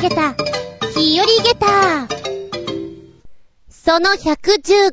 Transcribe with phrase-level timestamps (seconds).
[0.00, 0.34] げた、
[0.94, 2.08] 日和げた。
[3.68, 4.92] その115、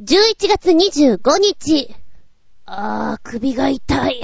[0.00, 1.94] 11月25日。
[2.64, 4.22] あー、首が痛い。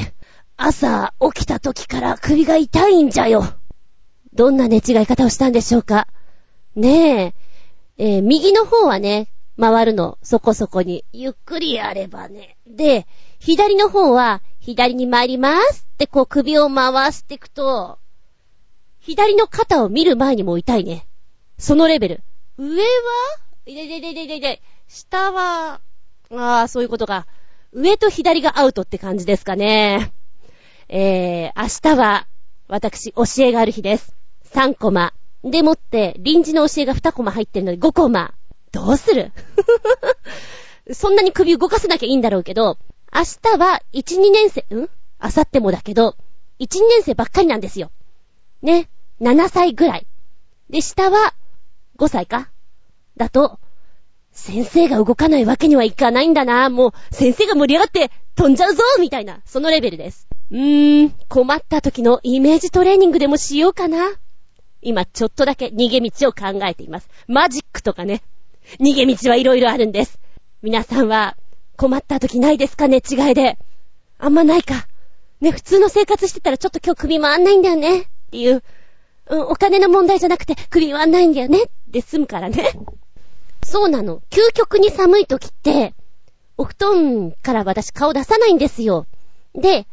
[0.56, 3.44] 朝起きた時から首が痛いんじゃよ。
[4.32, 6.08] どんな寝違い方をしたんでしょうか。
[6.74, 7.34] ねえ、
[7.98, 9.28] えー、右の方はね、
[9.60, 12.56] 回るの、そこそこに、ゆっくりやればね。
[12.66, 13.06] で、
[13.40, 17.98] 左の方は、左に参りますってこう首を回していくと、
[19.06, 21.06] 左の肩を見る前にも痛いね。
[21.58, 22.22] そのレベル。
[22.56, 22.82] 上は？
[23.66, 25.82] いでででででで、下は、
[26.30, 27.26] ああ、そういうことか。
[27.72, 30.10] 上と左がアウトって感じですかね。
[30.88, 32.26] えー、明日は、
[32.66, 34.16] 私、教えがある日です。
[34.54, 35.12] 3コマ。
[35.42, 38.32] でもって、臨時の教えが2コマ入ってるので5コマ。
[38.72, 39.32] どうする？
[40.94, 42.78] そんなに首動かせなきゃいいんだろうけど、
[43.14, 43.20] 明
[43.52, 44.78] 日は1、2年生、ん？
[44.78, 44.88] 明
[45.20, 46.16] 後日もだけど、
[46.58, 47.90] 1、2年生ばっかりなんですよ。
[48.62, 48.88] ね。
[49.20, 50.06] 7歳ぐらい。
[50.70, 51.34] で、下は
[51.98, 52.50] 5歳か
[53.16, 53.58] だと、
[54.32, 56.68] 先生が動かないわけにはいかないんだな。
[56.68, 60.26] もう、先生が盛り上がって飛んじゃうぞみたいな、そのレベルです。
[60.50, 64.10] うーん、困った時のイメージトレーニングでもしようかな。
[64.82, 67.08] 今、ちょっとだけ逃げ道を考えています。
[67.28, 68.22] マジックとかね。
[68.80, 70.18] 逃げ道はいろいろあるんです。
[70.62, 71.36] 皆さんは、
[71.76, 72.88] 困った時ないですか？
[72.88, 73.58] ね違いで。
[74.18, 74.86] あんまないか。
[75.40, 78.00] ね、普通の生活してたらちょっと今日首回んないんだよね。
[78.00, 78.62] っていう。
[79.26, 81.62] うん、お金の問題じゃなくて首回んないんだよね。
[81.88, 82.72] で済むからね。
[83.64, 84.20] そうなの。
[84.30, 85.94] 究極に寒い時って、
[86.56, 89.06] お布団から私顔出さないんですよ。
[89.54, 89.86] で、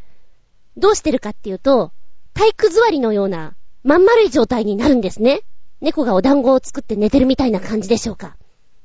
[0.77, 1.91] どうしてるかっていうと、
[2.33, 5.41] 体育座りのような、まん丸い状態になるんですね。
[5.79, 8.35] 猫がお団子を作って寝てるみたいな感じでしょうか。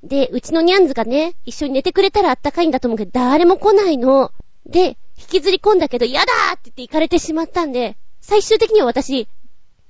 [0.03, 4.33] で、うちのニャンズがね、一緒に寝てくれたらあったかいんだと思うけど、誰も来ないの。
[4.65, 9.29] で、引きずり込んだけど、やだーって言って行かれてしまったんで、最終的には私、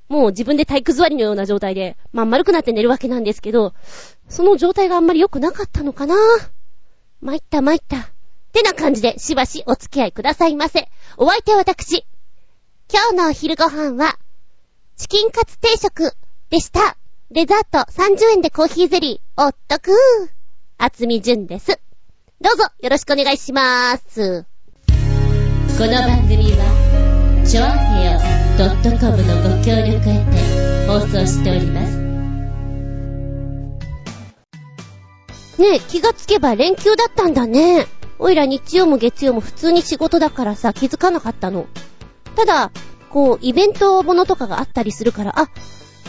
[0.09, 3.75] もう自分で体育座りのような状態で、まん丸くなって寝るわけなんですけど、
[4.29, 6.15] その状態があんまり良くなかったのかな？
[7.21, 7.97] 参った参った。
[7.99, 8.03] っ
[8.53, 10.89] てな感じで、しばしお付き合いくださいませ。
[11.17, 12.07] お相手は私。
[12.93, 14.17] 今日のお昼ご飯は、
[14.97, 16.13] チキンカツ定食
[16.51, 16.97] でした。
[17.31, 19.95] デザート30円でコーヒーゼリー、おっとくー。
[20.79, 21.81] あつみじゅんです。
[22.41, 24.45] どうぞよろしくお願いしまーす。
[25.77, 26.76] この番組は、
[27.49, 28.19] ちょあへよ
[28.59, 31.97] .com のご協力へて放送しております。
[35.57, 37.87] ねえ、気がつけば連休だったんだね。
[38.19, 41.67] おいら日曜も月曜も普通に仕事だからさ、気づかなかったの。
[42.35, 42.73] ただ、
[43.11, 45.49] こう、イベントものとかがあったりするから、あ、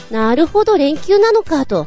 [0.09, 1.85] なるほど、連休なのかと。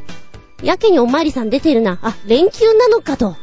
[0.62, 1.98] やけにおまわりさん出てるな。
[2.02, 3.34] あ、連休なのかと。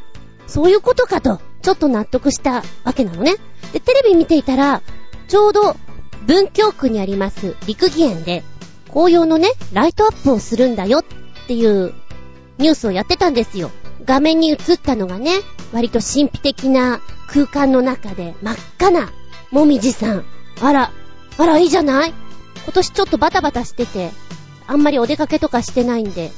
[0.47, 1.41] そういうことかと。
[1.61, 3.35] ちょっと納得したわけなのね。
[3.73, 4.81] で、テレビ見ていたら、
[5.27, 5.75] ちょうど、
[6.27, 8.43] 文京区にあります陸義園で、
[8.89, 11.05] 紅葉のね、ライトアップをするんだよっ
[11.47, 11.93] ていう
[12.57, 13.71] ニュースをやってたんですよ。
[14.05, 15.31] 画面に映ったのがね、
[15.73, 19.11] 割と神秘的な空間の中で真っ赤な
[19.51, 20.25] もみじさん。
[20.61, 20.91] あら、
[21.37, 22.13] あらいいじゃない？
[22.63, 24.11] 今年ちょっとバタバタしてて、
[24.65, 26.31] あんまりお出かけとかしてないんで、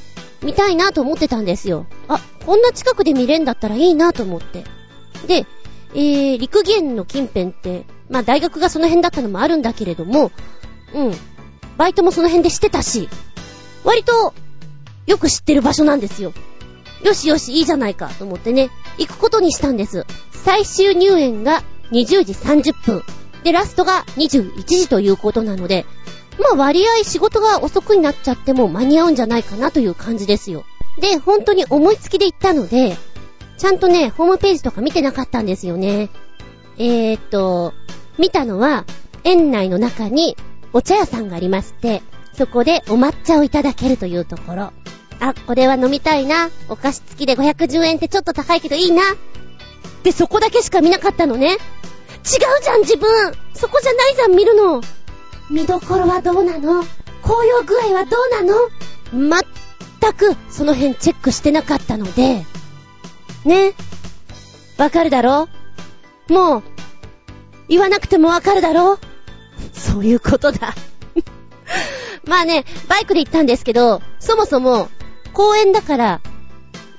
[0.44, 1.88] 見たいなと思ってたんですよ。
[2.08, 4.64] あ、こんな近くで見れんだったらいいなと思って。
[5.28, 5.46] で、
[5.94, 10.32] えー、陸源の近辺って、まあ大学がその辺だったのもあるんだけれども、
[10.94, 11.14] うん。
[11.78, 13.08] バイトもその辺でしてたし、
[13.84, 14.34] 割と、
[15.06, 16.34] よく知ってる場所なんですよ。
[17.04, 20.06] よしよし、いいじゃないか、と思ってね、行くことにしたんです。
[20.32, 23.04] 最終入園が20時30分。
[23.44, 25.86] で、ラストが21時ということなので、
[26.40, 30.64] まあ割合仕事が遅くになっちゃっても間に合うんじゃないかなという感じですよ。
[31.00, 32.98] で、本当に思いつきで行ったので、
[33.58, 36.10] ちゃんとね、ホームページとか見てなかったんですよね。
[36.80, 37.74] えー、っと、
[38.18, 38.86] 見たのは、
[39.24, 40.36] 園内の中に
[40.74, 42.02] お茶屋さんがありまして、
[42.34, 44.72] そこでお抹茶をいただけるというところ。
[45.20, 46.50] あ、これは飲みたいな。
[46.70, 49.04] お菓子付きで510円ってちょっと高いけどいいな。
[50.04, 51.52] で、そこだけしか見なかったのね。
[51.52, 51.58] 違う
[52.64, 54.82] じゃん、自分そこじゃないじゃん、見るの。
[55.50, 56.84] 見どころはどうなの？
[57.24, 58.54] 紅葉具合はどうな
[59.22, 59.42] の？
[60.02, 62.46] 全くその辺チェックしてなかったので、
[63.44, 63.74] ね。
[64.78, 65.50] わかるだろ？
[66.30, 66.64] もう、
[67.68, 68.98] 言わなくてもわかるだろ？
[69.74, 70.74] そういうことだ
[72.26, 74.90] まあね、バイクで行ったんですけど、そもそも、
[75.34, 76.22] 公園だから、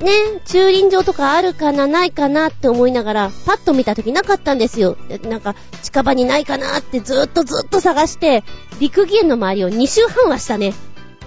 [0.01, 0.11] ね、
[0.47, 4.97] 駐輪場とかあるかな、ないかなって思いながら、パッと見た時なかったんですよ。
[5.29, 8.43] なんか、近場にないかなってずっとずっと探して、
[8.81, 10.73] 陸義園の周りを2周半はしたね。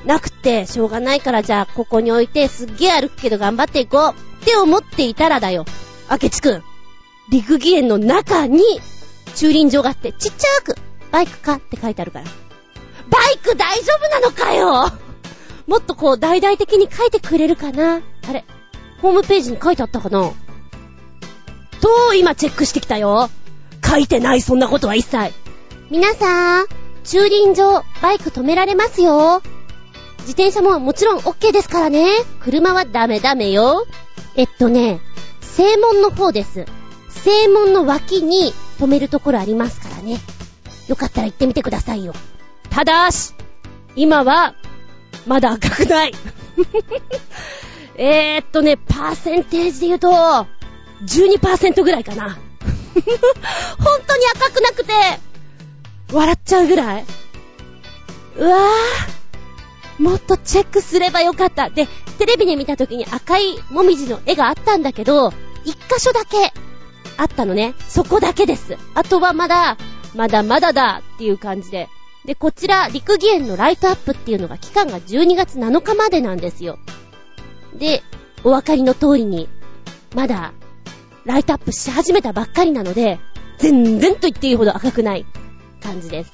[0.06, 5.66] なくて、しょうがないからじゃあ、ここに置いて、すっげえ歩くけど頑張っていこうって思っていたらだよ。
[6.10, 6.64] 明智くん。
[7.30, 8.62] 陸義園の中に、
[9.36, 10.76] 駐輪場があって、ちっちゃーく、
[11.12, 12.26] バイクかって書いてあるから。
[13.10, 14.92] バイク大丈夫なのかよ
[15.68, 18.02] もっとこう大々的に書いてくれるかな？
[18.28, 18.44] あれ、
[19.02, 20.32] ホームページに書いてあったかな？
[21.82, 23.30] と、今チェックしてきたよ？
[23.86, 25.34] 書いてない、そんなことは一切。
[25.90, 26.68] 皆さん、
[27.04, 29.42] 駐輪場、バイク止められますよ。
[30.20, 32.08] 自転車ももちろん OK ですからね。
[32.40, 33.86] 車はダメダメよ。
[34.36, 35.02] えっとね、
[35.42, 36.66] 正門の方です。
[37.24, 40.20] 正門の脇に止めるところありますからね。
[40.88, 42.14] よかったら行ってみてくださいよ。
[42.70, 43.34] ただし、
[43.96, 44.56] 今は、
[45.26, 46.14] まだ赤くない。
[47.96, 50.10] えーっとね、パーセンテージで言うと、
[51.06, 52.38] 12%ぐらいかな。
[53.80, 54.94] 本当に赤くなくて、
[56.12, 57.06] 笑っちゃうぐらい。
[58.38, 61.70] うわぁ、もっとチェックすればよかった。
[61.70, 61.88] で、
[62.18, 65.34] テレビで見た時に赤いもみじの絵があったんだけど、
[65.66, 66.54] 一箇所だけ
[67.18, 67.74] あったのね。
[67.88, 68.78] そこだけです。
[68.96, 69.78] あとはまだ、
[70.16, 71.90] まだまだだっていう感じで。
[72.26, 76.80] で、こちら、陸義園のライトアップっていうのが期間が12月7日までなんですよ。
[77.76, 78.02] で、
[78.44, 79.50] お分かりの通りに、
[80.16, 80.54] まだ、
[81.26, 83.20] ライトアップし始めたばっかりなので、
[83.58, 85.26] 全然と言っていいほど赤くない
[85.82, 86.32] 感じです。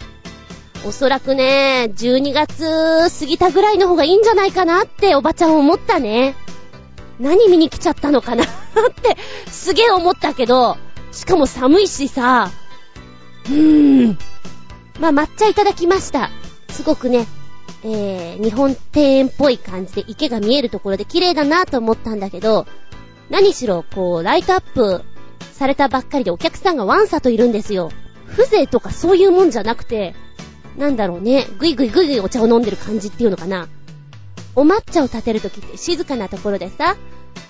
[0.85, 6.35] おそらくね、12月過ぎたぐらいの方がいいんじゃないかなっておばちゃん思ったね。
[7.19, 8.43] 何見に来ちゃったのかな？
[8.45, 8.47] っ
[9.01, 9.17] て
[9.51, 10.77] すげえ思ったけど、
[11.11, 12.51] しかも寒いしさ、
[13.45, 14.17] うーん。
[14.99, 16.29] まあ、抹茶いただきました。
[16.69, 17.25] すごくね、
[17.83, 22.67] えー、日本庭園っぽい感じで池が見えるところで綺麗だなと思ったんだけど、
[23.29, 25.03] 何しろ、こう、ライトアップ
[25.53, 27.91] されたばっかりでお客さんがワンサといるんですよ。
[28.27, 30.15] 風情とかそういうもんじゃなくて、
[30.77, 33.67] なんだろうね、ぐいぐいぐいぐいお茶を飲んでる感じっていうのかな。
[34.59, 36.97] お抹茶を立てるときって静かなところでさ、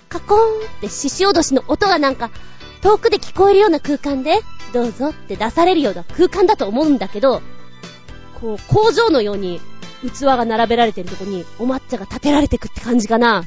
[0.09, 0.41] カコーン
[0.77, 2.29] って獅子おどしの音がなんか、
[2.83, 4.41] 遠くで聞こえるような空間で、
[4.73, 7.41] どうぞって出されるような空間だと思うんだけど、
[8.39, 9.59] こう、工場のように
[10.03, 13.43] 器が並べられてるとこにお抹茶が立てられてくって感じかな。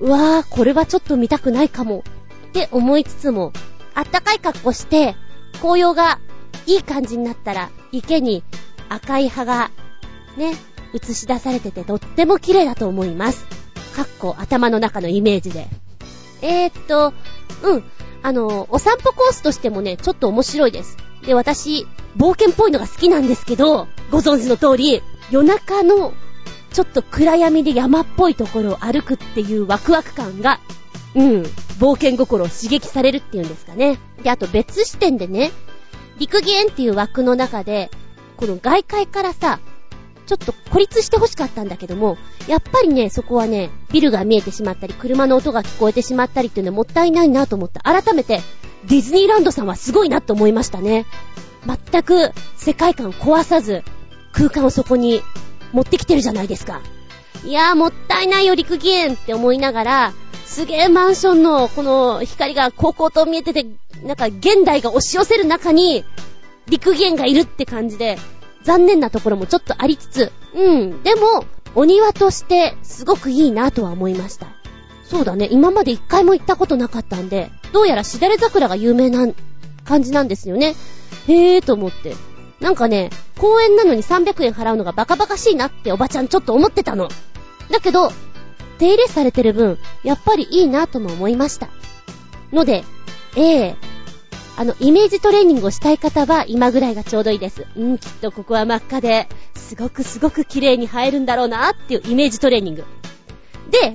[0.00, 2.02] うわぁ、これはちょっと見たくないかも。
[2.48, 3.52] って思いつつも、
[3.94, 5.14] あったかい格好して、
[5.60, 6.18] 紅葉が
[6.66, 8.42] いい感じになったら、池に
[8.88, 9.70] 赤い葉が、
[10.36, 10.56] ね、
[10.94, 13.46] 映し出されててとっても綺麗だと思います。
[13.94, 15.66] かっこ頭の中のイメージで。
[16.42, 17.12] えー、っと、
[17.62, 17.84] うん。
[18.22, 20.96] あの、お散歩コースとしてもね、ちょっと面白いです。
[21.24, 21.86] で、私、
[22.16, 26.12] 冒険っぽいのが好きなんですけど、ご存知の通り、夜中の、
[26.72, 30.60] ちょっと暗闇で山っぽいところを歩くっていうワクワク感が、
[31.14, 31.42] うん、
[31.78, 33.98] 冒険心を刺激されるっていうんですかね。
[34.22, 35.50] で、あと別視点でね、
[36.18, 37.90] 陸義園っていう枠の中で、
[38.36, 39.60] この外界からさ、
[40.28, 48.42] ちょっと孤立して欲しかったんだけども、やっぱりね、そこはね、ビルが見えてしまったり、車の音が聞こえてしまったりっていうのはもったいないなと思って、改めて、
[48.86, 51.06] ディズニーランドさんはすごいなって思いましたね。
[51.66, 53.82] 全く世界観壊さず、
[54.32, 55.22] 空間をそこに
[55.72, 56.82] 持ってきてるじゃないですか。
[57.44, 60.12] いやーもったいないよ、陸義園って思いながら、
[60.44, 63.64] すげーマンションのこの光が高校と見えてて、
[64.02, 66.04] なんか現代が押し寄せる中に、
[66.68, 68.18] 陸義園がいるって感じで、
[68.68, 74.46] 残念なところもちょっとありつつ、うん、でも、お庭としてすごくいいなとは思いました。
[75.04, 79.26] そうだね、今まで一回も行ったことなかったんで、どうやらしだれ桜が有名な
[79.86, 80.74] 感じなんですよね。
[81.26, 82.14] へえーと思って。
[82.60, 83.08] なんかね、
[83.38, 87.08] 公園なのに300円払うのがバカバカしいなっておばちゃんちょっと思ってたの。
[87.70, 88.12] だけど、
[88.78, 91.70] 手入れされてる分、やっぱりいいなとも思いました。
[92.52, 92.84] ので、
[93.34, 93.97] ええー、
[94.58, 97.64] あの、イメージトレーニングをしたい方は今ぐらいがちょうどいいです。
[97.76, 102.84] うん、きっとここは真っ赤で、すごくすごく綺麗に映えるんだろうなっていうイメージトレーニング。
[103.70, 103.94] で、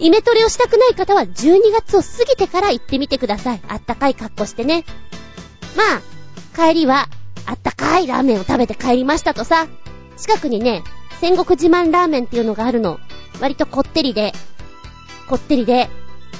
[0.00, 3.60] イメトレをしたくない方は12月を過ぎてから行ってみてください。
[3.68, 4.84] あったかい格好してね。
[5.76, 7.08] まあ、帰りは、
[7.46, 9.68] あったかいラーメンを食べて帰りましたとさ。
[10.16, 10.82] 近くにね、
[11.20, 12.98] 戦国自慢ラーメンっていうのがあるの。
[13.40, 14.32] 割とこってりで、
[15.28, 15.88] こってりで、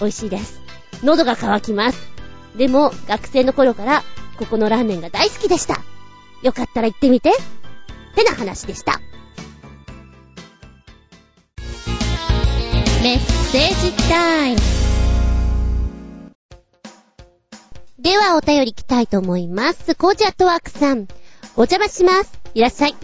[0.00, 0.60] 美味しいです。
[1.04, 2.13] 喉が渇きます。
[2.56, 4.02] でも、学生の頃から、
[4.38, 5.80] ここのラーメンが大好きでした。
[6.42, 7.30] よかったら行ってみて。
[7.30, 7.32] っ
[8.14, 9.00] てな話でした。
[13.02, 14.60] メッセージタイム。
[17.98, 19.94] ではお便り来たいと思います。
[19.94, 21.08] コージアットワークさん。
[21.56, 22.38] お邪魔します。
[22.54, 22.94] いらっしゃい。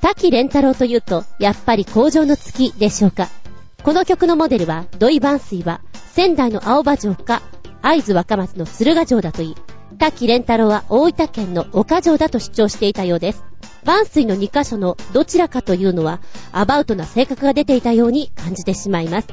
[0.00, 3.28] 滝蓮太郎というと、やっぱり工場の月でしょうか。
[3.82, 5.80] この曲のモデルは、土井万水は、
[6.12, 7.42] 仙台の青葉城か、
[7.82, 9.56] 会津若松の駿河城だと言い、
[9.98, 13.44] 滝蓮太郎は大分県の岡城だと主張していたようです。
[13.84, 16.20] 万水の2箇所のどちらかというのは、
[16.52, 19.28] アバウトな性格が出ていたように感じてしまいます。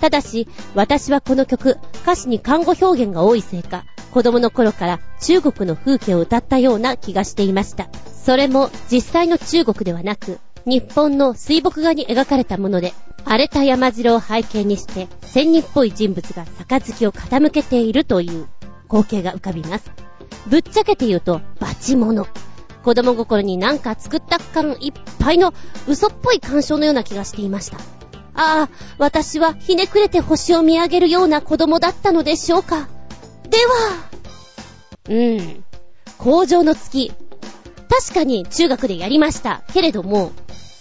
[0.00, 7.88] ただし、私はこの曲、歌詞に看護表現が多いせいか、子供の頃から中国の風景を歌ったような気がしていました。
[8.24, 12.92] それも実際の中国ではなく、日本の水墨画に描かれたもので、
[13.24, 18.48] 荒れた山城を背景にして、仙人っぽい人物が杯を傾けているという
[18.88, 19.92] 光景が浮かびます。
[20.48, 22.26] ぶっちゃけて言うと、バチモノ。
[22.82, 25.52] 子供心になんか作った感いっぱいの
[25.88, 27.78] 嘘っぽい干渉のような気がしていました。
[28.34, 28.68] ああ、
[28.98, 32.88] 私はひねくれて星を見上げるような子供だったのでしょうか。
[33.48, 34.08] では、
[35.10, 35.64] うん。
[36.18, 37.12] 工場の月。
[37.88, 39.62] 確かに中学でやりました。
[39.72, 40.32] けれども、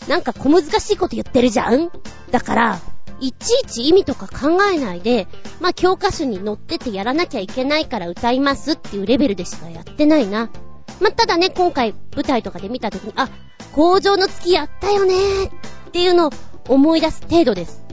[0.08, 1.92] なんか小難しいこと言ってるじゃん？
[2.32, 2.80] だから、
[3.20, 5.28] いちいち意味とか考えないで、
[5.62, 10.50] まあ、教科書に載っててやらなきゃいけないから歌いますっていうレベルでしかやってないな。
[11.00, 13.30] まあ、ただね、今回舞台とかで見た時に、あ、
[13.74, 15.50] 工場の月やったよねっ
[15.92, 16.32] ていうのを
[16.68, 17.84] 思い出す程度です。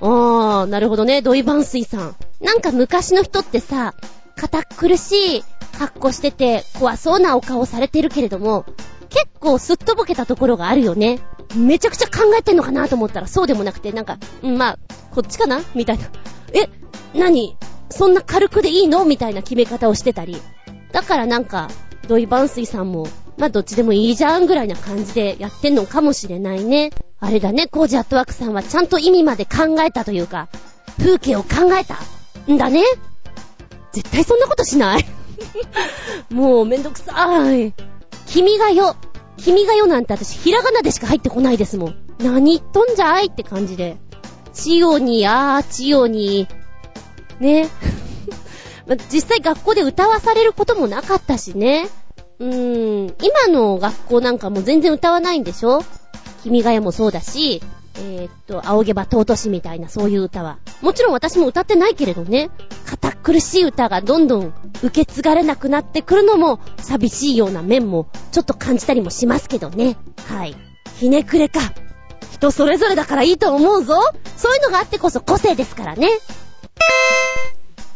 [0.00, 2.16] あー、なるほどね、土井番水さん。
[2.40, 3.94] なんか昔の人ってさ、
[4.36, 5.44] 堅苦しい
[5.78, 8.64] 格好してて怖そうなお顔されてるけれども、
[9.12, 11.20] 結構すっとぼけたところがあるよね。
[11.54, 14.78] めちゃくちゃ考えてんのかなと思ったらそうでもなくて、なんか、うん、まあ、
[15.14, 15.60] こっちかな？
[15.74, 16.04] みたいな。
[16.54, 16.68] え、
[17.18, 17.56] 何？
[17.90, 19.04] そんな軽くでいいの？
[19.04, 20.36] みたいな決め方をしてたり。
[20.92, 21.68] だからなんか、
[22.08, 26.90] 土井番水さんも、まあどっちでもいいじゃんぐらいな感じでやってんのかもしれないね。
[27.20, 30.48] あれだね、コージアットワークさんはちゃんと意味まで考えたというか、
[30.98, 31.98] 風景を考えた。
[32.52, 32.82] んだね。
[33.92, 35.04] 絶対そんなことしない
[36.32, 37.74] もうめんどくさーい。
[38.26, 38.96] 君がよ。
[39.36, 41.94] 君がよなんて私、ひらがなでしか入ってこないですもん。
[42.18, 43.96] 何言っとんじゃいって感じで。
[44.52, 46.46] 千代に、あー、千代に。
[47.40, 47.68] ね。
[49.10, 51.88] 実際学校で歌わされることもなかったしね。
[52.38, 55.82] うーん、今の学校なんかも全然歌わないんでしょ？
[56.42, 57.62] 君が代もそうだし、
[57.96, 60.58] えー、っと、仰げば尊しみたいなそういう歌は。
[60.80, 62.50] もちろん私も歌ってないけれどね、
[62.86, 69.96] 堅苦しい歌がどんどん受け継がれなくなってくるのも寂しいような面もちょっと感じたりもしますけどね。
[70.28, 70.56] はい。
[70.98, 71.60] ひねくれか。
[72.32, 73.94] 人それぞれだからいいと思うぞ。
[74.36, 76.08] そういうのがあってこそ個性ですからね。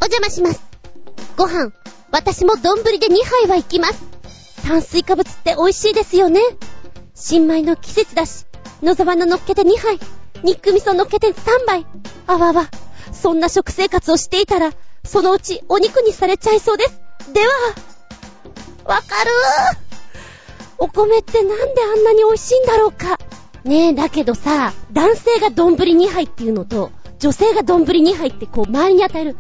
[0.01, 0.63] お邪魔します。
[1.37, 1.73] ご飯、
[2.13, 4.05] 私も丼で2杯は行きます。
[4.65, 6.41] 炭水化物って美味しいですよね。
[7.15, 8.46] 新米の季節だし、
[8.83, 9.99] 野沢菜乗っけて2杯、
[10.43, 11.87] 肉味噌乗っけて3杯。
[12.27, 12.69] あわわ、
[13.13, 14.73] そんな食生活をしていたら、
[15.05, 17.01] そのうちお肉にされちゃいそうです。
[17.33, 17.47] では、
[18.85, 19.31] わかる
[20.79, 23.19] お米ってなんであんなに美味しいんだろうか。
[23.65, 29.37] ねえ、だけどさ、男性が丼2杯っていうのと、女性が丼2杯ってこう周りに与える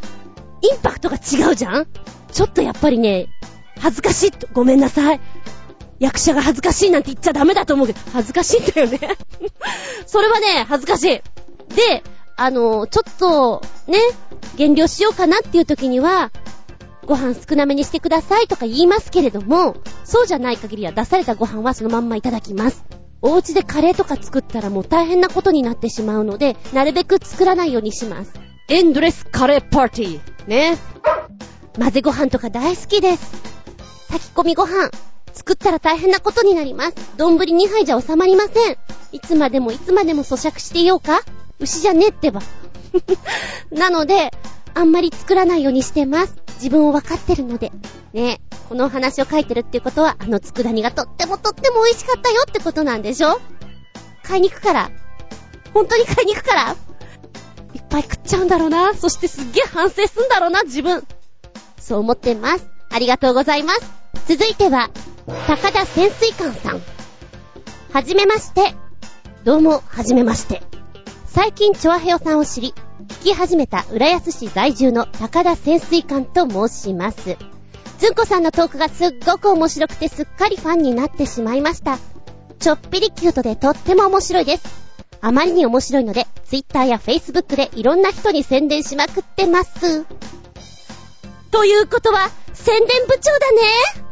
[0.62, 1.86] インパクトが違うじゃん
[2.32, 3.28] ちょっとやっぱりね、
[3.78, 5.20] 恥ずかしいごめんなさい。
[5.98, 8.98] 役者が恥ずかしいなんて言っちゃダメだと思うけど、恥ずかしいんだよね
[10.06, 11.06] それはね、恥ずかしい。
[11.74, 12.02] で、
[12.36, 13.98] あの、ちょっと、ね、
[14.56, 16.30] 減量しようかなっていう時には、
[17.06, 22.84] ご飯少なめにしてくださいとか言いますけれども、そうじゃない限りは出されたご飯はそのまんまいただきます。
[23.22, 28.32] お家でカレーとか作ったらもう大変なことになってしまうので、なるべく作らないようにします。
[28.68, 30.46] エンドレスカレーパーティー。
[30.48, 30.76] ね。
[31.78, 33.32] 混ぜご飯とか大好きです。
[34.08, 34.90] 炊き込みご飯。
[35.36, 36.94] 作ったら大変なことになります。
[37.16, 38.76] 丼2杯じゃ収まりません。
[39.12, 41.20] いつまでもいつまでも咀嚼していようか？
[41.60, 42.40] 牛じゃねってば。
[43.70, 44.32] なので、
[44.74, 46.34] あんまり作らないようにしてます。
[46.56, 47.70] 自分を分かってるので。
[48.12, 53.38] ねこの話を書いてるってことは、あの佃煮がとってもとっても美味しかったよってことなんでしょ？
[54.24, 54.90] 買いに行くから。
[55.74, 56.76] 本当に買いに行くから。
[57.74, 58.94] いっぱい食っちゃうんだろうな。
[58.94, 61.04] そしてすっげえ反省すんだろうな、自分。
[61.78, 62.66] そう思ってます。
[62.90, 63.82] ありがとうございます。
[64.26, 64.90] 続いては、
[65.26, 66.80] 高田潜水艦さん。
[67.92, 68.76] はじめまして。
[69.42, 70.62] どうも、はじめまして。
[71.26, 72.74] 最近、チョアヘヨさんを知り、
[73.08, 77.36] 聞き始めた浦安市在住の高田潜水艦と申します。
[77.98, 81.98] ずんこさんのトークがすっごく面白くてすっかりファンになってしまいました。
[82.60, 84.62] ちょっぴりキュートでとっても面白いです。
[85.20, 90.04] あまりに面白いので、Twitter や Facebook でいろんな人に宣伝しまくってます。
[91.50, 94.05] ということは、宣伝部長だね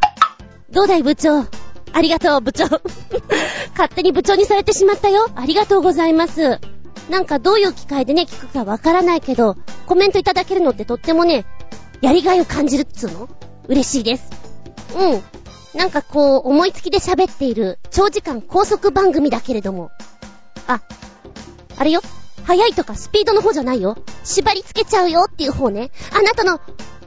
[0.74, 1.46] どうだい部長？
[1.92, 2.64] ありがとう、部長。
[3.78, 5.28] 勝手に部長にされてしまったよ。
[5.36, 6.58] ありがとうございます。
[7.08, 11.44] なんかどういう機会でね、聞くかわからないけど、コメントいただけるのってとってもね、
[12.00, 13.28] やりがいを感じるっつうの？
[13.68, 14.24] 嬉しいです。
[14.96, 15.22] うん。
[15.78, 19.90] なんかこう、思いつきで喋っている、長時間高速番組だけれども。
[20.66, 20.80] あ、
[21.78, 22.00] あれよ？
[22.44, 23.96] 速いとかスピードの方じゃないよ。
[24.24, 25.92] 縛り付けちゃうよっていう方ね。
[26.12, 26.60] あなたの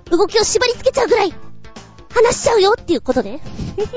[0.10, 1.34] 動きを縛り付けちゃうぐらい
[2.10, 3.40] 話しちゃうよっていうことで。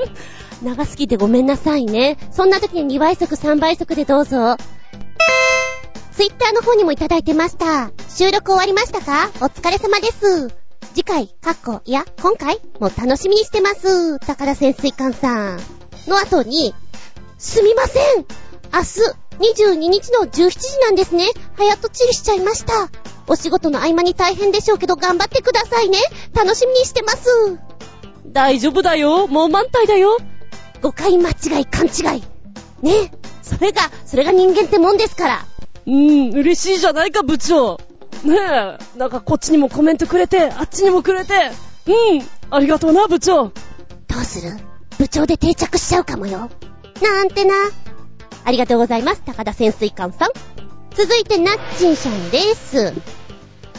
[0.63, 2.17] 長すぎてごめんなさいね。
[2.31, 4.57] そんな時に2倍速、3倍速でどうぞ。
[6.13, 7.91] ツイッターの方にもいただいてました。
[8.09, 9.31] 収録終わりましたか？
[9.39, 10.49] お疲れ様です。
[10.93, 14.19] 次回、かっこ、いや、今回も楽しみにしてます。
[14.19, 15.59] 高田潜水艦さん。
[16.07, 16.75] の後に、
[17.37, 18.25] すみません
[18.73, 21.25] 明日、22日の17時なんですね。
[21.57, 22.89] 早とちりしちゃいました。
[23.27, 25.97] お仕事の合間に大変でしょうけど頑張ってくださいね。
[26.35, 27.57] 楽しみにしてます。
[28.27, 29.27] 大丈夫だよ。
[29.27, 30.17] もう満体だよ。
[30.81, 32.23] 誤解間違い勘違い。
[32.81, 33.11] ね
[33.41, 35.45] それが、それが人間ってもんですから。
[35.85, 37.79] うーん、嬉しいじゃないか、部長。
[38.23, 41.33] ねえ、なんかこっちにもコメントくれて、あっちにもくれて、
[41.87, 43.45] うん、ありがとうな、部長。
[43.45, 43.51] ど
[44.19, 44.57] うする？
[44.97, 46.49] 部長で定着しちゃうかもよ。
[47.01, 47.53] なんてな。
[48.43, 50.29] ありがとうございます、高田潜水艦さん。
[50.95, 52.93] 続いて、ナッチンさんです。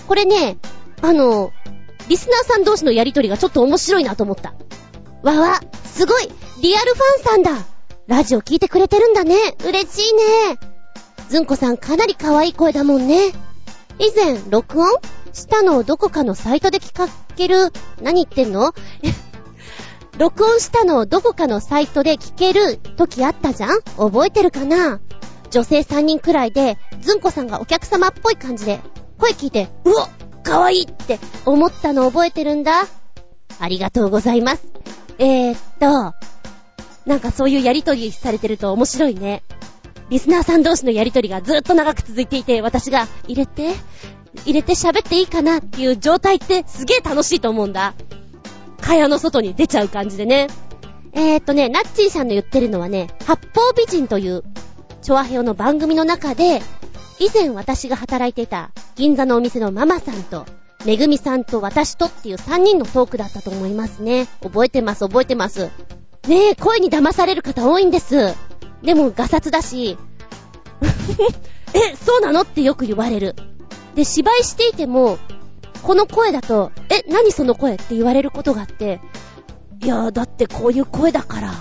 [0.09, 0.57] これね、
[1.01, 1.53] あの、
[2.09, 4.55] リスナーさん同士のやりとりがちょっと面白いなと思った。
[5.23, 6.29] わわ、すごい
[6.61, 7.65] リアルファンさんだ
[8.09, 9.37] ラジオ聞いてくれてるんだね。
[9.65, 10.23] 嬉しいね。
[11.29, 13.29] ずんこさんかなり可愛い声だもんね。
[13.99, 14.89] 以前、録音
[15.33, 18.73] したのをどこかのサイトで聞かける、何言ってんの？
[20.19, 23.81] 録音したのをどこかのサイトで聞ける時あったじゃん？
[23.97, 25.01] 覚えてるかな？
[25.51, 28.81] 女性3人くらいで、ずんこさんがお客様っぽい感じで、
[29.19, 30.09] 声聞いて、うわ
[30.43, 32.87] かわいいって思ったの覚えてるんだ。
[33.59, 34.67] ありがとうございます。
[35.19, 36.15] えー、っと、
[37.07, 39.43] なんかそういうやりとりされてると面白いね。
[40.11, 43.75] リスナーさん同士のやりとりがずっと長く続いていて、私が入れて、
[44.45, 47.95] 入れて喋っていいかなっていう状態ってすげえ楽しいと思うんだ。
[48.81, 50.49] 蚊帳の外に出ちゃう感じでね。
[51.13, 54.43] えー、っとね、ナッチーさんの言ってるのはね、八方美人という、
[55.03, 56.63] チョアヘオの番組の中で、
[57.19, 60.47] 以前私が働いていた銀座のお店のママさんと、
[60.85, 64.27] めぐみさんと私とっていう3人のトークだったと思いますね。
[64.43, 65.71] 覚えてます、覚えてます。
[66.29, 68.35] ねえ、声に騙される方多いんです。
[68.83, 69.97] でも、ガサツだし、
[71.75, 73.35] え、そうなのってよく言われる。
[73.95, 75.19] で、芝居していても、
[75.83, 79.01] この声だと、え、何その声って言われることがあって、
[79.83, 81.53] いやー、だってこういう声だから。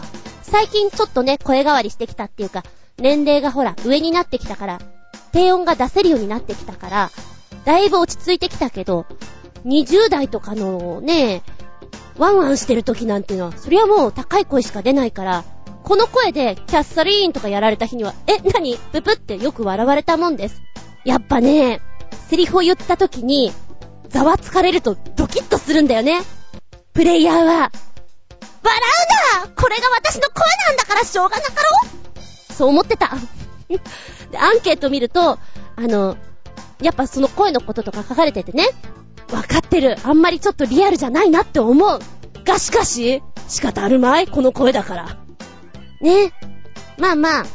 [0.43, 2.63] 最近ちょっとね、声変わりしてきたっていうか、
[2.97, 4.79] 年齢がほら、上になってきたから、
[5.33, 7.11] 低音が出せるようになってきたから、
[7.65, 9.05] だいぶ落ち着いてきたけど、
[9.65, 11.44] 20代とかのね、
[12.17, 15.44] ワンワンしてる時なんていうのは、それはもう高い声しか出ないから、
[15.83, 20.61] この声でキャッサリーンとかやられた日には、え、なにププってよく笑われたもんです。
[21.05, 21.81] やっぱね、
[22.29, 23.51] セリフを言った時に、
[24.09, 26.22] ざわつかれるとドキッとするんだよね。
[26.94, 27.72] プレイヤーは、笑
[29.44, 31.89] うなこれが私の声なんだからしょうがなかろ
[32.50, 33.11] うそう思ってた。
[34.31, 35.39] で、アンケート見ると、あ
[35.77, 36.17] の、
[36.81, 38.65] やっぱその声のこととか書かれててね、
[39.31, 39.98] わかってる。
[40.03, 42.00] あんまりちょっとリアルじゃないなって思う。
[42.44, 44.27] がしかし、仕方あるまい？
[44.27, 45.17] この声だから。
[46.01, 46.33] ね
[46.98, 47.46] まあまあ、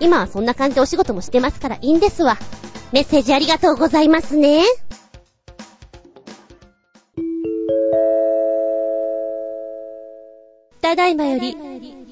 [0.00, 2.38] 今はそんな感じでお仕事もしてますからいいんですわ。
[2.92, 4.64] メッセージありがとうございますね。
[10.80, 11.56] ただいまより、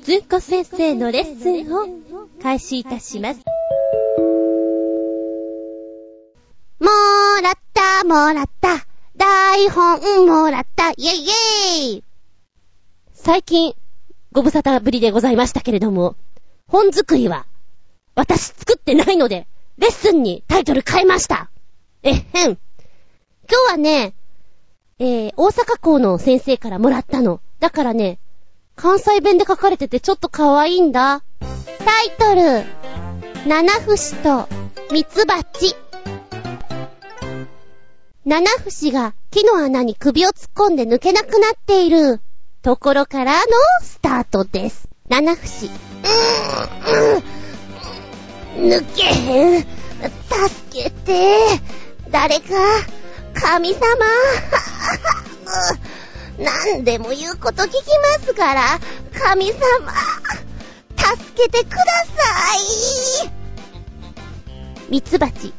[0.03, 1.87] ずんこ先生のレッスンを
[2.43, 3.41] 開始いたします。
[6.81, 6.87] も
[7.43, 8.87] らった、もらった。
[9.15, 10.91] 台本もらった。
[10.93, 12.05] イェイイェイ
[13.13, 13.75] 最近、
[14.33, 16.17] ご無沙汰ぶりでございましたけれども、
[16.69, 17.47] 本作りは、
[18.15, 21.51] 私作ってないので、レッスンにタイトル変えました。
[22.03, 22.49] えっへん。
[22.49, 22.59] 今
[23.69, 24.15] 日はね、
[24.99, 27.43] えー、大阪校の先生からもらったの。
[27.59, 28.19] だからね、
[28.75, 31.23] 関西弁で書かれててちょっと可愛いんだ。
[31.85, 32.65] タイトル、
[33.47, 34.49] 七節と
[34.91, 35.77] ミツバチ。
[38.31, 42.21] 七節が木の穴に首を突っ込んで抜けなくなっている
[42.63, 43.41] ところからの
[43.83, 44.89] スタートです。
[45.09, 45.67] 七節。
[45.67, 49.63] うーん、抜けへん。
[49.63, 49.69] 助
[50.71, 51.41] けて。
[52.13, 52.45] 誰か、
[53.35, 53.81] 神様。
[56.39, 57.83] 何でも言うこと聞きま
[58.25, 58.79] すから、
[59.13, 59.59] 神様、
[60.97, 62.55] 助けてくださ
[63.27, 63.33] い。
[64.89, 65.53] ミツバチ。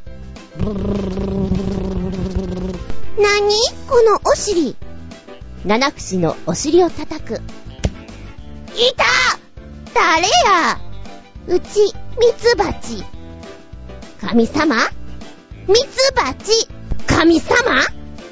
[0.58, 0.72] な
[3.40, 3.56] に
[3.88, 4.76] このお尻。
[5.66, 7.36] 七節のお尻を叩く。
[7.36, 7.40] い
[8.96, 9.04] た！
[9.94, 10.80] 誰や？
[11.48, 11.80] うち、
[12.20, 13.04] ミツバチ。
[14.20, 14.76] 神様？
[15.68, 16.68] ミツバチ？
[17.08, 17.56] 神様？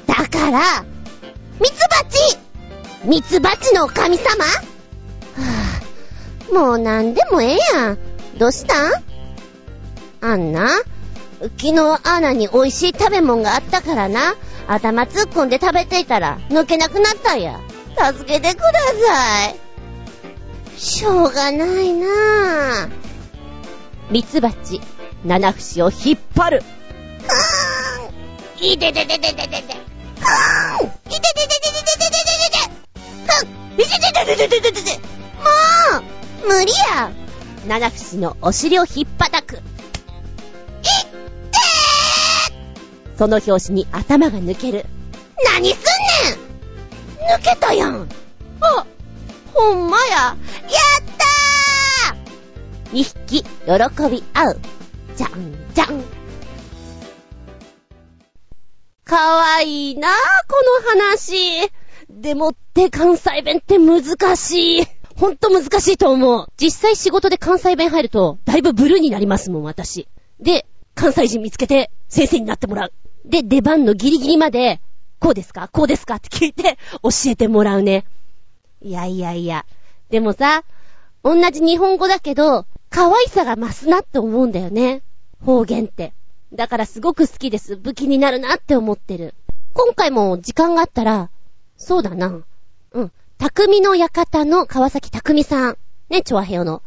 [0.06, 0.84] だから、
[1.60, 2.38] ミツバチ？
[3.04, 4.44] ミツバチの神様？
[4.44, 7.98] はぁ、もうなんでもええやん。
[8.38, 8.90] どうした？
[8.90, 8.92] ん
[10.22, 10.68] あんな、
[11.40, 14.34] 昨日アナに美味しい食べ物があったからな、
[14.66, 17.60] 頭突っ込んで食べていたら抜けなくなったんや。
[17.96, 18.72] 助けてくだ
[19.06, 19.70] さい。
[20.78, 22.90] しょうがないなぁ。
[24.10, 24.80] ミツバチ、
[25.24, 26.62] 七節を引っ張る。
[27.28, 28.66] はーん。
[28.72, 29.74] いててててててて。
[30.20, 30.86] はーん。
[30.86, 32.80] いてててててててててて。
[33.26, 33.80] はん。
[33.80, 34.98] いてててててててて。
[34.98, 35.98] も
[36.44, 37.10] う、無理や。
[37.66, 39.56] 七節のお尻を引っ叩く。
[39.56, 39.62] いっ
[43.20, 44.86] その拍子に頭が抜ける。
[45.44, 46.38] 何すん
[47.18, 48.08] ねん抜けたやん
[48.62, 48.86] あ、
[49.52, 50.16] ほんまや。
[50.16, 50.36] やっ
[51.18, 52.16] たー
[52.94, 53.46] 二匹、喜
[54.10, 54.60] び合う。
[55.16, 56.02] じゃんじゃん。
[59.04, 60.10] かわいいなぁ、
[60.48, 60.56] こ
[60.86, 61.70] の話。
[62.08, 64.02] でもって関西弁って難
[64.34, 64.86] しい。
[65.16, 66.46] ほんと難しいと思う。
[66.56, 70.08] 実際仕事で関西弁入ると、だいぶブルーになりますもん、私。
[70.38, 72.92] で、関西人見つけて、先生になってもらう。
[73.24, 74.80] で、出番のギリギリまで、
[75.18, 75.68] こうですか？
[75.68, 76.16] こうですか？
[76.16, 78.06] って聞いて、教えてもらうね。
[78.80, 79.66] いやいやいや。
[80.08, 80.64] でもさ、
[81.22, 85.02] 同じ日本語だけど、可愛さが増すなって思うんだよね。
[85.44, 86.14] 方言って。
[86.52, 87.76] だからすごく好きです。
[87.76, 89.34] 武器になるなって思ってる。
[89.74, 91.30] 今回も時間があったら、
[91.76, 92.40] そうだな。
[92.92, 93.12] うん。
[93.38, 95.78] 匠の館の川崎匠さん。
[96.08, 96.82] ね、チョアヘヨの。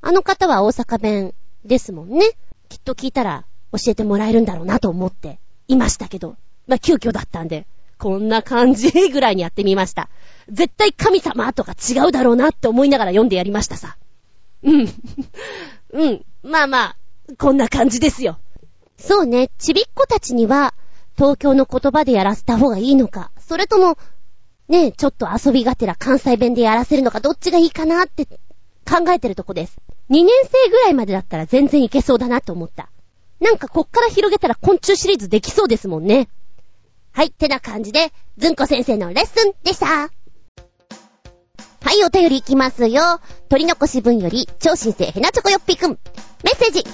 [0.00, 1.34] あの方は大阪弁
[1.64, 2.26] ですもんね。
[2.68, 6.36] きっと聞いたら教えてもらえるんだろうなと思っていましたけど。
[6.66, 7.66] まあ、急遽だったんで、
[7.98, 10.08] こんな感じぐらいにやってみました。
[10.48, 13.96] 絶対神様とか違うだろうなって思いながら読んでやりましたさ。
[14.62, 14.88] うん。
[15.92, 16.24] うん。
[16.42, 16.96] まあまあ、
[17.38, 18.38] こんな感じですよ。
[18.98, 20.74] そうね、ちびっ子たちには、
[21.16, 23.98] 東京の言葉でやらせた方がいいのか、それとも、
[24.68, 29.76] ねえ、ちょっと遊びがてら関西弁でやらせるのか、どっちがいいかなって考えてるとこです。
[30.10, 32.91] 2年生ぐらいまでだったら全然いけそうだなと思った。
[33.42, 36.28] なんかこっから広げたら昆虫シリーズできそうですもんね。
[37.10, 39.86] はい、ってな感じで、ずんこ先生のレッスンでした。
[39.86, 40.08] は
[41.92, 43.20] い、お便りいきますよ。
[43.48, 45.98] 取り残し分より、超新星ヘナチョコヨッピーくん。
[46.44, 46.84] メッセージ。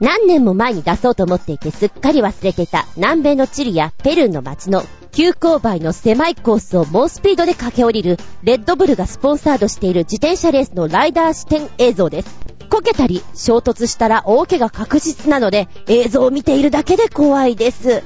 [0.00, 12.51] 何年も前に出そうと思っていてすっかり忘れていた南米のチリやペルーの街の急勾配の狭いコースを猛スピードで駆け下りるレッドブルがスポンサードしている自転車レースのライダー視点映像です。
[12.72, 18.02] こけたり衝突したら大怪我確実なので映像を見ているだけで怖いです。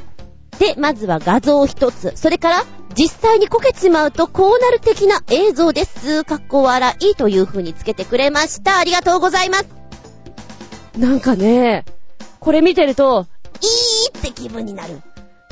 [0.58, 2.12] で、まずは画像一つ。
[2.16, 2.64] それから、
[2.96, 6.24] 実際にこけちまうとこうなる的な映像です。
[6.24, 8.78] かっこ笑いという風につけてくれました。
[8.78, 9.66] ありがとうございます。
[10.98, 11.84] なんかね、
[12.40, 13.26] これ見てると、
[13.60, 15.00] いいって気分になる。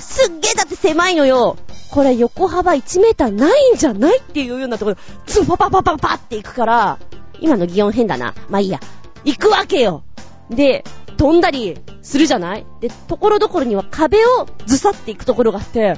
[0.01, 1.57] すっげえだって狭いのよ。
[1.93, 4.19] これ横幅1メーターないんじゃない？
[4.19, 4.97] っていうようなところ、
[5.27, 6.99] ツパパパパパって行くから、
[7.41, 8.35] 今の擬音変だな。
[8.49, 8.81] まあいいや。
[9.25, 10.05] 行くわけよ。
[10.51, 10.85] で、
[11.17, 12.67] 飛んだりするじゃない？
[12.81, 15.97] で、ところどころには壁をずさっていくところがあって、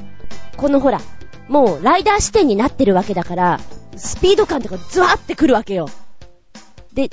[0.57, 1.01] このほら、
[1.49, 3.61] もうライダー視点になってるわけだから、
[3.97, 5.89] スピード感とかズワーってくるわけよ。
[6.93, 7.11] で、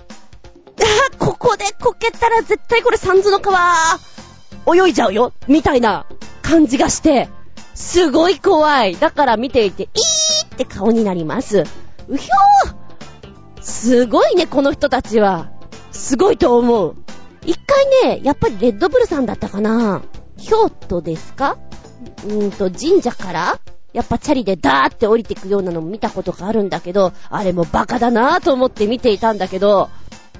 [0.79, 3.59] あここでこけたら絶対これサンズの川、
[4.67, 6.05] 泳いじゃうよみたいな
[6.41, 7.29] 感じがして、
[7.73, 8.95] すごい怖い。
[8.95, 11.63] だから見ていて、いーって顔になります。
[12.07, 15.51] うひょーすごいね、この人たちは。
[15.93, 16.95] すごいと思う。
[17.45, 20.01] 一回ね、やっぱりレッドブルさんだったかな
[20.37, 21.57] 京都ですか？
[22.25, 23.59] うーんと、神社から
[23.93, 29.89] やっぱチャリでダーって降りていくようなのも見たことがあるんだけど、あれもバカだなぁと思って見ていたんだけど、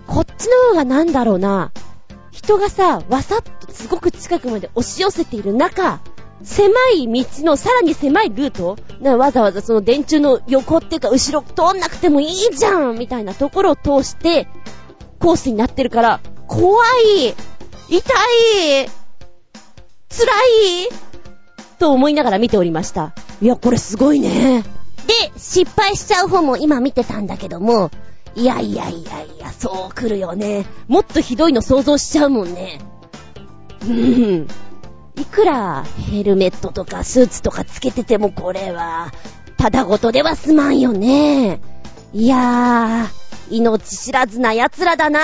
[0.08, 1.72] こっちの方がなんだろうな。
[2.32, 6.02] 人がさ、わさっとすごく近くまで押し寄せている中、
[6.42, 14.48] 狭い道のさらに狭いルートなわざわざその電柱の横っていうか後ろ通んなくてもいいじゃんみたいなところを通して、
[15.24, 16.84] コースになってるから、怖
[17.16, 17.34] い
[17.88, 18.02] 痛い
[20.10, 20.90] 辛い
[21.80, 23.14] と思いながら見ておりました。
[23.42, 24.64] いや、これすごいね。
[25.08, 27.90] で、失敗しちゃう方も今見てたんだけども、
[28.36, 30.66] いやいやいやいや、そう来るよね。
[30.90, 32.82] もっとひどいの想像しちゃうもんね。
[33.88, 34.48] うん。
[35.16, 39.14] いくらヘルメットとかスーツとかつけててもこれは、
[39.56, 41.62] ただごとでは済まんよね。
[42.14, 45.24] いやー、命知らずな奴らだなー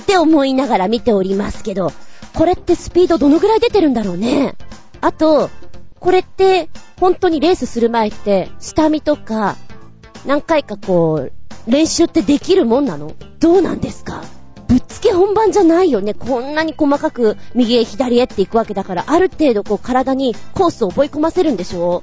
[0.00, 1.92] って思いながら見ておりますけど、
[2.32, 4.54] これってスピードどのぐらい出てるんだろうね。
[5.02, 5.50] あと、
[6.00, 9.56] これって本当にレースする前って下見とか
[10.24, 13.14] 何回かこう練習ってできるもんなの？
[13.38, 14.24] どうなんですか？
[14.68, 16.14] ぶっつけ本番じゃないよね。
[16.14, 22.02] こんなに細かく右へ左へっていくわけだから、ある程度こう体にコースを覚え込ませるんでしょ？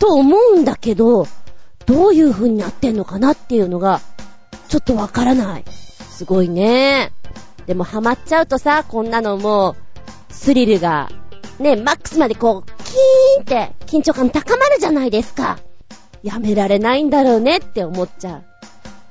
[0.00, 1.28] と思うんだけど、
[1.90, 4.00] どういう風になってんのかなっていうのが、
[4.68, 5.64] ちょっとわからない。
[5.68, 7.10] すごいね。
[7.66, 11.10] でもハマっちゃうとさ、こんなのもう、スリルが、
[11.58, 15.58] ね、マックスまでこう、キーンって緊張感高まるじゃないですか。
[16.22, 18.42] やめられないんだろうねって思っちゃ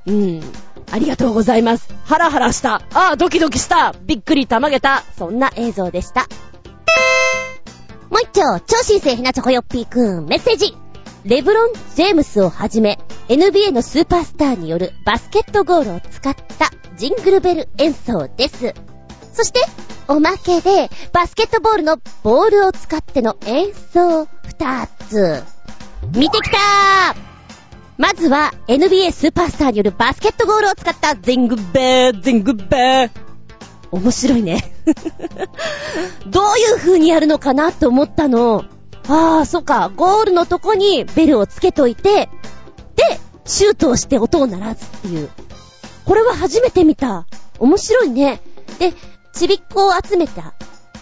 [0.05, 0.11] う。
[0.11, 0.41] うん。
[0.89, 1.93] ありがとうございます。
[2.05, 2.75] ハラハラした。
[2.93, 3.93] ああ、ドキドキした。
[4.05, 5.03] びっくりたまげた。
[5.17, 6.29] そんな映像でした。
[8.09, 10.77] もう一丁、超新星ひなチョコヨッピーくん、メッセージ。
[11.25, 18.73] レブロン・ジェームスをはじめ、NBA のスーパースターによるバスケットゴールを使ったジングルベル演奏です。
[19.33, 19.59] そして、
[20.07, 25.43] おまけで、バスケットボールのボールを使っての演奏二つ。
[26.15, 27.15] 見てきたー
[27.97, 33.11] まずは、NBA スーパースターによるバスケットゴールを使ったジングベー、ジングベー。
[33.91, 34.73] 面白いね。
[36.27, 38.63] どういう風にやるのかなって思ったの。
[39.09, 39.91] ああ、そっか。
[39.95, 42.29] ゴールのとこにベルをつけといて、で、
[43.45, 45.29] シュートをして音を鳴らすっていう。
[46.05, 47.25] これは初めて見た。
[47.57, 48.41] 面白いね。
[48.77, 48.93] で、
[49.33, 50.53] ちびっこを集めた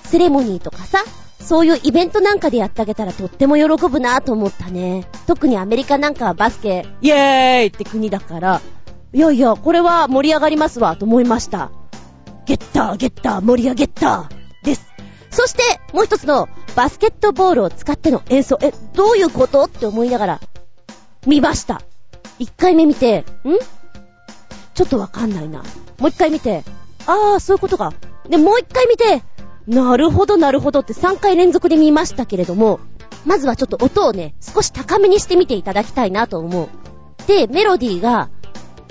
[0.04, 1.04] セレモニーとかさ、
[1.40, 5.08] そういうイベントなんかでやってあげたらとっても喜ぶなと思ったね。
[5.28, 8.62] 特にアメリカなんかはバスケ、イエーイって国だから、
[9.14, 11.72] いやいや、これは盛り上がりますわと思いました。
[12.46, 14.47] ゲッター、ゲッター、盛り上げッター。
[15.38, 15.62] そして、
[15.94, 18.58] もう一つのバスケットボールを使っての演奏。
[18.60, 19.66] え、どういうこと？
[19.66, 20.42] って思いながら、
[21.28, 21.84] 見ました。
[22.40, 23.24] 一回目見て、ん？
[24.74, 25.60] ちょっとわかんないな。
[26.00, 26.64] もう一回見て、
[27.06, 27.94] あー、そういうことか。
[28.28, 29.22] で、もう一回見て、
[29.68, 32.80] なるほどなるほどって3回連続で見ましたけれども、
[33.24, 36.70] まずはちょっと音をね、少し高めにしてみていただきたいなと思う。
[37.28, 38.32] で、メロディーが、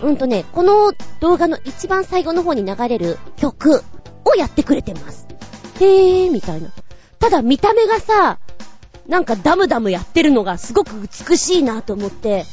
[0.01, 3.83] うんとね、この動画の一番最後の方に流れる曲
[4.25, 5.26] をやってくれてます。
[5.81, 6.71] へー、みたいな。
[7.19, 8.39] ただ見た目がさ、
[9.09, 12.45] なんかダムダムやってるのがすごく美しいなと思って、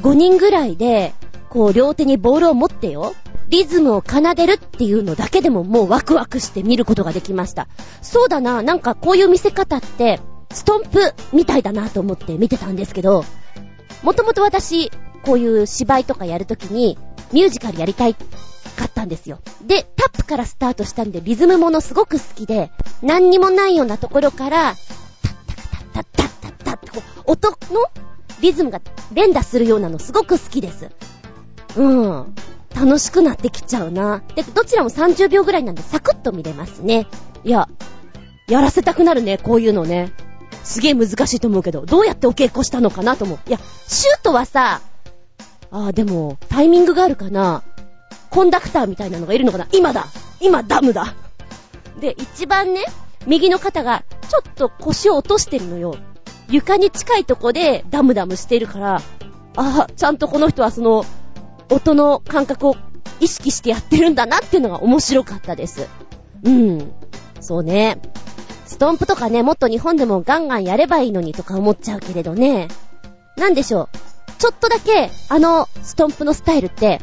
[0.00, 1.14] 5人ぐらいで、
[1.48, 3.14] こう両手にボールを持ってよ、
[3.48, 7.68] リズムを奏でるっていうのだけでももうワクワクして見ることができました。
[8.00, 13.24] そうだな、なんかこういう見せ方って、ストンプみたいだなと思って見てたんですけど、
[14.02, 14.90] もともと私、
[15.24, 16.98] こういう芝居とかやるときに、
[17.32, 18.16] ミュージカルやりたい
[18.72, 19.40] かったんですよ。
[19.62, 22.70] で、タップからスタートしたんで、リズムものすごく好きで、
[23.02, 24.74] 何にもないようなところから、
[25.94, 26.90] タッタカタッタッタッタッタッって、
[27.24, 27.56] 音の
[28.40, 28.80] リズムが
[29.12, 30.90] 連打するようなのすごく好きです。
[31.76, 32.34] うん。
[32.74, 34.22] 楽しくなってきちゃうな。
[34.34, 37.06] で、どちらも30秒ぐらいなんでサクッと見れますね。
[37.44, 37.68] いや、
[38.48, 40.12] やらせたくなるね、こういうのね。
[40.64, 43.38] すげえ難しいと思うけど、どうやってお稽古したのかなと思う。
[43.48, 44.80] いや、シュートはさ、
[45.70, 47.62] ああ、でも、タイミングがあるかな。
[48.32, 49.68] コンダクターみたいなのがいるのかな？
[49.72, 50.06] 今だ
[50.40, 51.14] 今ダムだ
[52.00, 52.80] で、一番ね、
[53.26, 55.94] 右の肩が、ちょっと腰を落としてるのよ。
[56.48, 59.02] 床に近いとこでダムダムしてるから、
[59.56, 61.04] ああ、ちゃんとこの人はその、
[61.70, 62.76] 音の感覚を
[63.20, 65.86] 意識してやってるんだなっていうのが面白かったです。
[66.42, 66.92] うん。
[67.40, 68.00] そうね。
[68.66, 72.68] ストンプとかね、もっと日本でもガンガンやればいいのにとか思っちゃうけれどね。
[73.36, 73.88] なんでしょう？
[74.38, 77.00] ちょっとだけ、あの、ストンプのスタイルって、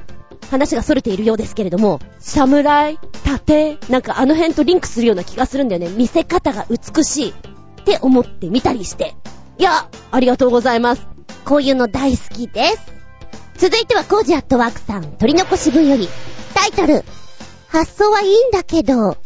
[0.49, 5.89] 話が逸れているようですけれども、侍、盾、なんかあの辺とリンクするような気がするんだよね。
[5.89, 7.33] 見せ方が美しいっ
[7.85, 9.15] て思ってみたりして。
[9.57, 11.05] いや、ありがとうございます。
[11.45, 12.99] こういうの大好きです。
[13.57, 16.07] 続いてはコージアットワークさん、取り残し分より、
[16.53, 17.03] タイトル、
[17.67, 19.17] 発想はいいんだけど、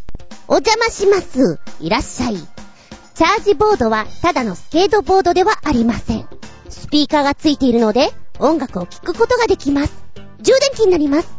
[0.47, 1.59] お邪魔します。
[1.79, 2.37] いらっしゃい。
[2.37, 6.27] チャージボードはただのスケートボードではありません。
[6.69, 10.02] スピーカーがついているので、音楽を聴くことができます。
[10.43, 11.29] 充電器になります。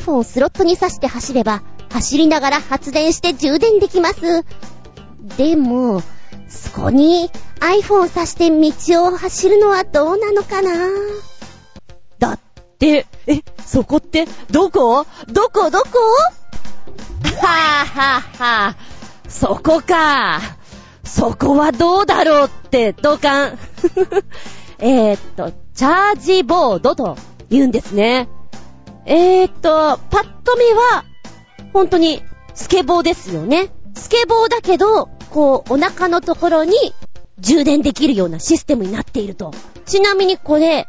[0.00, 4.44] iPhone をスロットに挿して走れば、走りながら発電して充電できます。
[5.36, 6.02] でも、
[6.48, 7.30] そこに
[7.60, 10.70] iPhone を挿して道を走るのはどうなのかな？
[12.18, 12.38] だっ
[12.78, 15.06] て、え、そこって、どこ？
[15.28, 15.70] どこ？
[15.70, 15.88] どこ？
[17.40, 19.30] はぁはぁはぁ。
[19.30, 20.40] そこか。
[21.04, 23.58] そこはどうだろうって、同感。
[24.78, 27.16] えーっと、チャージボードと
[27.54, 28.28] 言うんですね。
[29.06, 31.04] えーっと、パッと見は、
[31.72, 32.22] 本当に、
[32.54, 33.70] スケボーですよね。
[33.94, 36.74] スケボーだけど、こう、お腹のところに
[37.38, 39.52] 充電できるようなシステムになっていると。
[39.86, 40.86] ちなみにこれ、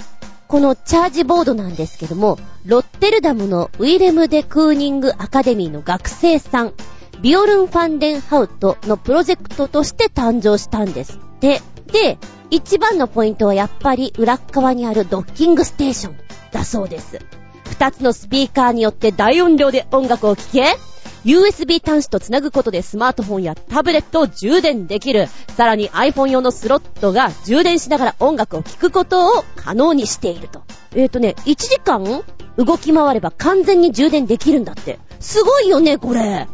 [0.47, 6.73] このチャージボードなんですけども、ロッテルダムのウィレム・デ・クーニング・アカデミーの学生さん、
[7.21, 11.61] ビオルン・ファンデンハウトのプロジェクトとして誕生したんですって。
[11.91, 12.17] で、
[12.55, 16.15] 一番のポイントはやっぱり裏側にあるドッキングステーション
[16.53, 17.19] だそうです。
[17.65, 20.77] 二つのスピーカーによって大音量で音楽を聴け、
[21.25, 25.27] USB 端子とつなぐことでスマートフォンやタブレットを充電できる。
[25.57, 30.63] さらに iPhone 用のスロットが充電しながら音楽を聴くことを可能にしていると。
[30.93, 32.23] えーとね、1時間
[32.55, 34.99] 動き回れば完全に充電できるんだって。
[35.19, 36.47] すごいよね、これ。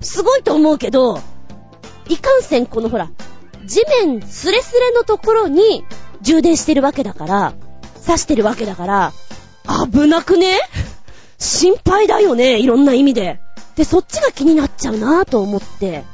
[0.00, 1.20] すごいと思うけど、
[2.08, 3.10] いかんせんこのほら、
[3.66, 5.84] 地面スレスレのところに
[6.22, 7.54] 充電してるわけだから、
[8.06, 9.12] 刺してるわけだから、
[9.90, 10.58] 危なくね？
[11.38, 13.40] 心配だよね、いろんな意味で。
[13.76, 16.04] で、そっちが気になっちゃうなぁと思って。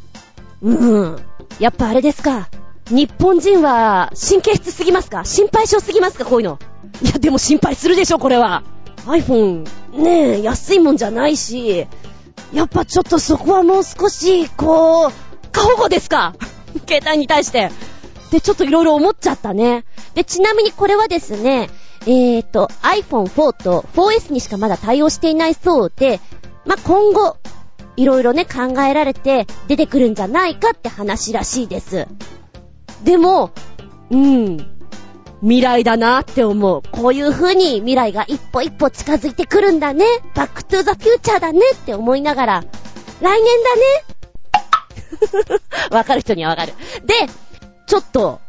[0.62, 1.16] うん。
[1.58, 2.48] やっぱあれですか。
[2.88, 5.24] 日本人は神経質すぎますか？
[5.24, 6.24] 心配性すぎますか？
[6.24, 6.58] こういうの。
[7.02, 8.62] いや、でも心配するでしょ、これは。
[9.06, 11.86] iPhone、ねえ、安いもんじゃないし、
[12.52, 15.12] やっぱちょっとそこはもう少し、こう、
[15.52, 16.34] 過保護ですか？
[16.88, 17.70] 携帯に対して。
[18.30, 19.85] で、ちょっといろいろ思っちゃったね。
[20.14, 21.68] で、ちなみにこれはですね、
[22.06, 26.20] えーと、iPhone4 と 4S にしかまだ対応していないそうで、
[26.64, 27.37] まあ、今後、
[27.96, 32.06] いろいろね、考えられて出てくるんじゃないかって話らしいです。
[33.02, 33.50] でも、
[34.11, 34.56] うん、
[35.42, 36.83] 未来だなって思う。
[36.90, 40.04] こういう風に未来が一歩一歩近づいてくるんだね。
[40.35, 42.64] バックトゥーザフューチャーだねって思いながら、
[43.20, 44.19] 来年だね。
[45.90, 46.73] わかる人にはわかる。
[47.05, 47.14] で、
[47.87, 48.40] ちょっと、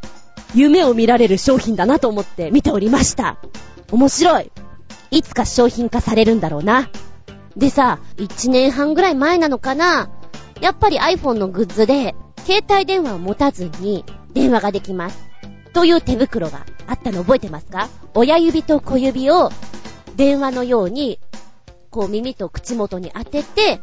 [0.53, 3.37] 夢を見られる商品だなと思って見ておりました。
[3.91, 4.51] 面白い。
[5.11, 6.89] いつか商品化されるんだろうな。
[7.55, 10.09] でさ、1年半ぐらい前なのかな
[10.61, 15.19] やっぱり iPhone のグッズで、携帯電話を持たずに電話ができます。
[15.73, 17.89] という手袋があったの覚えてますか？
[18.13, 19.51] 親指と小指を
[20.15, 21.19] 電話のように、
[21.89, 23.81] こう耳と口元に当てて、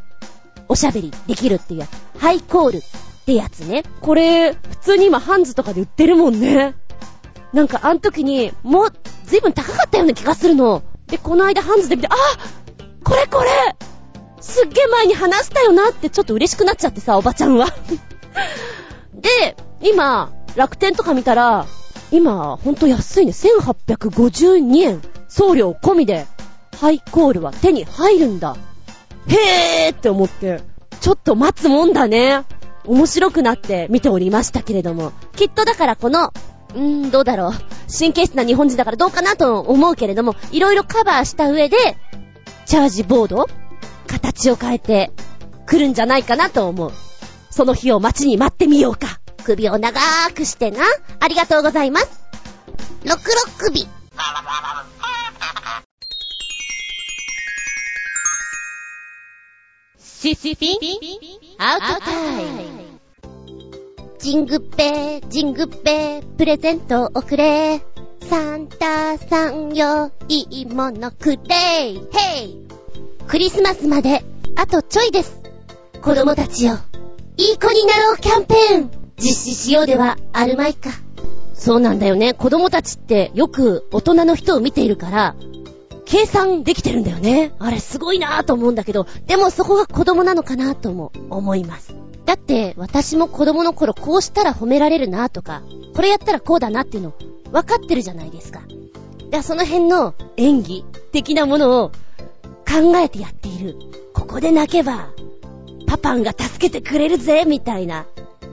[0.69, 2.21] おしゃべりできるっていうやつ。
[2.21, 2.83] ハイコールっ
[3.25, 3.83] てやつね。
[4.01, 6.75] これ、普通に今ハンズとかで売ってるもんね。
[7.53, 8.93] なんかあの時に、もう、
[9.25, 10.83] ずいぶん高かったような気がするの。
[11.07, 12.15] で、この間ハンズで見て、あ
[13.05, 13.49] これこれ
[14.41, 17.67] すっげえ前に話したよなってちょっと嬉しくなっちゃってさ、おばちゃんは
[19.15, 21.67] で、今、楽天とか見たら、
[22.11, 23.33] 今、ほんと安いね。
[23.33, 25.03] 1852円。
[25.29, 26.27] 送料込みで、
[26.81, 28.57] ハイコールは手に入るんだ。
[29.29, 30.61] へーって思って、
[31.01, 32.45] ちょっと待つもんだね。
[32.85, 36.33] 面白くなって見ておりましたけれども、きっとだからこの、
[36.75, 37.53] うー、どうだろう。
[37.93, 41.77] 神経質な日本人だからどうかなと思うけれども、いろいろカバーした上で、
[42.67, 43.49] チャージボード
[44.07, 45.11] 形を変えて
[45.67, 46.93] 来るんじゃないかなと思う。
[47.51, 49.21] その日を待ちに待ってみようか。
[49.45, 50.81] 首を長ーくしてな。
[51.21, 52.09] ありがとうございます。
[53.05, 53.87] ろくろ首。
[60.21, 60.79] シシピン
[61.59, 62.99] アウトタイム。
[64.19, 67.81] ジングッペー、ジングッペ、プレゼントをくれ。
[68.29, 72.01] サンタさんよ、いいものくれい。
[72.11, 72.67] ヘイ
[73.29, 74.25] クリスマスまで、
[74.57, 75.41] あとちょいです。
[76.03, 76.79] 子供たちよ、
[77.37, 80.91] いい子になろうキャンペーン実施しようではあるまいか。
[81.55, 82.35] そうなんだよね。
[82.35, 85.37] 子供たちってよく大人の人を見ているから、
[86.09, 87.53] 計算できてるんだよね。
[87.59, 91.95] あれすごいなぁと思うんだけど、でもそこが子供なのかなぁとも思います。
[92.25, 95.63] だって私も子供の頃こうしたら褒められるなぁとか、
[95.95, 97.15] これやったらこうだなっていうの
[97.53, 98.63] 分かってるじゃないですか。
[99.31, 101.89] だその辺の演技的なものを
[102.67, 103.77] 考えてやっている。
[104.15, 105.11] ここで泣けば、
[105.87, 108.07] パパンが助けてくれるぜ、みたいな。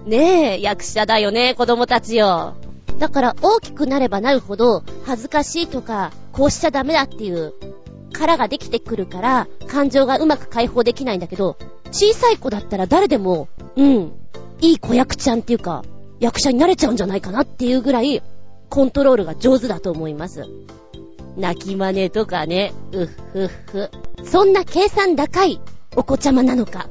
[0.06, 2.56] ねえ、役者だよね、子供たちよ。
[3.00, 7.54] だから大きくなればなるほど、恥ずかしいとか、こうしちゃダメだっていう
[8.12, 11.58] 殻ができてくるから、感情がうまく解放できないんだけど、
[11.92, 14.14] 小さい子だったら誰でも、うん、
[14.62, 15.84] いい子役ちゃんっていうか、
[16.20, 18.22] 役者になれちゃうんじゃないかなっていうぐらい、
[18.70, 20.46] コントロールが上手だと思います。
[21.38, 23.92] 泣き真似とかね、うっふっふ。
[24.26, 25.62] そんな計算高い
[25.96, 26.88] お子ちゃまなのか。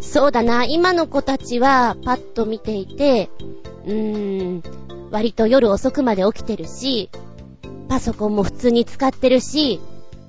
[0.00, 3.30] そうだな、今の子たちはパッと見ていて、
[3.86, 4.62] うーん、
[5.10, 7.10] 割と夜遅くまで起きてるし、
[7.88, 9.80] パソコンも普通に使ってるし、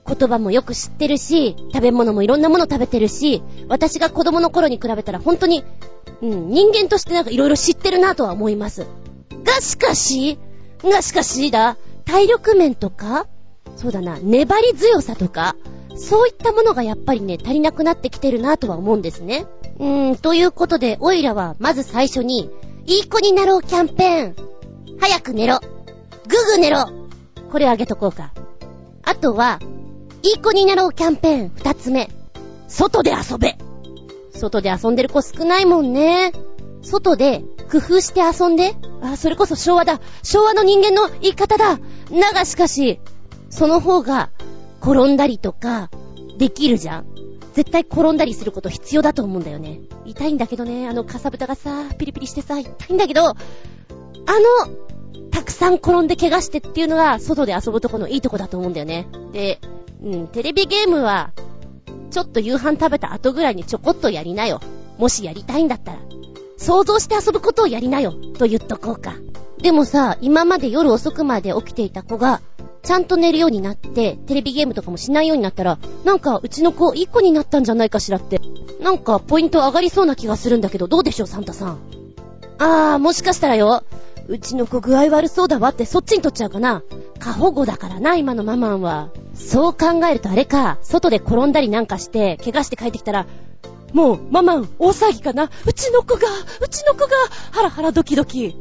[0.08, 5.64] 言葉もよく知ってるし、食べ物もいろんなもの食べてるし、私が子供の頃に比べたら本当に、
[6.22, 8.86] うん、人間としてなんかいろいろ知ってるなとは思います。
[9.44, 10.38] がしかし、
[10.84, 13.28] がしかしだ、体力面とか、
[13.76, 15.56] そうだな、粘り強さとか、
[15.96, 19.46] そういったものがやっぱりね、足りなくなってきてるなとは思うんですね。
[19.80, 22.50] うーん、ということで、オイラはまず最初に、
[22.86, 24.36] いい子になろうキャンペーン。
[25.00, 25.60] 早く寝ろ。
[26.28, 27.05] ぐぐ寝ろ。
[27.56, 28.34] これあげとこうか。
[29.02, 29.62] あとは、
[30.24, 32.10] いい子になろうキャンペーン二つ目。
[32.68, 33.58] 外で遊べ。
[34.34, 36.34] 外で遊んでる子少ないもんね。
[36.82, 38.76] 外で工夫して遊んで。
[39.02, 40.02] あ、それこそ昭和だ。
[40.22, 41.78] 昭和の人間の言い方だ。
[41.78, 43.00] だがしかし、
[43.50, 44.32] その方が
[44.82, 45.90] 転んだりとか
[46.38, 47.06] できるじゃん。
[47.54, 49.80] 絶対転んだりすること必要だと思うんだよね。
[50.04, 53.36] 痛いんだけどね、あのかさぶたがさ、ピリピリしてさ、痛いんだけど、あの、
[55.32, 59.08] たくさん転んで怪我してっていうのが、外で遊ぶとこのいいとこだと思うんだよね。
[59.34, 59.60] で、
[60.04, 61.32] うん、テレビゲームは、
[62.12, 64.62] ちょっと夕飯食べた後ぐらいにちょこっとやりなよ。
[64.98, 66.00] もしやりたいんだったら。
[66.58, 68.14] 想像して遊ぶことをやりなよ。
[68.38, 69.14] と言っとこうか。
[69.62, 72.42] でもさ、今まで夜遅くまで起きていた子が、
[72.84, 78.40] ちゃんと寝るようになって、テレビゲームとかもしないようになったら、なんか、うちの子、いい子になったんじゃないかしらって。
[78.80, 81.80] なんか、ポイント上がりそうな気がするんだけど、どうでしょう、サンタさん。
[82.60, 83.84] あー、もしかしたらよ、
[84.28, 86.84] うちの子具合悪そうだわってそっちに取っちゃうかな。
[87.20, 89.10] 過保護だからな、今のママンは。
[89.34, 93.28] そう考えるとあれか、外で転んだりなんかして、怪我して帰ってきたら、
[93.94, 96.28] もう、ママン、大騒ぎかなうちの子が、
[96.62, 97.16] うちの子が、
[97.52, 98.58] ハラハラドキドキ。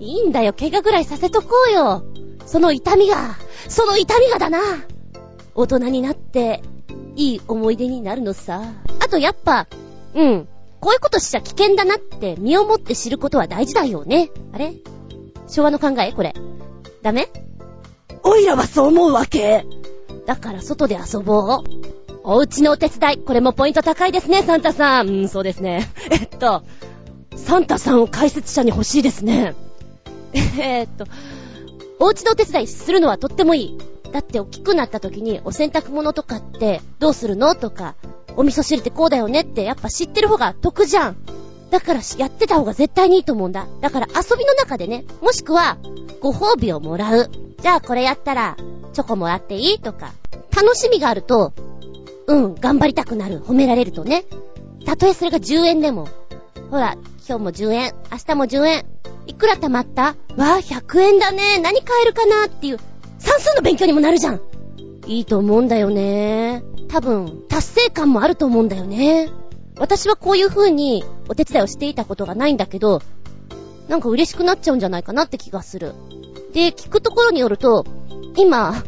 [0.00, 2.04] いいんだよ、怪我ぐらいさせとこうよ。
[2.46, 3.36] その痛みが、
[3.68, 4.58] その痛みがだな。
[5.54, 6.62] 大人になって、
[7.14, 8.62] いい思い出になるのさ。
[8.98, 9.68] あとやっぱ、
[10.14, 10.48] うん。
[10.84, 14.28] こういうことしちゃ危険だなって身をもって知ることは大事だよね。
[14.52, 14.74] あれ？
[15.48, 16.12] 昭和の考え？
[16.12, 16.34] これ。
[17.00, 17.28] ダメ？
[18.22, 19.64] おいらはそう思うわけ？
[20.26, 21.64] だから外で遊ぼう。
[22.22, 23.18] お家のお手伝い。
[23.18, 25.08] これもポイント高いですね、サンタさん。
[25.08, 25.88] うん、そうですね。
[26.10, 26.62] えっと、
[27.34, 29.54] サンタさんを解説者に欲しいですね。
[30.34, 31.06] えっと、
[31.98, 33.78] お家のお手伝いするのはとってもいい。
[34.12, 37.54] だって大きくなった時にお洗濯物とかってどうするの？
[37.54, 37.94] とか、
[38.36, 41.16] お味噌汁ってこうだよねってやっぱ知ってる方が得じゃん。
[41.70, 43.66] だからやってた方が絶対にいいと思うんだ。
[43.80, 45.76] だから遊びの中でね、もしくは、
[46.20, 47.30] ご褒美をもらう。
[47.60, 48.56] じゃあこれやったら、
[48.92, 50.12] チョコもらっていいとか。
[50.54, 51.52] 楽しみがあると、
[52.28, 53.40] うん、頑張りたくなる。
[53.40, 54.24] 褒められるとね。
[54.86, 56.08] たとえそれが10円でも。
[56.70, 58.86] ほら、今日も10円、明日も10円。
[59.26, 60.02] いくら貯まった？
[60.02, 61.58] わあ、100円だね。
[61.58, 62.78] 何買えるかなっていう、
[63.18, 64.40] 算数の勉強にもなるじゃん。
[65.06, 66.64] いいと思うんだよね。
[66.88, 69.30] 多分、達成感もあると思うんだよね。
[69.78, 73.02] 私はこういう風にお手伝いをしていたことがないんだけど、
[73.88, 75.94] なんか嬉しくなっちゃうんじゃないかなって気がする。
[76.52, 77.84] で、聞くところによると、
[78.36, 78.82] 今、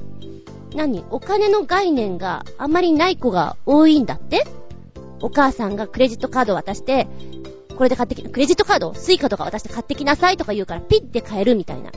[0.75, 4.47] 何お金の概念があまりない子が多いんだって
[5.21, 7.09] お母さんがクレジットカードを渡して、
[7.77, 11.91] これで買ってき、クレジットカードスイカとか渡して買ってきなさいとか言うからピッて買えるみたいな。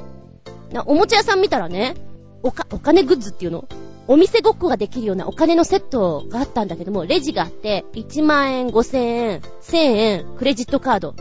[0.72, 1.96] な、おもちゃ屋さん見たらね、
[2.44, 3.66] おか、お金グッズっていうの
[4.12, 11.14] お店ごっこができるようなお金のセットがあったんだけども、レジがあって、1万円、5000円、1000円、クレジットカード。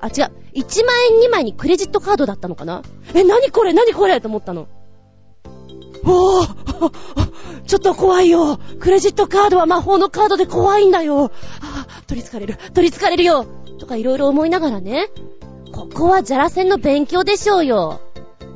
[0.00, 0.12] あ、違う。
[0.54, 2.82] 1万円2枚にクレジットカードだったのかな？
[3.14, 3.72] え、なにこれ？
[3.72, 4.20] なにこれ？
[4.20, 4.66] と思ったの。
[6.04, 7.62] おー！
[7.64, 8.58] ちょっと怖いよ。
[8.80, 11.30] クレジットカードは魔法のカードで怖いんだよ。
[11.62, 12.58] あ取り憑かれる。
[12.74, 13.46] 取り憑かれるよ。
[13.78, 15.10] とかいろいろ思いながらね、
[15.72, 18.00] ここはじゃら銭の勉強でしょうよ。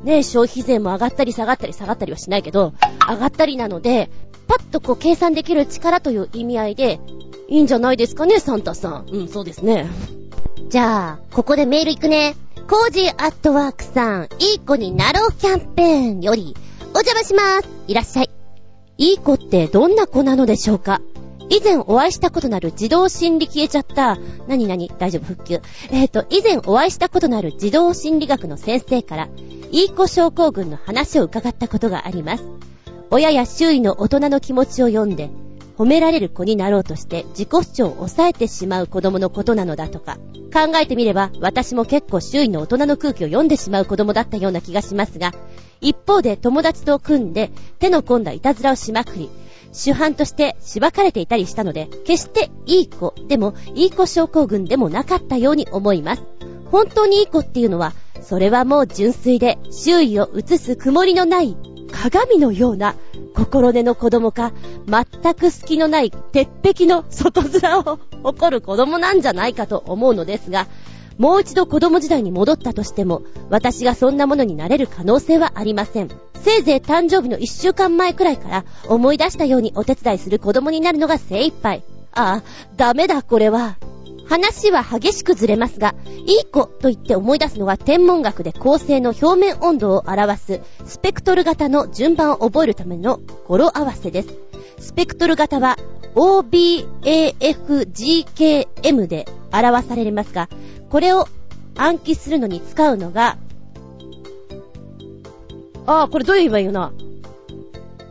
[0.03, 2.73] ね消費税も上がったり下がったり下がったりはしないけど、
[3.09, 4.09] 上がったりなので、
[4.47, 6.99] パッとこう計算できる力という意味合いで、
[7.47, 9.05] いいんじゃないですかね、サンタさん。
[9.11, 9.87] うん、そうですね。
[10.69, 12.35] じゃあ、ここでメール行くね。
[12.69, 16.55] コージーアットワークさん、いい子になろうキャンペーンより、
[16.93, 17.67] お邪魔します。
[17.87, 18.29] いらっしゃい。
[18.97, 21.01] いい子ってどんな子なのでしょうか？
[21.51, 24.17] 以前お会いしたことのある自動心理消えちゃった。
[24.47, 25.25] 何々大丈夫？
[25.25, 25.59] 復旧。
[25.91, 29.27] えっ、ー、と、以前お会いしたことのある児童心理学の先生から、
[29.69, 32.45] いい子症候群の話を伺ったことがあります。
[33.09, 35.29] 親や周囲の大人の気持ちを読んで、
[35.77, 40.17] 褒められる子になろうとして自己主張を抑えてしまう子供のことなのだとか。
[40.53, 45.33] 考えてみれば私も結構周囲の大人の空気を読んでしまう子供だったような気がしますが、
[45.81, 49.29] 一方で友達と組んで手の込んだいたずらをしまくり、
[49.71, 56.23] 主犯としてしばかれていたりしたので、決していい子でもいい子症候群でもなかったように思います。
[56.71, 61.57] 本当にいい子っていうのは、それはもう純粋で周囲を映す曇りのない
[61.91, 62.95] 鏡のような
[63.35, 64.51] 心根の子供か、
[64.87, 70.67] 全く隙のない鉄壁の外面を誇る子供なんじゃないかと思うのですが、
[71.21, 76.09] もう一度子供時代に戻ったとしても、私がそんなものになれる可能性はありません。
[76.33, 81.83] せいぜい誕生日の一週間前くらいから思い出したようにお手伝いする子供になるのが精一杯。
[82.11, 82.43] ああ、
[82.75, 83.77] ダメだこれは。
[84.27, 85.93] 話は激しくずれますが、
[86.25, 94.29] いい子と言って思い出すのは天文学で恒星の表面温度を表すスペクトル型の順番を覚えるための語呂合わせです。
[94.79, 95.77] スペクトル型は
[96.15, 97.05] OBAFGKM
[99.05, 100.49] で表されますが、
[100.91, 101.27] これを
[101.75, 103.37] 暗記するのに使うのが、
[105.85, 106.91] ああ、これどう言えばいいよな？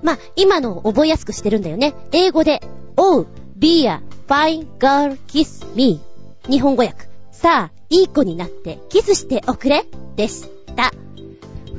[0.03, 1.95] まあ、今のを覚えやすくしてるんだよね。
[2.13, 2.63] 英語で、
[2.97, 3.27] Oh,
[3.57, 6.01] be a fine girl kiss me
[6.49, 7.07] 日本語訳。
[7.31, 9.85] さあ、いい子になってキスしておくれ
[10.17, 10.91] でした。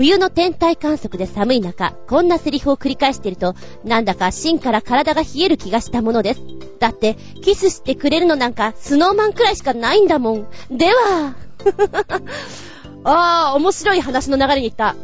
[0.01, 6.41] 冬の天体観測で寒い中、こんなセリフを繰り返していると、なんだか芯から体が冷える気がしたものです。
[6.79, 10.47] だって、キスしてくれるのなんか、スノーマンくらいしかないんだもん。
[10.71, 11.35] では、
[13.05, 14.95] ああ、面白い話の流れに行った。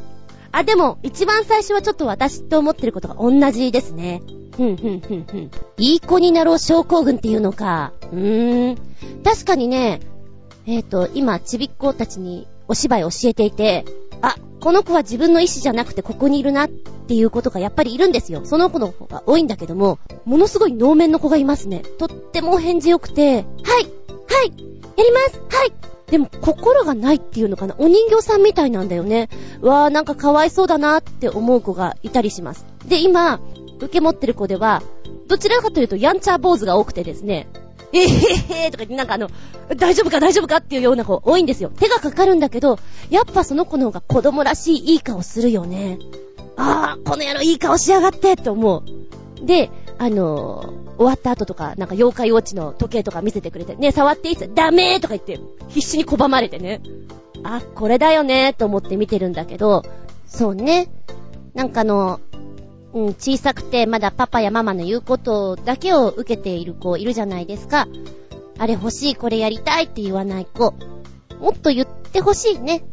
[0.52, 4.24] あ、でも、一番最初はちょっと私と思ってることが同じですね。
[4.56, 5.52] ふんふんふんふん。
[5.78, 7.94] いい子になろう症候群っていうのか。
[8.12, 8.78] うーん。
[9.24, 10.00] 確かにね、
[10.66, 13.86] えっ、ー、と、今、ちびっ子たちにお芝居教えていて、
[14.68, 18.42] この子は自分の意思じゃなくてここにいるなっていうことがやっぱりいるんですよ。
[18.44, 21.84] その子の方が多いんだけども、ものすごい能面の子がいますね。
[21.98, 23.46] とっても返事良くて、はいはい
[24.98, 25.74] やりますはい
[26.12, 29.30] でも心がないっていうのかなお人形さんみたいなんだよね。
[29.62, 32.66] わーなんかかわいそうだなって思う子がいたりします。
[32.90, 33.40] で、今、
[33.78, 34.84] 受け持ってる子では、
[35.30, 37.48] どちらかというとやんちゃ坊主が多くてですね、
[37.94, 39.30] えへへとか言ってなんかあの、
[39.76, 41.70] 大丈夫か大丈夫かっていうような子多いんですよ。
[41.70, 42.80] 手がかかるんだけど、
[43.10, 46.00] やっぱその子の方が子供らしいいい顔するよね。
[46.58, 49.46] あー、この野郎いい顔しやがってって思う。
[49.46, 49.70] で、
[50.00, 56.82] あのー、終わった後とか、なんか妖怪ウォッチの時計とか見せてくれて、ね、触っていいっすダメーとか言って、必死に拒まれてね。
[57.44, 59.84] あ、これだよねーと思って見てるんだけど、
[60.28, 60.90] そうね。
[61.54, 62.20] なんかあの、
[62.98, 67.88] うん、小さくてまだパパやママの言うことだけを受けている子いるじゃないですか。
[68.58, 70.74] あれ欲しい、これやりたいって言わない子。
[71.40, 72.84] もっと言ってほしいね。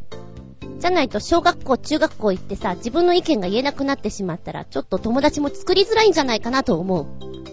[0.78, 7.00] じゃないと小学校、中学校行ってさ、自分の意見が言えなくなってしまったら、ちょっと友達も作りづらいんじゃないかなと思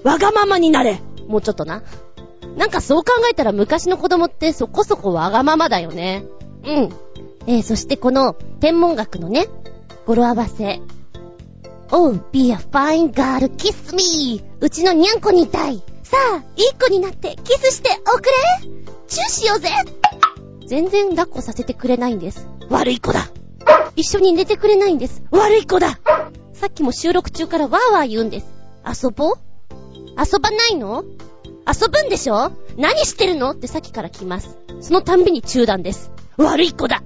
[0.03, 0.05] う。
[0.05, 0.99] わがままになれ
[1.29, 1.83] もうちょっとな。
[2.57, 6.25] なんかそう考えたら昔の子供ってそこそこわがままだよね。
[6.65, 6.89] うん。
[7.47, 9.47] えー、そしてこの天文学のね、
[10.05, 10.81] 語呂合わせ。
[11.93, 14.41] Oh, be a fine girl, kiss me!
[14.61, 15.83] うちのにゃんこにいたい。
[16.03, 18.31] さあ、いい子になってキスしておくれ
[19.07, 19.69] チューしようぜ
[20.65, 22.47] 全然抱っこさせてくれないんです。
[22.69, 23.27] 悪い子だ
[23.97, 25.21] 一緒に寝てくれないんです。
[25.31, 25.99] 悪い子だ
[26.53, 28.47] さっきも収録中からわーわー言うんです。
[29.03, 29.33] 遊ぼう？
[30.17, 31.03] 遊ばないの？
[31.67, 32.51] 遊ぶんでしょ？
[32.77, 33.51] 何してるの？
[33.51, 34.57] ってさっきから来ます。
[34.79, 36.11] そのたんびに中断です。
[36.37, 37.03] 悪い子だ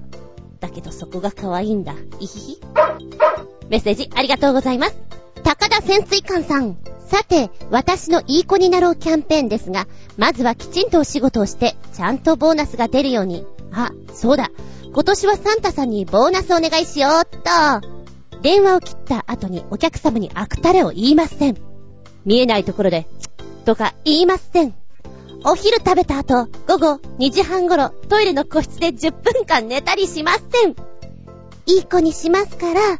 [0.60, 1.94] だけどそこが可愛いんだ。
[2.20, 2.60] いひひ。
[3.68, 4.96] メッセージありがとうございます。
[5.42, 6.76] 高田潜水艦さん。
[7.06, 9.86] さて、私のいい子になろうキャンペーンですが、
[10.16, 13.46] まずはきちんとお仕事をして、ちゃんとボーナスが出るように。
[13.72, 14.50] あ、そうだ。
[14.92, 18.40] 今年はサンタさんにボーナスお願いしようっと。
[18.42, 21.56] 電話を切った後にお客様に悪タレを言いません。
[22.24, 23.06] 見えないところで、
[23.64, 24.74] とか言いません。
[25.44, 30.74] お昼食べた後、午後2時半頃、トイレの個室で10分間寝たりしません。
[31.66, 32.98] いい子にしますから、サン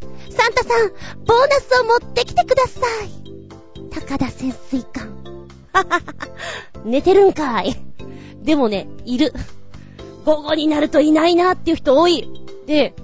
[0.54, 0.90] タさん、
[1.24, 3.26] ボーナスを持ってきてください。
[3.90, 5.14] 高田潜水艦。
[5.72, 6.02] ははは
[6.84, 7.76] 寝てるんかい。
[8.42, 9.32] でもね、いる。
[10.24, 12.28] 午後になるといないなっていう人多い。
[12.66, 12.94] で、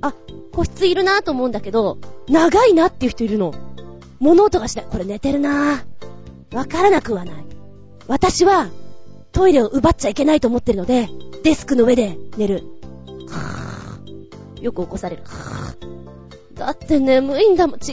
[0.00, 0.12] あ、
[0.52, 1.98] 個室いるなと思うんだけど、
[2.28, 3.54] 長いなっていう人いるの。
[4.18, 4.86] 物音がしない。
[4.90, 5.84] これ寝てるな
[6.52, 7.44] わからなくはない。
[8.08, 8.68] 私は、
[9.30, 11.08] トイレを奪っちゃいけないと思ってるので、
[11.44, 12.64] デスクの上で寝る。
[13.28, 13.81] はぁ
[14.62, 15.22] よく起こされる。
[16.54, 17.76] だって眠いんだもん。
[17.76, 17.92] 違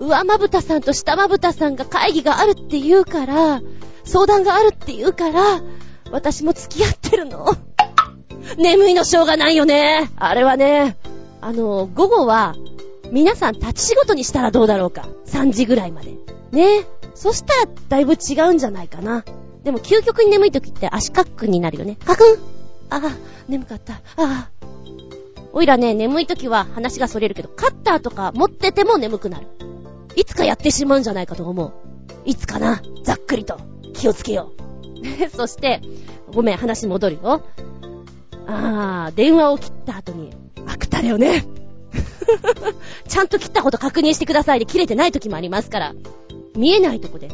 [0.00, 0.06] う。
[0.06, 3.60] 上まぶたさんと下まぶたさんが会議があるって言うから、
[4.04, 5.62] 相談があるって言うから、
[6.10, 7.56] 私も付き合ってるの。
[8.58, 10.10] 眠いのしょうがないよね。
[10.16, 10.96] あれはね、
[11.40, 12.54] あの、午後は、
[13.10, 15.08] 皆さん立ち仕事にしたらどうだろうか。
[15.26, 16.14] 3時ぐらいまで。
[16.52, 16.84] ね。
[17.14, 19.24] そしたらだいぶ違うんじゃないかな。
[19.62, 21.96] でも究極に眠い時って足カックになるよね。
[22.04, 22.38] カクン
[22.90, 23.00] ああ、
[23.48, 23.94] 眠かった。
[23.94, 24.48] ああ。
[25.56, 29.46] おいらね、眠い時は話がそれるけど、カッターとか持ってても眠くなる。
[30.16, 31.72] いつかやってしまうんじゃないかと思う。
[32.24, 33.58] いつかなざっくりと。
[33.92, 34.52] 気をつけよ
[35.00, 35.30] う。
[35.30, 35.80] そして、
[36.32, 37.42] ごめん、話戻るよ。
[38.48, 40.32] あー、電話を切った後に、
[40.66, 41.46] あくたれよね。
[43.06, 45.94] ちゃんと切ったこと確認してくださいで切れてない時もありますから。
[46.56, 47.28] 見えないとこで、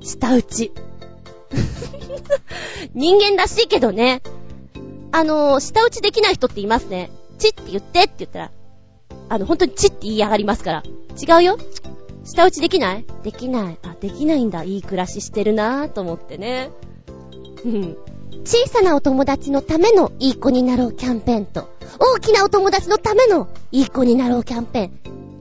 [0.00, 0.72] 下打ち。
[2.94, 4.22] 人間らしいけどね。
[5.12, 7.10] あのー、下打ちできない人っていますね。
[7.38, 8.50] チって言ってって言ったら、
[9.28, 10.82] あの、本当にチって言い上がりますから。
[11.20, 11.58] 違うよ。
[12.24, 13.04] 下打ちできない？
[13.22, 13.78] できない。
[13.82, 14.64] あ、できないんだ。
[14.64, 16.70] いい暮らししてるなぁと思ってね。
[17.64, 17.96] うん。
[18.44, 21.68] 小さなお友達のためのいい子になろうキャンペーンと、
[21.98, 24.90] 大きなお友達のためのいい子になろうキャンペーン。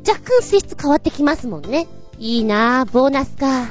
[0.08, 1.88] 若干性質変わってきますもんね。
[2.20, 3.68] いいなぁ、ボーナスか。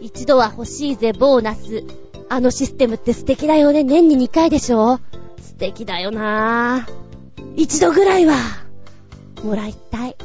[0.00, 1.84] 一度は欲しいぜ、ボーナス。
[2.28, 3.84] あのシステムって素敵だよね。
[3.84, 5.00] 年に2回でしょ
[5.40, 6.92] 素敵だよなぁ。
[7.56, 8.36] 一度ぐらいは、
[9.44, 10.16] もらいたい。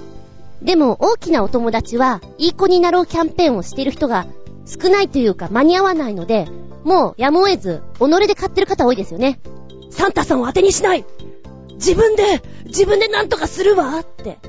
[0.61, 4.25] でも、大きなお友達は、いい子になろうキャンペーンをしている人が
[4.65, 6.47] 少ないというか間に合わないので、
[6.83, 9.39] もうやむを得ず、己で買ってる方多いですよね。
[9.89, 11.05] サンタさんを当てにしない
[11.73, 14.39] 自分で、自分で何とかするわって。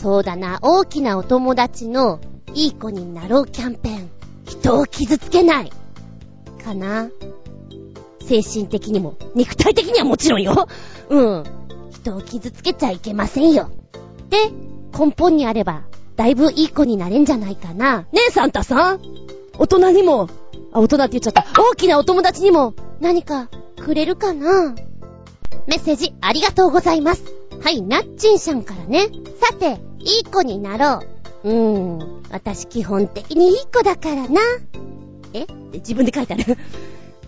[0.00, 2.20] そうだな、大きなお友達の、
[2.54, 4.10] いい子になろうキャンペーン。
[4.44, 5.72] 人を傷つけない。
[6.62, 7.08] かな。
[8.26, 10.66] 精神的にも、肉体的にはもちろんよ。
[11.08, 11.44] うん。
[12.02, 13.70] 人を傷つけちゃいけませんよ。
[14.28, 14.50] で、
[14.96, 15.82] 根本にあれば、
[16.16, 18.00] だいぶいい子になれんじゃないかな。
[18.00, 19.00] ねえ、サンタさん
[19.56, 20.28] 大人にも、
[20.72, 21.46] あ、大人って言っちゃった。
[21.60, 23.48] 大きなお友達にも、何か、
[23.80, 24.74] くれるかな
[25.66, 27.22] メッセージ、ありがとうございます。
[27.62, 29.08] はい、ナッチンさんからね。
[29.40, 31.06] さて、いい子になろ
[31.44, 31.48] う。
[31.48, 31.54] うー
[32.04, 34.40] ん、私基本的にいい子だからな。
[35.32, 35.44] え？
[35.44, 36.44] って自分で書いてある。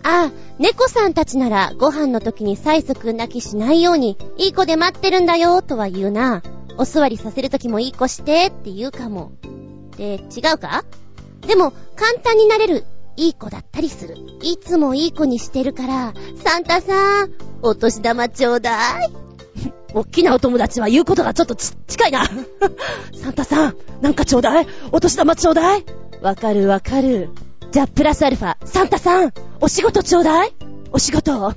[0.07, 6.43] あ、猫さんたちならご飯の時に催促泣きしないように、いい子で待ってるんだよ、とは言うな。
[6.77, 9.31] お座りさせる時もいい子してって言うかも。
[9.97, 10.85] で、違うか？
[11.47, 12.85] でも、簡単になれる、
[13.17, 14.15] いい子だったりする。
[14.43, 17.31] いつもいい子にしてるから、サンタさん、
[17.63, 19.11] お年玉ちょうだい。
[19.95, 22.25] おっきなお友達は言うことがちょっとち、近いな。
[23.15, 24.67] サンタさん、なんかちょうだい？
[24.91, 25.85] お年玉ちょうだい？
[26.21, 27.29] わかるわかる。
[27.75, 30.53] じゃあ、プラスアルファ、サンタさん、お仕事ちょうだい？
[30.93, 31.53] お仕事？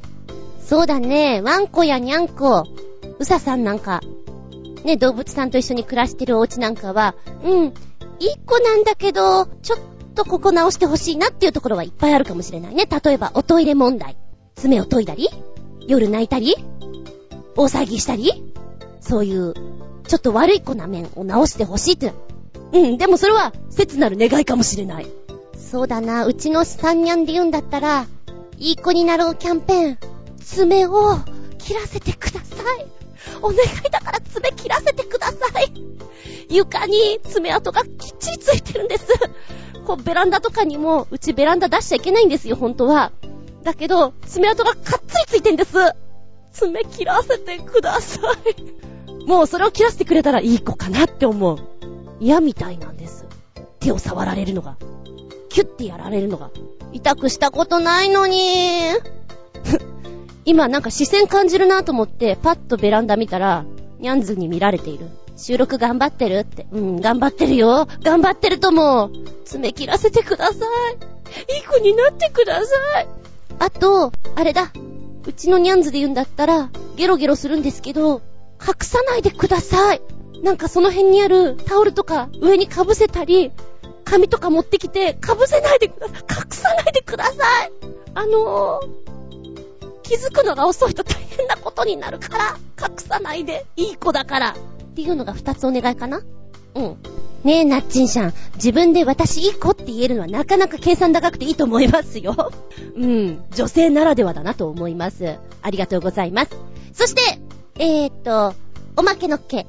[0.58, 2.64] そうだね、ワンコやニャンコ、
[3.20, 4.00] ウサさんなんか、
[4.84, 7.14] ね、動物さんと一緒に暮らしてるお家なんかは、
[7.44, 7.72] うん、いい
[8.44, 9.78] 子なんだけど、ちょっ
[10.16, 12.86] とここ直してほしいなっていうところはいっぱいあるかもしれないね。
[12.86, 14.16] 例えば、おトイレ問題。
[14.56, 15.28] 爪を研いだり？
[15.86, 16.56] 夜泣いたり？
[17.54, 18.32] 大騒ぎしたり？
[19.00, 19.54] そういう、
[20.08, 22.12] ちょっと悪い子な面を直してほしいって。
[22.72, 25.06] うん、でもそれは、切なる願いかもしれない。
[25.70, 28.06] そうだな、うちの三ニャンで言うんだったら、
[28.56, 29.98] いい子になろうキャンペーン、
[30.40, 31.18] 爪を
[31.58, 32.86] 切らせてください。
[33.42, 35.72] お願いだから爪切らせてください。
[36.48, 39.06] 床に爪痕がきっちりついてるんです。
[39.86, 43.12] こう、ベランダとかにも、うちベランダ出しちゃいけないんですよ、本当は。
[43.62, 45.74] だけど、爪痕がかっつりついてんです。
[46.52, 48.20] 爪切らせてくださ
[48.56, 49.26] い。
[49.26, 51.58] もうそれを切らせてくれたらいい子かなって思う。
[52.20, 53.26] 嫌みたいなんです。
[53.80, 54.78] 手を触られるのが。
[55.58, 56.50] キュッてやられるのが。
[56.92, 58.92] 痛くしたことないのに。
[60.46, 63.64] 今なんか視線感じるなと思って、パッとベランダ見たら、
[63.98, 65.08] ニャンズに見られている。
[65.36, 66.68] 収録頑張ってるって。
[66.70, 67.88] うん、頑張ってるよ。
[68.04, 69.10] 頑張ってるとも。
[69.44, 71.56] 爪切らせてください。
[71.56, 73.08] いい子になってください。
[73.58, 74.70] あと、あれだ。
[75.26, 78.22] うちのニャンズで言うんだったら、ゲロゲロするんですけど、
[78.64, 80.02] 隠さないでください。
[80.40, 83.50] なんかその辺にあるタオルとか上に被せたり、
[84.08, 86.18] 紙とか持ってきて被せないでください。
[86.18, 87.72] 隠さないでください。
[88.14, 94.50] あのー、気づくのが遅いと大変なことになるから、隠さないで、いい子だから。
[94.50, 94.54] っ
[94.94, 96.22] ていうのが二つお願いかな
[96.74, 96.96] うん。
[97.44, 98.34] ねえ、なっちんしゃん。
[98.54, 102.50] 自分で私いい子って言えるのはなかなか計算高くていいと思いますよ。
[102.96, 103.44] うん。
[103.54, 105.36] 女性ならではだなと思います。
[105.62, 106.50] ありがとうございます。
[106.92, 107.38] そして、
[107.76, 108.54] えーっと、
[108.96, 109.66] おまけのっけ。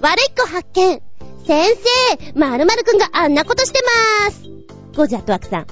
[0.00, 1.00] 悪い子発見。
[1.44, 3.80] 先生、まるまるくんがあんなことして
[4.22, 4.96] まーす。
[4.96, 5.66] ゴジャットワクさん。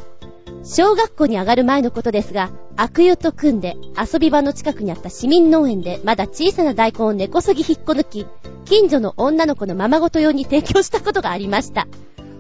[0.64, 8.26] 小学校に上がる前のことですが、悪友と組んで遊び場の近くにあった市民農園でまだ小さな大根を根こそぎ引っこ抜き、
[8.64, 11.86] 近所の女の子のままごと用に提供したことがありました。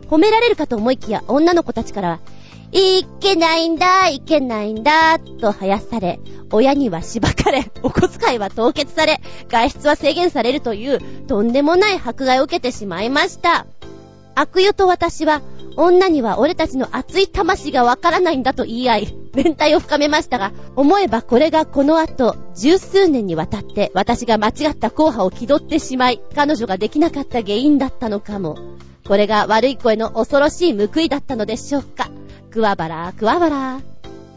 [0.08, 2.20] 褒められるかと思いきや女の子たちからは、
[2.72, 6.20] いけないんだ、いけないんだ、と生やされ、
[6.52, 13.66] 親にはしばかれ、 お小遣いは凍結され、外出は制限されるという、とんでもない迫害を受けてしまいました。
[14.36, 15.42] 悪友と私は、
[15.76, 28.56] 女には俺たちの熱い魂がわからないんだと言い合い、連帯を深めましたが、思えばこれがこの後、十数年にわたって私が間違った後派を気取ってしまい、彼女ができなかった原因だったのかも。
[29.06, 32.08] これが悪い声の恐ろしい報いだったのでしょうか。
[32.50, 33.80] クワバラ、クワバラ。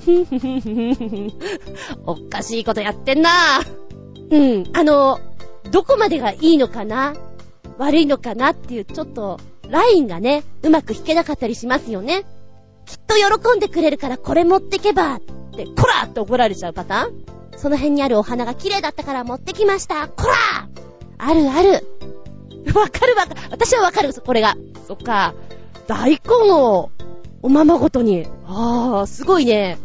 [2.05, 3.29] おかしいことやってんな
[4.29, 5.19] うん、あの、
[5.71, 7.15] どこまでがいいのかな？
[7.77, 9.39] 悪いのかなっていう、ちょっと、
[9.69, 12.25] ラインがね、うまく弾けなかったりしますよね。
[12.85, 15.19] きっと喜んでくれるからこれ持ってけば、っ
[15.55, 17.25] て、こらって怒られちゃうパターン
[17.57, 20.07] その辺にあるお花が綺麗だったから持ってきました。
[20.07, 20.67] こら
[21.17, 21.87] あるある。
[22.75, 23.41] わかるわかる。
[23.51, 24.55] 私はわかる、これが。
[24.87, 25.33] そっか。
[25.87, 26.91] 大根を、
[27.43, 28.25] おままごとに。
[28.47, 29.77] ああ、すごいね。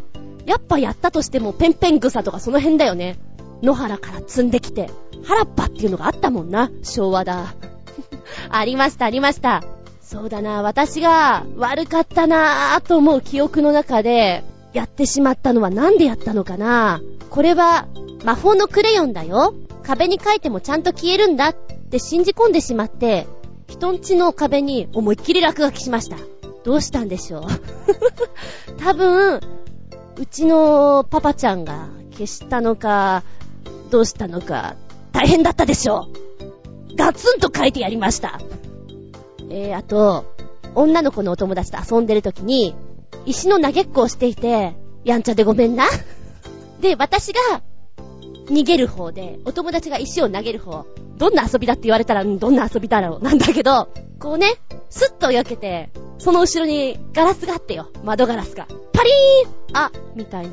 [0.45, 3.19] やっぱやったとしても、ペンペン草とかその辺だよね。
[3.61, 4.89] 野原から積んできて、
[5.25, 6.71] 原っぱっていうのがあったもんな。
[6.81, 7.53] 昭和だ。
[8.49, 9.63] ありました、ありました。
[10.01, 14.43] そうだな、私が悪かったなぁと思う記憶の中で、
[14.73, 17.87] やってしまったのはなんでやったのかなこれは
[18.23, 19.53] 魔法のクレヨンだよ。
[19.83, 23.27] 壁に書いてもちゃんと消えるんだって信じ込んでしまって、
[23.67, 26.17] 人んちの壁に思いっきり落書きしました。
[26.63, 27.43] どうしたんでしょう？
[28.79, 29.39] 多分、
[30.17, 33.23] うちのパパちゃんが消したのか、
[33.89, 34.75] どうしたのか、
[35.11, 36.07] 大変だったでしょ
[36.91, 36.95] う。
[36.95, 38.39] ガツンと書いてやりました。
[39.49, 40.25] えー、あと、
[40.75, 42.75] 女の子のお友達と遊んでる時に、
[43.25, 45.85] 石の投げっこをしていて、やんちゃでごめんな。
[46.81, 47.39] で、私が、
[48.49, 50.85] 逃げる方で、お友達が石を投げる方。
[51.17, 53.23] どんな遊びだって言われたら、どんな遊びだろう。
[53.23, 53.89] なんだけど、
[54.19, 54.55] こうね、
[54.89, 57.89] スッと避けて、その後ろにガラスがあってよ。
[58.03, 58.67] 窓ガラスが。
[58.93, 60.51] パリーンあ、みたいな。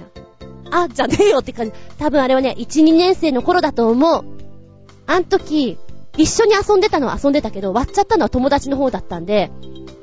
[0.70, 1.72] あ、じゃねえよって感じ。
[1.99, 4.24] 多分あれはね、1、2年生の頃だと思う。
[5.07, 5.78] あん時、
[6.16, 9.51] 一緒に遊んでたのは遊んでたけど、割っちゃったのは友達の方だったんで、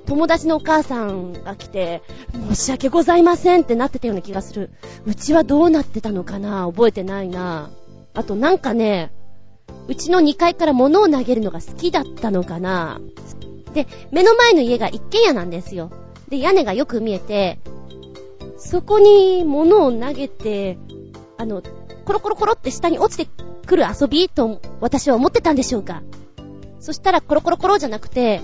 [0.05, 2.01] 友達のお母さんが来て、
[2.49, 4.69] 申し訳ございませんってなってたような気がする。
[5.05, 6.67] うちはどうなってたのかな？
[6.67, 7.69] 覚えてないな。
[8.13, 9.11] あとなんかね、
[9.87, 13.01] うちの2階から物を投げるのが好きだったのかな
[13.73, 15.91] で、目の前の家が一軒家なんですよ。
[16.29, 17.59] で、屋根がよく見えて、
[18.57, 20.77] そこに物を投げて、
[21.37, 21.61] あの、
[22.05, 23.31] コロコロコロって下に落ちて
[23.65, 26.03] くる遊びと私は思ってたんでしょうか。
[26.79, 28.41] そしたらコロコロコロじゃなくて、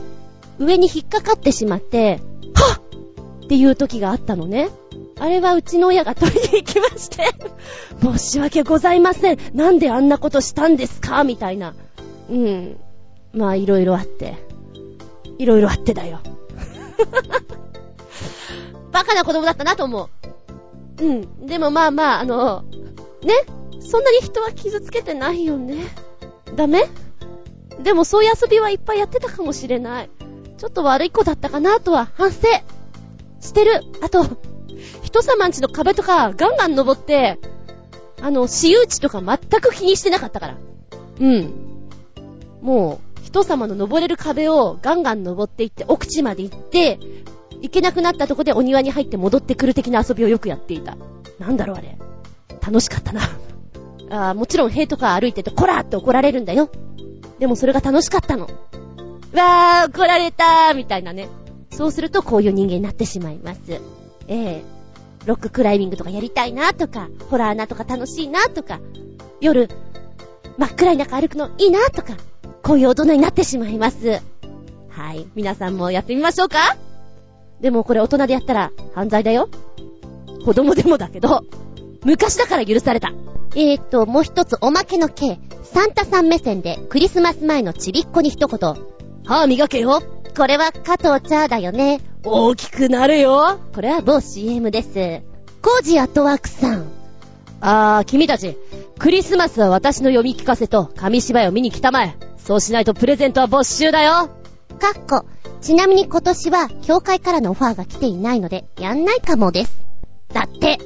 [0.58, 2.20] 上に引っかかってしまって、
[2.54, 4.70] はっっていう時があったのね。
[5.20, 7.24] あれはうちの親が取りに行きまして
[8.02, 9.38] 申し訳ございません。
[9.54, 11.24] なんであんなことしたんですか？
[11.24, 11.74] みたいな。
[12.30, 12.78] うん。
[13.34, 14.36] まあ、いろいろあって。
[15.38, 16.20] いろいろあってだよ。
[18.92, 20.10] バカな子供だったなと思
[21.00, 21.04] う。
[21.04, 21.46] うん。
[21.46, 22.64] でもまあまあ、あの、
[23.24, 23.34] ね？
[23.82, 25.76] そんなに人は傷つけてないよね。
[26.56, 26.90] ダメ？
[27.82, 30.10] でもそういう遊びはいっぱいやってたかもしれない。
[30.58, 32.40] ちょっと悪い子だったかなとは反省
[33.40, 33.84] してる。
[34.02, 34.26] あと、
[35.10, 37.40] 人様んちの壁とかガンガン登って、
[38.22, 40.58] あの、私有地とか全く気にしてなかったから。
[41.20, 41.54] うん。
[42.62, 47.00] もう、人様の登れる壁をガンガン登っていって、奥地まで行って、
[47.62, 50.96] 行けなくなったとこでお庭に入って戻ってくる的な遊びをよくやっていた。
[51.40, 51.98] なんだろうあれ。
[52.62, 53.22] 楽しかったな。
[54.30, 56.70] あもちろん塀とか歩いてて、こらって怒られるんだよ。
[57.40, 58.44] でもそれが楽しかったの。
[59.34, 61.30] わー、怒られたー、みたいなね。
[61.72, 63.60] そうするとこういう人間になってしまいます。
[63.72, 63.80] え
[64.28, 64.79] えー、
[65.26, 68.80] ロッククライミングとかやりたいなとか、ホラーなとか楽しいなとか、
[69.42, 69.70] 夜、
[70.58, 72.14] 真っ暗い中歩くのいいなとか、
[72.64, 74.22] こういう大人になってしまいます。
[74.90, 75.28] はい。
[75.36, 76.78] 皆さんもやってみましょうか
[77.62, 79.50] でもこれ大人でやったら犯罪だよ。
[80.46, 81.42] 子供でもだけど、
[82.04, 83.14] 昔だから許された。
[83.56, 85.40] えーと、もう一つおまけの系。
[85.64, 88.76] サンタさん目線でクリスマス前のちびっこに一言。
[89.26, 90.02] 歯磨けよ。
[90.36, 92.00] これは加藤茶だよね。
[92.24, 93.60] 大きくなるよ。
[93.74, 94.90] これは某 CM です。
[95.62, 96.92] コージアットワークさん。
[97.62, 98.58] あー、君たち、
[98.98, 102.18] クリスマスは私の読み聞かせと紙芝居を見に来たまえ。
[102.38, 104.30] そうしないとプレゼントは没収だよ。
[104.80, 105.26] かっこ。
[105.62, 109.78] ちなみに今年は、教会からのオファーが来ていないので、やんないかもです。
[110.34, 110.78] だって。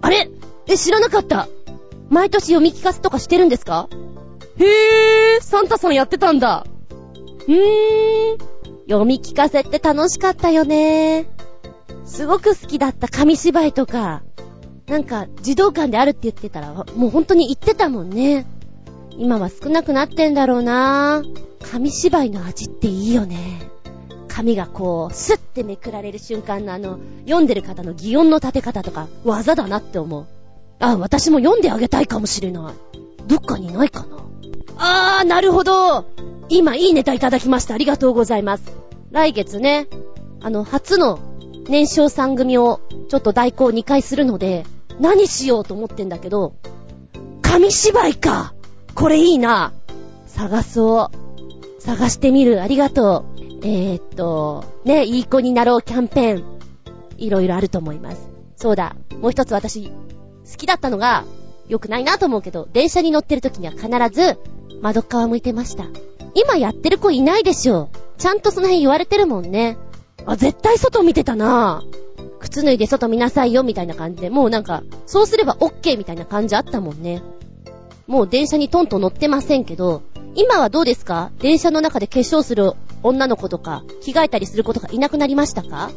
[0.00, 0.28] あれ？
[0.66, 1.48] え、知らなかった。
[2.10, 3.88] 毎年読み聞かせとかしてるんですか？
[4.58, 6.66] へー、サンタさんやってたんだ。
[7.46, 8.51] うーん。
[8.88, 11.26] 読み聞かせって楽しかったよね。
[12.04, 14.22] すごく好きだった紙芝居とか。
[14.86, 18.46] なんか、児童館であるって言ってたら、もう本当に言ってたもんね。
[19.16, 21.22] 今は少なくなってんだろうな
[21.70, 23.70] 紙芝居の味っていいよね。
[24.28, 30.26] 紙がこう、スッてめくられる瞬間のあの、読んでる方の擬音の立て方とか、技だなって思う。
[30.80, 32.74] あ、私も読んであげたいかもしれない。
[33.26, 34.26] どっかにないかな
[34.78, 36.06] あー、なるほど。
[36.52, 37.72] 今、いいネタいただきました。
[37.72, 38.64] ありがとうございます。
[39.10, 39.88] 来月ね、
[40.42, 41.18] あの、初の
[41.66, 44.66] 年少さん組をちょっと代行2回するので、
[45.00, 46.52] 何しようと思ってんだけど、
[47.40, 48.52] 紙芝居か
[48.94, 49.72] これいいな
[50.26, 51.80] 探そう。
[51.80, 52.62] 探してみる。
[52.62, 53.40] ありがとう。
[53.62, 56.44] えー、っと、ね、いい子になろうキャンペーン。
[57.16, 58.28] いろいろあると思います。
[58.56, 58.94] そうだ。
[59.22, 59.92] もう一つ私、好
[60.58, 61.24] きだったのが、
[61.66, 64.38] 良くないなと思うけど、電車に乗ってる時には必ず、
[64.82, 65.86] 窓側向いてました。
[66.34, 67.90] 今やってる子いないでしょ。
[68.18, 69.76] ちゃんとその辺言われてるもんね。
[70.26, 71.82] あ、絶対外見てたな
[72.40, 77.22] 靴脱いで外見なさいよ、みたいな感じで、もうなんか、そうすれば OK みたいな感じあったもんね。
[78.06, 80.02] もう電車にトンと乗ってませんけど、
[80.34, 81.30] 今はどうですか？
[81.38, 82.72] 電車の中で化粧する
[83.02, 85.90] 女の子とか、着替えたりする子とかいなくなりましたか？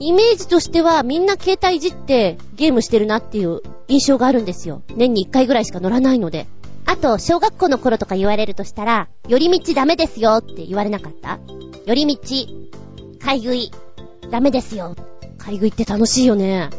[0.00, 4.82] イメージとしてはみんな携帯いじってゲームしてるなっていう印象があるんですよ。
[4.96, 6.46] 年に1回ぐらいしか乗らないので。
[6.86, 11.38] あと、小学校の頃とか言われるとしたら、寄り道ダメですよって言われなかった？
[11.86, 12.18] 寄り道、
[13.20, 13.70] 買い食い、
[14.30, 14.94] ダメですよ。
[15.38, 16.70] 買い食いって楽しいよね。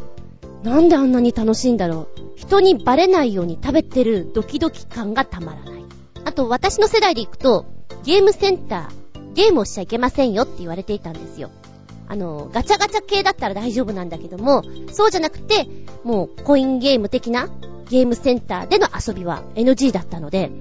[0.64, 2.22] なんであんなに楽しいんだろう？
[2.36, 5.86] 人にバレないように食べてるドキドキ感がたまらない。
[6.24, 7.66] あと、私の世代で行くと、
[8.04, 11.50] ゲームセンター、ゲームをしちゃいけませんよって言われていたんですよ。
[12.08, 15.68] あの、ガチャガチャ系だったら大丈夫なんだけども、そうじゃなくて、
[16.04, 17.50] もうコインゲーム的な
[17.90, 20.52] ゲームセンターでの遊びは NG だったので、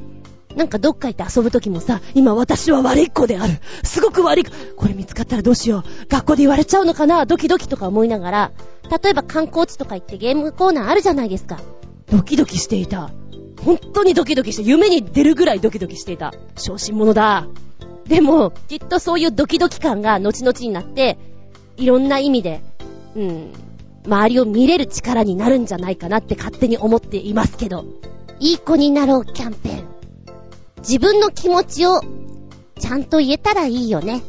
[0.56, 3.54] なんかどっか行って遊ぶときもさ、今私は悪い子である。
[3.82, 4.52] すごく悪い子。
[4.76, 6.06] これ見つかったらどうしよう。
[6.08, 7.26] 学校で言われちゃうのかな？
[7.26, 8.52] ドキドキとか思いながら、
[9.02, 11.58] 例えば観光地とか行ってゲームコーナーあるじゃないですか。
[12.10, 13.10] ドキドキしていた。
[13.64, 16.32] 本当にドキドキして、夢に出るぐらいドキドキしていた。
[16.56, 17.48] 小心者だ。
[18.06, 21.18] でも、きっとそういうドキドキ感が後々になって、
[21.76, 22.62] いろんな意味で、
[23.16, 23.52] うん、
[24.06, 27.84] 周りを見れる力になるんじゃないかなって勝手に思っていますけど。
[28.40, 29.84] いい子になろうキャンペーン。
[30.78, 32.00] 自分の気持ちを
[32.78, 34.22] ちゃんと言えたらいいよね。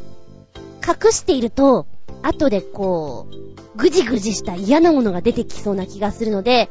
[0.87, 1.87] 隠していると、
[2.21, 6.69] 後でこう、ぐじぐじした嫌なものが出てきそうな気がするので、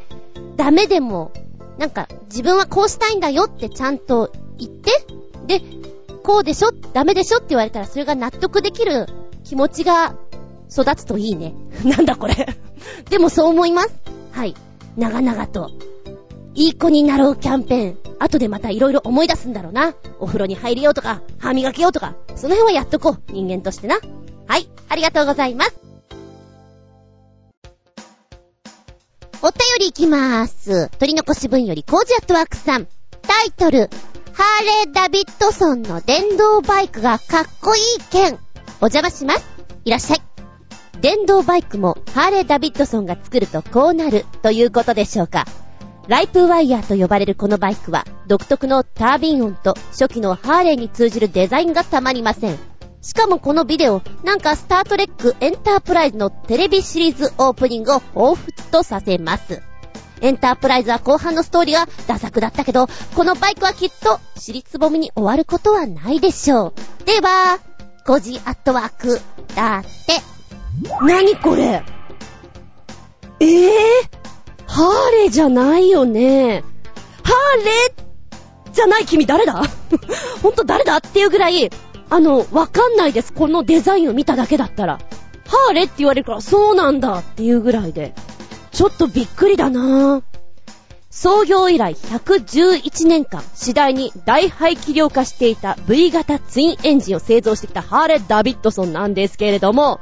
[0.56, 1.32] ダメでも、
[1.78, 4.92] なんか、自分はこうしたいんだよってちゃんと言って、
[5.46, 5.62] で、
[6.22, 9.06] こうでしょダメでしょって言われたらそれが納得できる
[9.44, 10.16] 気持ちが
[10.76, 11.54] 育つといいね。
[11.84, 12.34] なんだこれ
[13.08, 13.94] でもそう思います。
[14.32, 14.54] はい。
[14.96, 15.70] 長々と。
[16.54, 17.98] いい子になろうキャンペーン。
[18.18, 19.94] 後でまた色々思い出すんだろうな。
[20.20, 23.32] お風呂に入りようとか、歯磨きようとか、その辺はやっとこう。
[23.32, 23.98] 人間としてな。
[24.46, 24.68] はい。
[24.88, 25.74] ありがとうございます。
[29.42, 30.88] お便りいきまーす。
[30.98, 32.86] 取り残し分よりコージアットワークさん。
[33.22, 33.90] タイトル、
[34.32, 38.38] ハーレー・ダビッドソンの電動バイクがかっこいい件。
[38.80, 39.44] お邪魔します。
[39.84, 40.33] いらっしゃい。
[41.04, 45.44] 電動バイクもハーレー・ダビッドソンが作るとこうなるということでしょうか。
[46.08, 52.58] ライプワイヤーと呼ばれるこのバイクは独特のタービン音と初期のハーレーに通じるデザインがたまりません。
[53.02, 59.60] しかもこのビデオ、なんかスタートレックエンタープライズのテレビシリーズオープニングを彷彿とさせます。
[60.22, 67.04] エンタープライズは後半のストーリーがダ作だったけど、このバイクはきっと尻つぼみに終わることはないでしょう。
[67.04, 67.58] では、
[68.06, 69.20] 5時アットワーク、
[69.54, 70.33] だって。
[71.02, 71.82] 何これ？
[73.40, 73.48] え、ー、
[74.66, 76.64] ハーレーじゃないよね。
[77.22, 79.62] ハーレーじゃない君誰だ？
[80.42, 81.70] ほんと誰だっていうぐらい、
[82.10, 83.32] あの、わかんないです。
[83.32, 84.98] このデザインを見ただけだったら。
[85.46, 88.14] ハーレーって言われるから、そうなんだっていうぐらいで。
[88.72, 90.22] ちょっとびっくりだな。
[91.10, 100.00] 創業以来111年間、次第に大排気量化していた V 型ツインエンジンを製造してきたハーレー・ダビッドソンなんですけれども、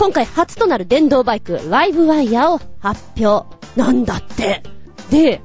[0.00, 3.46] 今回初となる電動バイク、ライブワイヤーを発表。
[3.76, 4.62] なんだって。
[5.10, 5.42] で、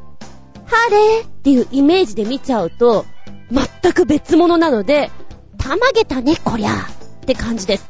[0.66, 3.06] ハレーっていうイメージで見ちゃうと、
[3.52, 5.12] 全く別物なので、
[5.58, 6.70] たまげたね、こりゃ。
[6.72, 7.90] って感じです。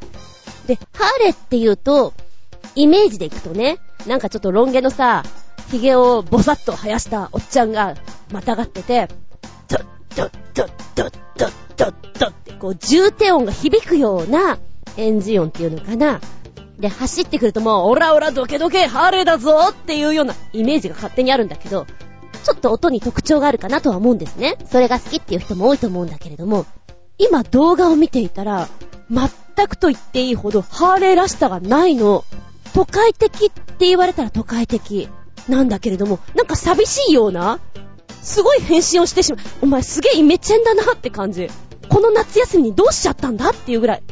[0.66, 2.14] で、ハーレーって言うと、
[2.74, 5.22] イメージでいくとね、なんかちょっとロン毛のさ、
[5.68, 7.94] 髭をボサッと生やしたおっちゃんが
[8.32, 9.08] またがってて、
[9.68, 9.84] ドッ
[10.16, 14.58] ドッドッドッドッドッドッってこう重低音が響くような
[14.96, 16.20] エンジン音っていうのかな。
[16.78, 21.86] で、走ってくるともう、オラオラドケドケハーレーだぞっていうようなイメージが勝手にあるんだけど、
[22.44, 24.56] ちょっと音に特徴があるかなとは思うんですね。
[24.70, 26.66] それが好きっていう人も多いと思うんだけれども、
[27.18, 28.68] 今動画を見ていたら、
[29.10, 32.24] 全くと言っていいほどハーレーらしさがないの。
[32.74, 35.08] 都会的って言われたら都会的
[35.48, 37.58] なんだけれども、なんか寂しいような、
[38.22, 39.44] すごい変身をしてしまう。
[39.62, 41.48] お前すげえイメチェンだなって感じ。
[41.88, 44.02] この夏休みにどうしちゃったんだっていうぐらい、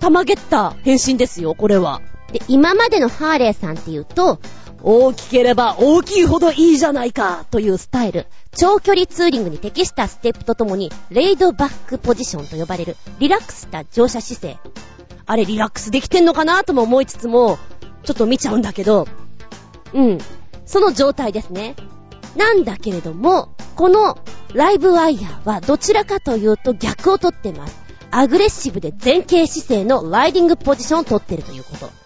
[0.00, 2.00] たまげった変身ですよ、これは。
[2.34, 4.40] で、今までのハーレーさんっていうと、
[4.82, 8.26] 大きければ大きいほどいいじゃないかというスタイル。
[8.56, 14.58] 長距離ツーリングに適したステップとともに、レイドバックポジションと呼ばれるリラックスした乗車姿勢。
[15.26, 17.56] あれリラックスできてんのかなとも思いつつも、
[18.02, 19.06] ちょっと見ちゃうんだけど、
[19.92, 20.18] うん。
[20.66, 21.76] その状態ですね。
[22.34, 24.18] なんだけれども、この
[24.54, 27.78] ライブワイヤーはどちらかというと逆をとってます。
[28.10, 32.03] アグレッシブで前傾姿勢のライディングポジションをとってるということ。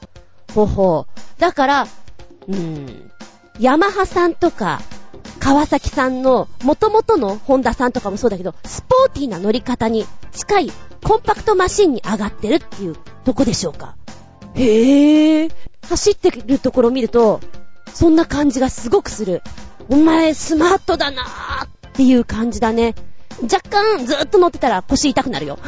[0.54, 1.40] ほほう。
[1.40, 3.10] だから、うーん、
[3.58, 4.80] ヤマハさんとか、
[5.40, 10.72] 川崎さんの元々のホンダさんとかもそうだけど、スポーティーな乗り方に近い
[11.04, 13.96] コンパクトマシンに上がってるっていうとこでしょうか。
[14.54, 15.52] へぇー。
[15.88, 17.40] 走ってるところを見ると、
[17.94, 19.42] そんな感じがすごくする。
[19.88, 22.94] お前スマートだなーっていう感じだね。
[23.42, 25.58] 若干ずっと乗ってたら腰痛くなるよ。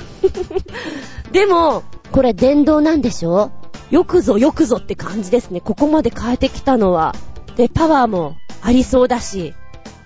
[1.32, 3.50] でも、これ電動なんでしょ？
[3.90, 5.60] よくぞよくぞって感じですね。
[5.60, 7.14] ここまで変えてきたのは。
[7.56, 9.54] で、パワーもありそうだし、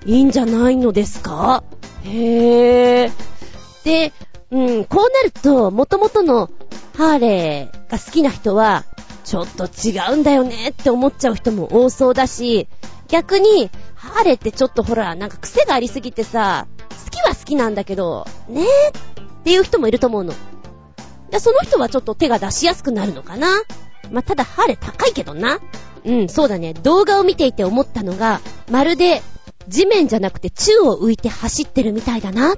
[0.06, 1.62] いいんじゃないのですか？
[2.04, 3.12] へぇー。
[3.84, 4.12] で、
[4.50, 6.50] うん、こうなると、元々の
[6.96, 8.84] ハーレーが好きな人は、
[9.24, 12.68] ちょっと違うんだよねって思っちゃう人も多そうだし、
[13.08, 16.66] 逆に、ハーレーってちょっとほら、なんか癖がありすぎてさ、
[17.04, 18.92] 好きは好きなんだけど、ねえっ
[19.44, 20.34] ていう人もいると思うの。
[21.34, 23.48] で、その人はちょっと手が出しやすくなるのかな？
[24.12, 25.58] まあ、ただハーレ高いけどな。
[26.04, 26.74] うん、そうだね。
[26.74, 29.20] 動画を見ていて思ったのが、まるで
[29.66, 32.54] 地面じゃなくて宙を浮いて走ってるみたいだな。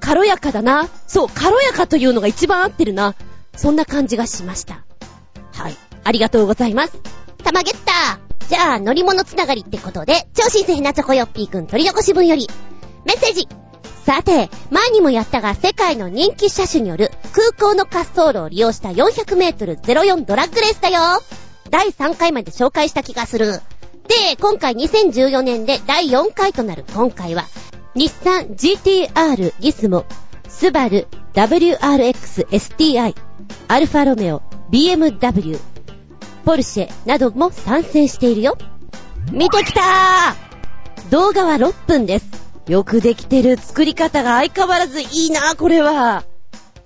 [0.00, 0.88] 軽やかだな。
[1.06, 3.14] そう、軽やかというのが一番合ってるな。
[3.54, 4.84] そんな感じがしました。
[5.52, 5.76] はい。
[6.02, 6.98] ありがとうございます。
[7.44, 8.18] たまげった
[8.48, 12.48] じゃあ、乗り物つながりってことで、超新鮮なチョコヨッピーくん取り残し分より、
[13.04, 13.46] メッセージ
[14.06, 21.00] さて、前にもやったが世界の人気車種による空港の滑走路を利用した 400m04 ドラッグレースだよ
[21.70, 23.54] 第3回まで紹介した気がする。
[24.06, 27.46] で、今回2014年で第4回となる今回は、
[27.96, 30.06] 日産 GTR ギスモ、
[30.48, 33.12] スバル WRX STI、
[33.66, 34.40] アルファロメオ、
[34.70, 35.58] BMW、
[36.44, 38.56] ポルシェなども参戦しているよ。
[39.32, 42.45] 見てきたー動画は6分です。
[42.68, 46.24] よくできてる作り方が相変わらずいいなこれは。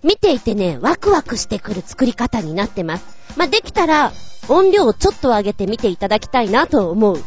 [0.02, 3.04] 見ていてね、ワクワクしてくる作り方になってます。
[3.36, 4.12] まあ、できたら、
[4.48, 7.22] 音量をちょっと上げて見ていただきたいなと思う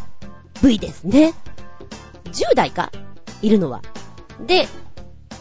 [0.62, 1.34] V ですね。
[2.26, 2.92] 10代か
[3.42, 3.82] いるのは。
[4.46, 4.68] で、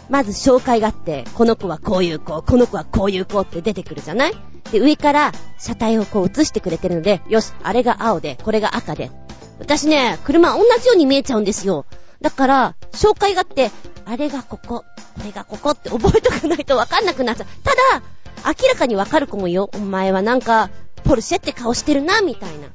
[0.08, 4.32] まず紹介があって、この子はこういう子、この子はこういう子って出てくるじゃない？
[4.70, 9.10] で、上から車体をこう映してくれてるので、よし、あれが青で、これが赤で。
[9.58, 11.86] 私ね、車同じように見えちゃうんですよ。
[12.22, 13.70] だから、紹介があって、
[14.04, 14.84] あれがここ、
[15.16, 17.46] これがここって覚えとかないとわかんなくなっちゃう。
[17.62, 18.02] ただ、
[18.46, 19.70] 明らかにわかる子もよ。
[19.74, 20.70] お前はなんか、
[21.04, 22.68] ポルシェって顔してるな、みたいな。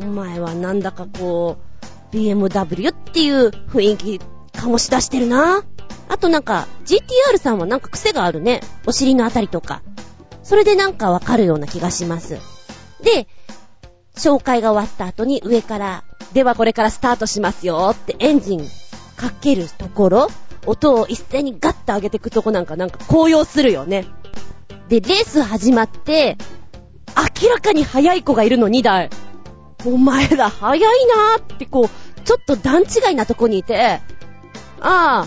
[0.00, 1.58] お前はなんだかこ
[2.12, 4.20] う、BMW っていう雰囲気、
[4.52, 5.62] 醸し出してるな。
[6.08, 8.62] あとなんか、GTR さんはなんか癖があるね。
[8.86, 9.82] お尻のあたりとか。
[10.42, 12.38] それでなんかわかるような気がします。
[13.02, 13.28] で、
[14.18, 18.68] 紹介が終わった後に上から、ではこれからスタートしますよってエンジン
[19.16, 20.28] かけるところ、
[20.66, 24.06] 音を一斉にガッと上げていくとこなんかなんか高揚するよね。
[24.88, 26.36] で、レース始まって、
[27.42, 29.10] 明らかに速い子がいるの2台。
[29.86, 34.00] お前ら速いなーってこう、ちょっと段違いなとこにいて、
[34.80, 35.26] あ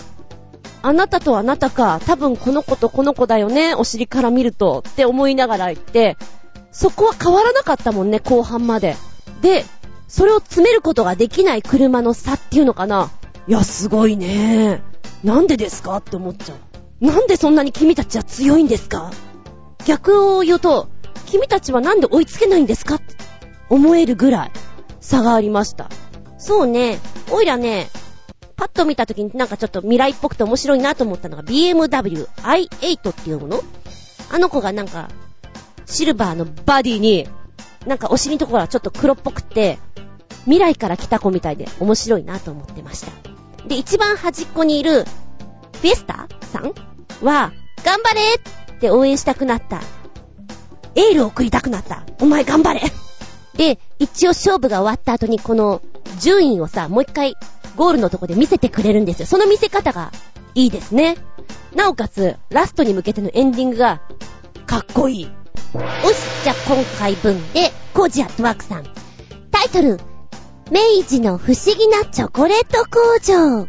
[0.82, 6.16] あなたとあなたか、多分この子とこの子だよね、お尻から見ると、って思いながら行って、
[6.72, 8.96] そこは変わらなかったもんね、後半まで。
[9.42, 9.64] で、
[10.08, 13.10] それを詰めることができない車の差っていうのかな。
[13.46, 14.82] いや、すごいね。
[15.22, 17.04] なんでですかって思っちゃう。
[17.04, 19.10] なんでそんなに君たちは強いんですか？
[19.84, 20.88] 逆を言うと、
[21.26, 23.16] 君たちはなんで追いつけないんですかって
[23.68, 24.50] 思えるぐらい
[25.00, 25.88] 差がありました。
[26.38, 26.98] そうね、
[27.30, 27.88] おいらね、
[28.56, 33.60] パッと見た時になんかちょっと未来っぽくて面白いなと思ったのが BMW i8 っていうもの？
[34.30, 35.08] あの子がなんか、
[35.92, 37.28] シルバーのバディに、
[37.86, 39.78] なんかお尻のところはちょっと黒っぽくて、
[40.44, 43.12] 未来から来た子みたいで面白いなと思ってました。
[43.68, 46.72] で、一番端っこにいる、フィエスタさん
[47.24, 47.52] は、
[47.84, 48.20] 頑張れ
[48.76, 49.80] って応援したくなった。
[50.94, 52.04] エールを送りたくなった。
[52.20, 52.80] お前頑張れ
[53.54, 55.82] で、一応勝負が終わった後にこの
[56.18, 57.34] 順位をさ、もう一回
[57.76, 59.26] ゴールのとこで見せてくれるんですよ。
[59.26, 60.10] その見せ方が
[60.54, 61.16] いいですね。
[61.74, 64.00] なおかつ、ラストに向けてのエンディングが、
[64.66, 65.30] かっこいい。
[65.74, 65.78] お
[66.12, 68.84] し、じゃ今回分で、コージアットワークさん。
[69.50, 69.98] タイトル、
[70.70, 73.62] 明治の不思議なチョコレート工場。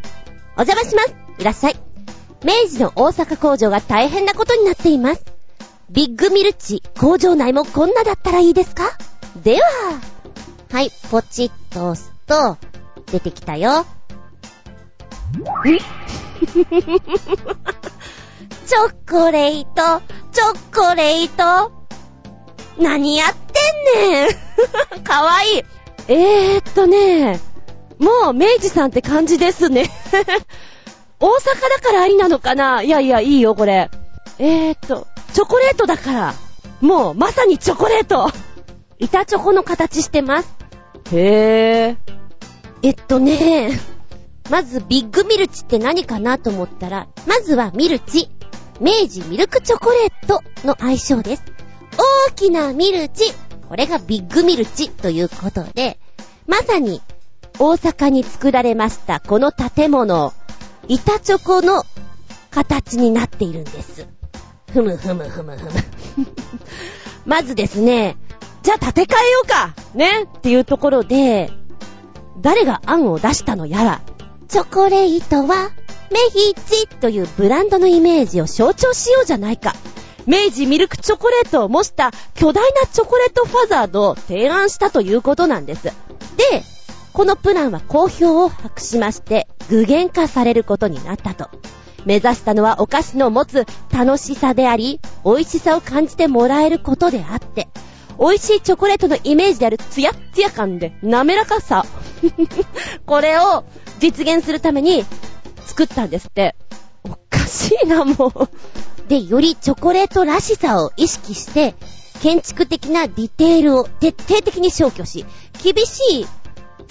[0.56, 1.14] お邪魔します。
[1.38, 1.76] いらっしゃい。
[2.44, 5.24] 明治の大阪工場が大変なことになっています。
[5.90, 8.84] ビッグミルチ、工場内もこんなだったらいいですか？
[9.42, 9.60] では、
[10.72, 12.56] はい、ポチッと押すと、
[13.12, 13.80] 出てきたよ。
[13.80, 13.84] ん
[18.66, 20.02] チョコレート、
[20.32, 21.72] チョコレート。
[22.78, 24.28] 何やってんねん。
[25.04, 25.64] かわいい。
[26.08, 27.40] えーっとね、
[27.98, 29.84] もう明治さんって感じですね。
[31.20, 33.90] 大阪だからありなのかないやいや、いいよ、これ。
[34.38, 36.34] えーっと、チョコレートだから。
[36.80, 38.30] もう、まさにチョコレート。
[38.98, 40.54] 板チョコの形してます。
[41.12, 41.96] へー。
[42.82, 43.78] えっとね、
[44.50, 48.28] まずビッグミルチって何かなと思ったら、まずはミルチ。
[48.80, 51.44] 明治ミルクチョコレートの相性です。
[52.28, 53.32] 大きなミルチ。
[53.68, 55.98] これがビッグミルチということで、
[56.46, 57.00] まさに
[57.58, 60.32] 大阪に作られましたこの建物、
[60.88, 61.84] 板チョコの
[62.50, 64.06] 形になっているんです。
[64.72, 65.70] ふむふむふむふむ。
[67.26, 68.16] まずですね、
[68.62, 71.50] じゃあ建て替えようかねっていうところで、
[72.40, 74.00] 誰が案を出したのやら、
[74.48, 75.70] チョコレートは、
[76.10, 79.74] メヒチというブランドのイメージを象徴しようじゃないか。
[80.26, 85.84] 明治ミルクチョコレートを模した巨大なチョコレートファザードを提案したということなんです。
[85.84, 85.92] で、
[87.12, 91.48] このプランは好評を博しまして、具現化されることになったと。
[92.04, 97.68] 目指したのはお菓子の持つ楽しさであり、美味しさを感じてもらえることであって、
[98.18, 101.84] 美味しいチョコレートのイメージであるツヤッツヤ感で滑らかさ。
[103.06, 103.64] これを
[103.98, 105.04] 実現するために
[105.66, 106.54] 作ったんですって。
[107.04, 108.48] おかしいな、もう。
[109.08, 111.74] で、よりチョコレートらしさを意識して、
[112.22, 115.26] 建築的なディテールを徹底的に消去し、
[115.62, 116.26] 厳しい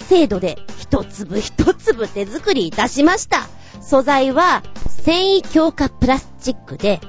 [0.08, 3.48] 精度で一粒一粒手作りいたしました。
[3.80, 7.00] 素材は繊維強化プラスチックで、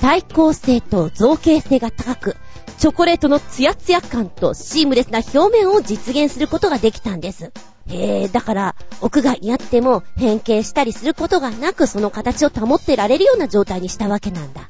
[0.00, 2.36] 耐抗性と造形性が高く、
[2.82, 7.52] チョコレートのツヤツヤ感とシームレスな表面を実現することができたんです。
[7.86, 14.62] へえ、だから、屋外にあっても変形したりすることがなく、その形を保ってられるような状態にしたわけなんだ。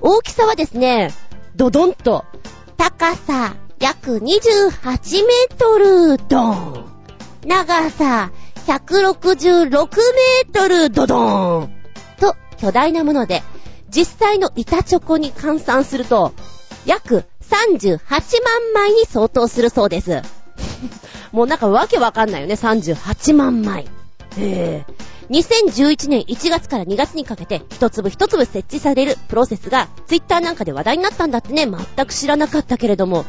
[0.00, 1.10] 大きさはですね、
[1.54, 2.24] ドドンと、
[2.78, 6.86] 高さ約28メートル、ドン。
[7.44, 8.32] 長さ、
[8.66, 11.74] 166メートル、ドドン。
[12.18, 13.42] と、巨大なもので、
[13.90, 16.32] 実際の板チョコに換算すると、
[16.86, 20.22] 約38万枚に相当するそうです。
[21.32, 23.86] もうなんかわけわかんないよね、38万枚。
[24.36, 25.12] へぇ。
[25.30, 33.24] 2011年1月から2月にかけて一粒一粒設置されるプロセスがツイッターなんかで話題になったんだってね、全く知らなかったけれども。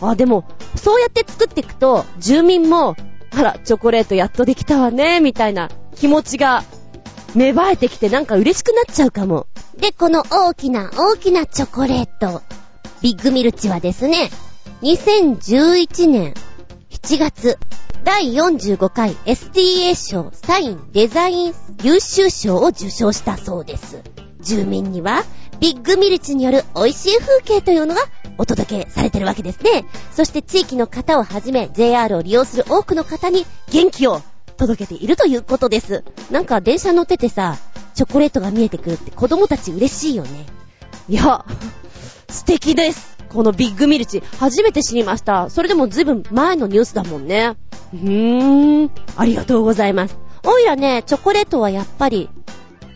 [0.00, 0.44] あ、でも、
[0.76, 2.96] そうやって作っていくと、住民も、
[3.34, 6.64] あら、チョコレートやっとできたわね、みたいな気持ちが
[7.34, 9.46] 芽生えてきてなんか嬉しくなっちゃうかも。
[9.76, 12.42] で、この大きな大きなチョコレート、
[13.02, 14.30] ビッグミルチはですね、
[14.82, 16.34] 2011年
[16.88, 17.58] 7月、
[18.04, 24.00] 第45回 STA 賞サインデザイン優秀賞を受賞したそうです。
[24.40, 25.24] 住民には、
[25.58, 28.02] ビッグミルチによる美味しい風景というのが
[28.38, 29.84] お届けされてるわけですね。
[30.12, 34.22] そして地域の方をはじめ JR を利用する多くの方に元気を
[34.56, 36.04] 届けているということです。
[36.30, 37.58] なんか電車乗っててさ、
[37.94, 40.46] チョコレートが見えてくるって子供たち嬉しいよね。
[41.08, 41.44] いや、
[42.32, 43.16] 素敵です。
[43.28, 45.48] このビッグミルチ、初めて知りました。
[45.50, 47.56] それでもずいぶん前のニュースだもんね。
[47.94, 50.18] うーん、ありがとうございます。
[50.44, 52.28] おいらね、チョコレートはやっぱり、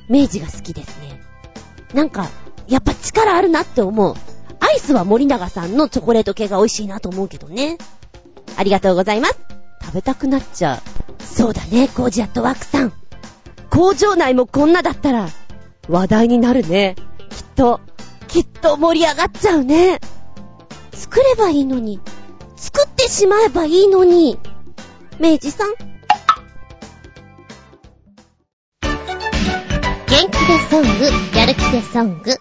[0.09, 1.20] 明治が好きですね。
[1.95, 2.28] なんか、
[2.66, 4.14] やっぱ力あるなって思う。
[4.61, 7.78] アイスは森永さんのチョコレート系が美味しいなと思うけどね。
[8.57, 9.39] ありがとうございます。
[9.82, 11.22] 食べたくなっちゃう。
[11.22, 12.93] そうだね、コージアットワークさん。
[13.70, 15.28] 工場内もこんなだったら、
[15.89, 16.97] 話題になるね。
[17.30, 17.80] きっと、
[18.37, 19.99] きっと盛り上がっちゃうね。
[20.93, 22.03] 作ればいいのに。
[22.55, 24.39] 作ってしまえばいいのに。
[25.18, 25.70] 明治さん。
[25.70, 25.78] 元
[30.07, 32.37] 気でソング、やる気でソング。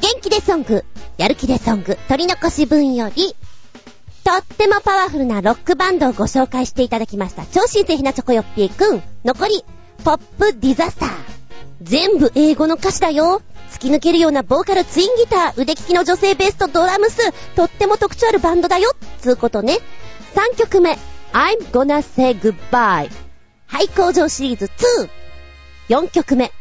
[0.00, 0.84] 元気でソング、
[1.18, 3.34] やる気でソング、取り残し分より、
[4.22, 7.46] とってもパワフルなロックバンドをご紹介していただきました。
[7.46, 9.02] 超新星ひなチョコヨッピーくん。
[9.24, 9.64] 残り、
[10.04, 11.31] ポップディザスター。
[11.82, 13.42] 全部英語の歌詞だよ。
[13.70, 18.92] 突き抜けるようなボーカルツインギター、腕利きの女性ベースとドラムス、とっても特徴あるバンドだよ。
[19.20, 19.78] つうことね。
[20.34, 20.98] 3曲目、
[21.32, 23.10] I'm gonna say goodbye。
[23.66, 24.70] はい、工場シリーズ
[25.88, 26.02] 2。
[26.04, 26.52] 4曲目、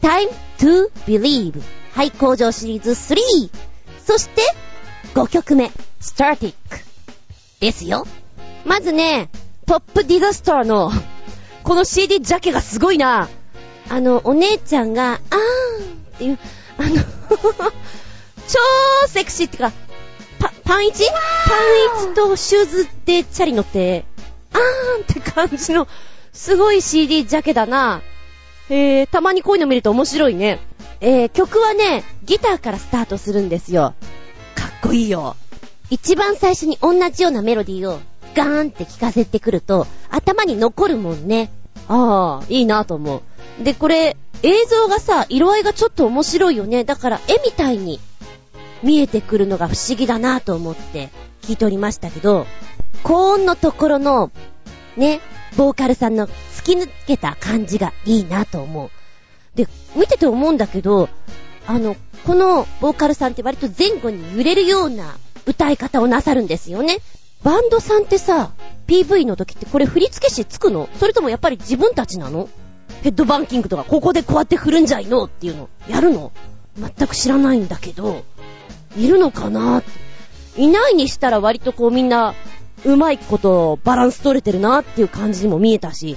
[0.00, 1.60] Time to believe。
[1.94, 3.50] はい、工場シリーズ3。
[4.04, 4.42] そして、
[5.14, 6.54] 5曲目、Static。
[7.60, 8.06] ですよ。
[8.64, 9.30] まずね、
[9.66, 10.92] ポップディザスターの、
[11.64, 13.28] この CD ジャケがすごいな。
[13.88, 16.38] あの、お姉ちゃんが、あーんっていう、
[16.78, 17.02] あの
[18.48, 19.72] 超セクシーってか、
[20.38, 21.04] パ、パンイチ？
[21.08, 24.04] パンイチとシューズでチャリ乗って、
[24.52, 25.88] あーんって感じの、
[26.32, 28.02] すごい CD ジャケだな。
[28.68, 30.58] えー、たまにこういうの見ると面白いね。
[31.00, 33.94] えー、曲はね、ギターからスタートするんですよ。
[34.54, 35.36] かっこいいよ。
[35.90, 38.00] 一番最初に同じようなメロディーを
[38.34, 41.50] ガーンって聞かせてくると、頭に残るもんね。
[41.88, 43.22] ああ、いいなと思
[43.60, 43.64] う。
[43.64, 46.84] で、これ、映像がさ、色合いがちょっと面白いよね。
[46.84, 48.00] だから絵みたいに
[48.82, 51.10] 見えてくるのが不思議だなと思って
[51.42, 52.46] 聞いておりましたけど、
[53.02, 54.30] 高音のところの、
[54.96, 55.20] ね、
[55.56, 58.90] ボーカルさんの突き抜けた感じがいいなと思う。
[59.56, 61.08] で、見てて思うんだけど、
[61.66, 65.16] あの、このボーカルさんって割と前後に揺れるような
[65.46, 66.98] 歌い方をなさるんですよね。
[67.46, 68.50] バンドさんってさ、
[68.88, 70.88] PV の時ってこれ振付師つくの？
[70.98, 72.48] それともやっぱり自分たちなの？
[73.04, 76.32] ヘッドバンキングとか、ここでこうやって振るんじゃいのっていうの、やるの？
[76.76, 78.24] 全く知らないんだけど、
[78.98, 79.80] いるのかな
[80.56, 82.34] いないにしたら割とこうみんな、
[82.84, 86.16] うまいことバランス取れてるなっていう感じにも見えたし、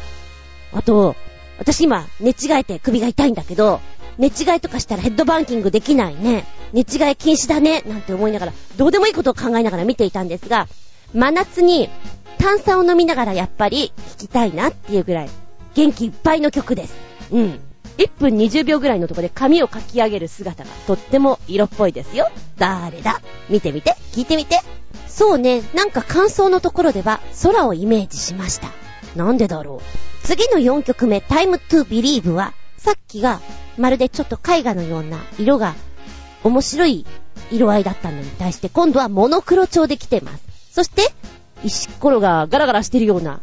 [0.74, 1.16] あと、
[1.60, 3.82] 私今寝違えて首が痛いんだけど、
[4.18, 6.44] 寝違いとかしたらヘッドバンキングできないね。
[6.74, 7.84] 寝違い禁止だね。
[7.86, 10.68] なんて思いながら、どうでもいいことを考えながら見ていたんですが、
[11.14, 11.90] 真夏に
[12.38, 15.30] 炭酸を飲みながらやっぱり聴きたいなっていうぐらい
[15.76, 16.95] 元気いっぱいの曲です。
[17.31, 17.60] うん。
[17.98, 22.30] 1分20秒ぐらいのとこで髪をかき上げる姿がとっても色っぽいですよ。
[22.57, 23.19] 誰だ？
[23.49, 24.60] 見てみて、聞いてみて。
[25.07, 28.69] そうね、なんか感想のところでは空をイメージしました。
[29.18, 30.26] なんでだろう。
[30.26, 33.41] 次の4曲目、Time to Believe は、さっきが
[33.77, 35.76] まるでちょっと絵画のような色が
[36.45, 37.06] 面白い
[37.52, 40.49] 色合いだったのに対して今度はモノクロ調で来てます。
[40.80, 41.12] そして、
[41.62, 43.42] 石ころがガラガラしてるような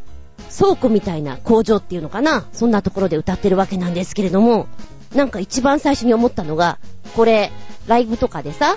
[0.59, 4.69] 倉庫みたいな工場っていうのかなそんなところで歌ってるわけなんですけれども、
[5.15, 6.79] なんか一番最初に思ったのが、
[7.15, 7.53] これ、
[7.87, 8.77] ライブとかでさ、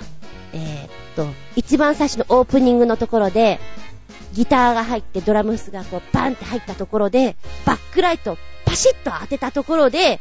[0.52, 1.26] えー、っと、
[1.56, 3.60] 一番最初のオープニングのところで、
[4.34, 10.20] ギターが入ってドラムスがこうバンって入ったところで、バックライトパシッと当てたところで、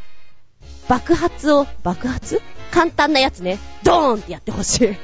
[0.88, 2.42] 爆発を、爆発？
[2.72, 4.96] 簡単なやつね、ドーンってやってほしい。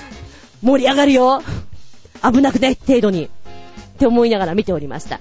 [0.62, 1.42] 盛り上がるよ。
[2.24, 3.30] 危なくない程度に。
[3.94, 5.20] って思いながら見ておりました。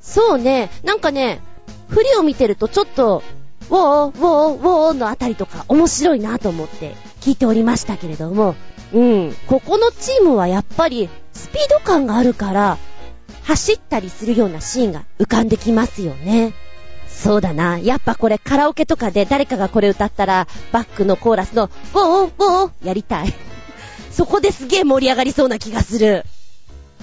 [0.00, 1.40] そうね、なんかね、
[1.88, 3.22] 振りを見てるとちょっと、
[3.70, 8.54] ウォー、ウォー、ウォーのあたりとか面白いなと思って聞いておりましたけれども、
[8.94, 12.78] うん、ここのチームはやっぱりスピード感があるから、
[13.42, 16.54] 走ったりするようなシーンが浮かんできますよね。
[17.06, 17.78] そうだな。
[17.78, 23.34] やっぱこれカラオケとかで誰かがこれ歌ったら、バックのコーラスの、ウォー、ウォー、やりたい。
[24.18, 26.24] そこですげえ盛り上がりそうな気がする。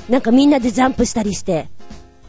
[0.09, 1.69] なんかみんなでジャンプしたりして、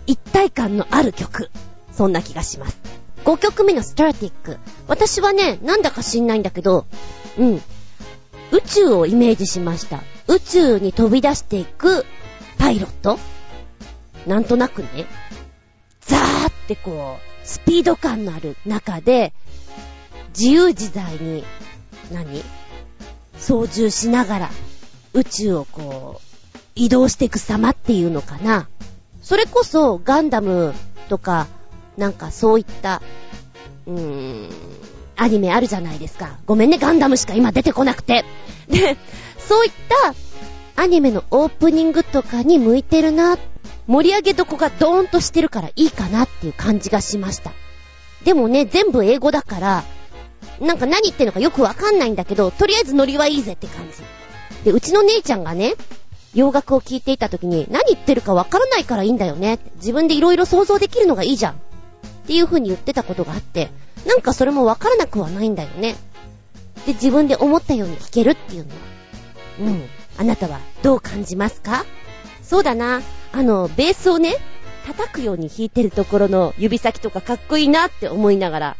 [0.07, 1.51] 一体感のある曲。
[1.91, 2.79] そんな気がします。
[3.25, 4.59] 5曲目のスターティック。
[4.87, 6.87] 私はね、なんだか知んないんだけど、
[7.37, 7.55] うん。
[8.53, 10.05] 宇宙をイメージしました。
[10.29, 12.07] 宇宙に飛び出していく
[12.57, 13.19] パイロット
[14.25, 15.07] なんとなくね、
[16.03, 19.33] ザーってこう、スピード感のある中で、
[20.29, 21.43] 自由自在に、
[22.13, 22.45] 何？
[23.37, 24.51] 操縦しながら、
[25.17, 28.69] 宇宙をこう、移動していく様っていうのかな。
[29.23, 30.75] それこそ、ガンダム
[31.09, 31.47] とか、
[31.97, 33.01] なんかそういった、
[33.87, 34.51] うーん、
[35.17, 36.37] アニメあるじゃないですか。
[36.45, 38.27] ごめんね、ガンダムしか今出てこなくて。
[38.69, 38.97] で、
[39.39, 39.73] そういっ
[40.77, 43.39] たアニメのオープニングとかに向いてるな。
[43.87, 47.53] 盛り上げどこがドーンとしてるからいいかなっていう感じがしました。
[48.25, 49.85] でもね、全部英語だから、
[50.61, 54.03] なんか何言ってんのかよくわかんないんだけど、とりあえずノリはいいぜって感じ。
[54.67, 55.75] で、うちの姉ちゃんがね、
[56.35, 59.61] 洋楽を聴いていた時に、何言ってるかわからないからいいんだよね。
[59.77, 61.53] 自分でいろいろ想像できるのがいいじゃん。
[61.53, 61.57] っ
[62.27, 63.71] ていう風に言ってたことがあって、
[64.09, 65.95] なんかそれもわからなくはないんだよね。
[66.85, 68.77] で、自分で思ったように弾けるっていうのは。
[69.61, 69.85] うん。
[70.19, 71.85] あなたはどう感じますか？
[72.43, 73.03] そうだな。
[73.33, 74.35] あの、ベースをね、
[74.89, 78.77] 叩くように弾いてるところの指先とかかっこいいなって思いながら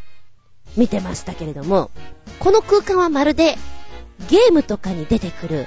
[0.77, 1.93] 見てましたけれども、
[2.41, 3.57] この空間はまるで
[4.29, 5.67] ゲームとかに出てくる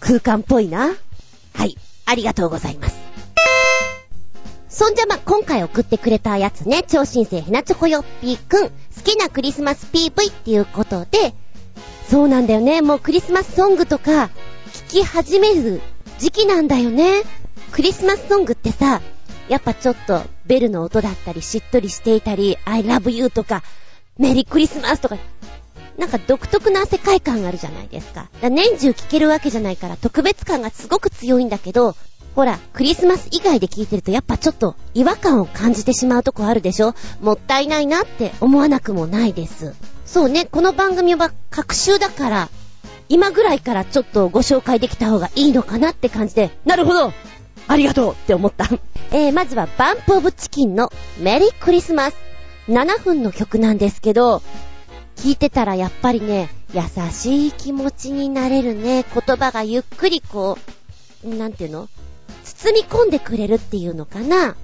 [0.00, 0.94] 空間っぽいな。
[1.54, 1.76] はい。
[2.04, 2.96] ありがとうございます。
[4.68, 11.34] そんじゃま、今回送ってくれたやつね、超新星ひなチョコよっぴーくん、好きなクリスマス PV っていうことで、
[12.10, 14.32] そうなんだよね、もうクリスマスソングとか、聴
[14.88, 15.80] き始める
[16.18, 17.22] 時期なんだよね。
[17.72, 19.00] クリスマスソングってさ、
[19.48, 23.62] やっぱちょっとベルの音だったりしっとりしていたり、I love you とか、
[24.18, 25.16] メリークリスマスとか、
[25.98, 28.28] なんか独特な世界観があるじゃないですか。
[28.40, 31.96] か年中聴けるわけじゃないから特別感がすごく強いんだけど、
[32.34, 36.94] ほら、クリスマス以外で聞いてるとやっぱちょっと違和感を感じてしまうとこあるでしょ？
[37.22, 39.74] もったいないなって思わなくもないです。
[40.04, 42.48] そうね、この番組は各週だから、
[43.08, 47.12] 今ぐらいからちょっとご紹介できた方がいいのかなって感じで、なるほど
[47.68, 48.66] ありがとうって思った。
[49.12, 52.16] えー、まずはバンプオブチキンのメリークリスマス。
[52.68, 54.42] 7分の曲なんですけど、
[55.16, 59.04] 聞いてたらやっぱりね、優しい気持ちになれるね。
[59.04, 60.58] 言葉がゆっくりこ
[61.24, 61.88] う、なんていうの？
[62.44, 64.56] 包み込んでくれるっていうのかな。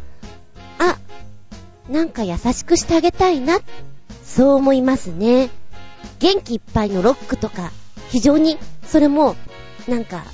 [0.79, 0.99] あ、
[1.91, 3.59] なんか優しくしてあげたいな。
[4.25, 5.51] そう思いますね。
[6.21, 7.73] 元気いっぱいのロックとか、
[8.09, 9.37] 非常に、それも、
[9.89, 10.25] なんか、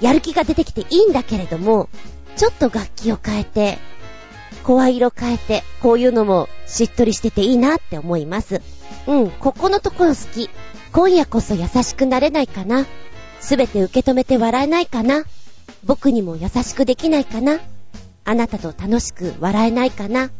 [0.00, 1.88] やる気が出てきていいんだけれども、
[2.36, 3.78] ちょっと楽器を変えて、
[4.64, 8.60] 声色変えて、こういうのもしっとりしてていいなって思います。
[9.06, 10.50] うん、ここのところ好き。
[10.92, 12.86] 今夜こそ優しくなれないかな。
[13.40, 15.24] すべて受け止めて笑えないかな。
[15.84, 17.60] 僕にも優しくできないかな
[18.24, 20.30] あなたと楽しく笑えないかな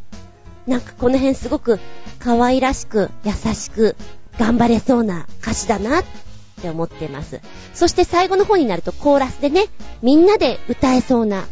[0.66, 1.78] なんかこの辺すごく
[2.18, 3.94] 可愛らしく優しく
[4.38, 6.04] 頑張れそうな歌詞だなっ
[6.60, 7.40] て思ってます。
[7.74, 9.66] そして最後の方になるとコーラスでね、
[10.02, 11.44] みんなで歌えそうな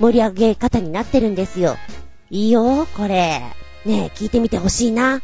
[0.00, 1.76] 盛り上げ方になってるんですよ。
[2.30, 3.42] いいよ、これ。
[3.84, 5.20] ねえ、聞いてみてほしいな。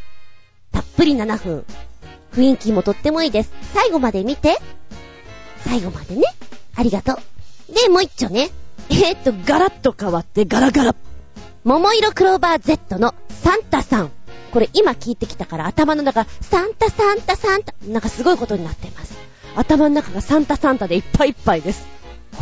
[0.72, 1.64] たっぷり7分。
[2.34, 3.52] 雰囲気もとってもいいです。
[3.74, 4.58] 最後まで見て。
[5.64, 6.22] 最後までね。
[6.74, 7.74] ありがとう。
[7.74, 8.50] で、もう一丁ね。
[8.90, 10.94] えー、っと、ガラッと変わってガラガラ。
[11.64, 14.10] 桃色クローバー Z のサンタさん。
[14.52, 19.16] これ今聞いてきたから頭の中、サンタサンタサンタ、なんかすごいことになってます。
[19.56, 21.86] 頭の中がサンタサンタでいっぱいいっぱいです。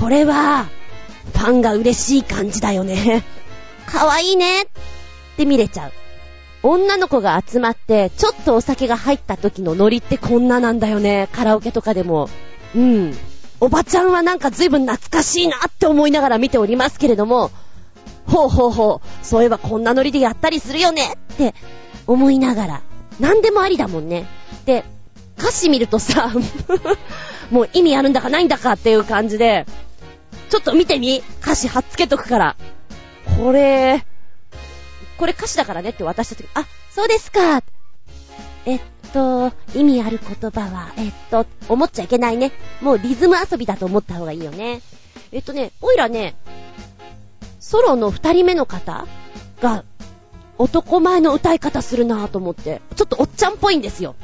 [0.01, 0.67] これは、
[1.33, 3.23] ファンが嬉しい感じだよね。
[3.87, 4.67] かわいいねっ
[5.37, 5.93] て見れちゃう。
[6.63, 11.29] 女の子が集まって、ちょっとお酒が入った時のノリってこんななんだよね。
[11.33, 12.29] カラオケとかでも。
[12.75, 13.15] うん。
[13.61, 17.51] おばちゃんはなんか随分懐かしいなって思いながら見ておりますけれども、
[18.27, 21.55] ほうほうほう、そういえばこんなノリでやったりするよねって
[22.07, 22.83] 思いながら、
[23.19, 24.27] なんでもありだもんね。
[24.65, 24.85] で、
[25.39, 26.31] 歌詞見るとさ、
[27.51, 29.67] もう意味あるんだかないんだかっていう感じで、
[30.49, 32.57] ちょっと見てみ歌詞貼っつけとくから。
[33.39, 34.05] これ、
[35.21, 37.63] これ歌詞だからねって渡した時、あ、そうですか。
[38.65, 38.81] えっ、
[39.13, 42.53] と、意味ある言葉は、えっと、思っちゃいけないね。
[42.81, 44.81] もうリズム遊びだと思った方がいいよね。
[45.31, 46.37] えっとね、おいらね、
[47.61, 49.07] ソロの二人目の方
[49.61, 49.85] が、
[50.57, 54.17] 男前の歌い方するなぁと思って、ちょっとおっちゃんっぽいんですよ。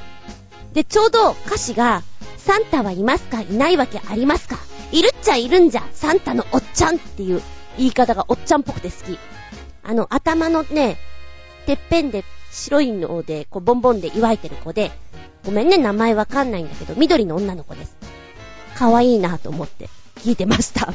[0.72, 2.04] で、ちょうど歌詞が、
[2.38, 4.56] サンタはいますかいないわけありますか
[4.92, 7.42] いるっちゃいるんじゃ、サンタのおっちゃんっていう
[7.76, 9.18] 言い方がおっちゃんっぽくて好き。
[9.86, 10.98] あの、頭のね、
[11.66, 14.90] てっぺんで白いので、こう、ボンボンで祝いてる子で、
[15.44, 17.96] ごめんね、名前わかんないんだけど、緑の女の子です。
[18.74, 20.92] 可愛いなと思って聞いてました。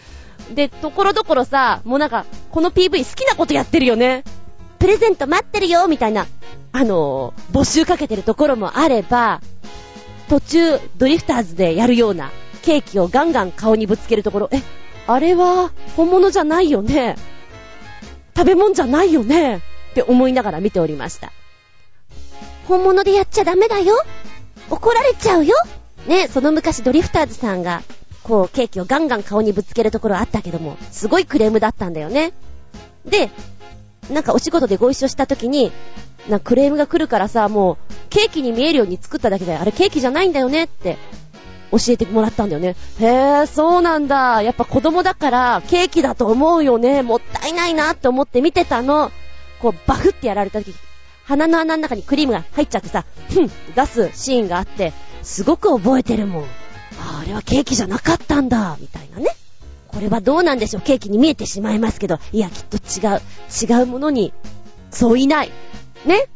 [0.54, 4.22] で、ところどころさ、もうなんか、この PV 好きなことやってるよね。
[4.78, 6.26] プレゼント待ってるよみたいな、
[6.72, 9.40] あのー、募集かけてるところもあれば、
[10.28, 12.30] 途中、ドリフターズでやるような、
[12.62, 14.60] ケーキをガンガン顔にぶつけるところ、え、
[15.06, 17.16] あれは、本物じゃないよね
[18.36, 19.60] 食べ物じゃないよねっ
[19.94, 21.32] て思いながら見ておりました。
[22.68, 23.94] 本物でやっちゃダメだよ
[24.70, 25.54] 怒られちゃうよ
[26.06, 27.82] ね、その昔ドリフターズさんが、
[28.22, 32.32] こう、ケーキをガンガン顔にぶつけるところあったけども、すごいクレームだったんだよね。
[33.04, 33.30] で、
[34.10, 35.72] なんかお仕事でご一緒した時に、
[36.28, 37.76] なクレームが来るからさ、もう、
[38.10, 40.96] ケーキに見えるように作っただけで、あれケーキじゃないんだよねって、
[41.70, 42.76] 教えてもらったんだよね。
[43.00, 44.42] へぇ、そうなんだ。
[44.42, 47.02] やっぱ子供だから、ケーキだと思うよね。
[47.02, 49.10] もったいないなって思って見てたの。
[49.60, 50.74] こう、バフってやられた時、
[51.24, 56.44] 鼻の穴の中にクリームが入っちゃってさ、ふん、出すシーンがあって、すごく覚えてるもん。
[56.98, 59.34] あれはケーキじゃなかったんだ、みたいなね。
[59.88, 63.20] これはどうなんでしょうケーキに見えてしまいますけど、いや、きっと違う。
[63.78, 64.32] 違うものに、
[64.90, 65.50] そういない。
[66.04, 66.28] ね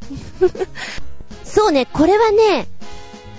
[1.44, 2.68] そうね、これはね、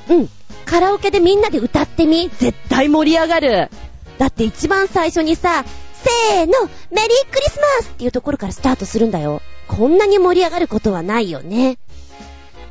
[0.10, 0.30] うん。
[0.72, 3.70] カラオケでみんなで歌ってみ絶対盛り上がる。
[4.18, 9.42] だって一番最初にさ、せーの、メリークリスマスっていうところからスタートするんだよ。
[9.68, 11.78] こんなに盛り上がることはないよね。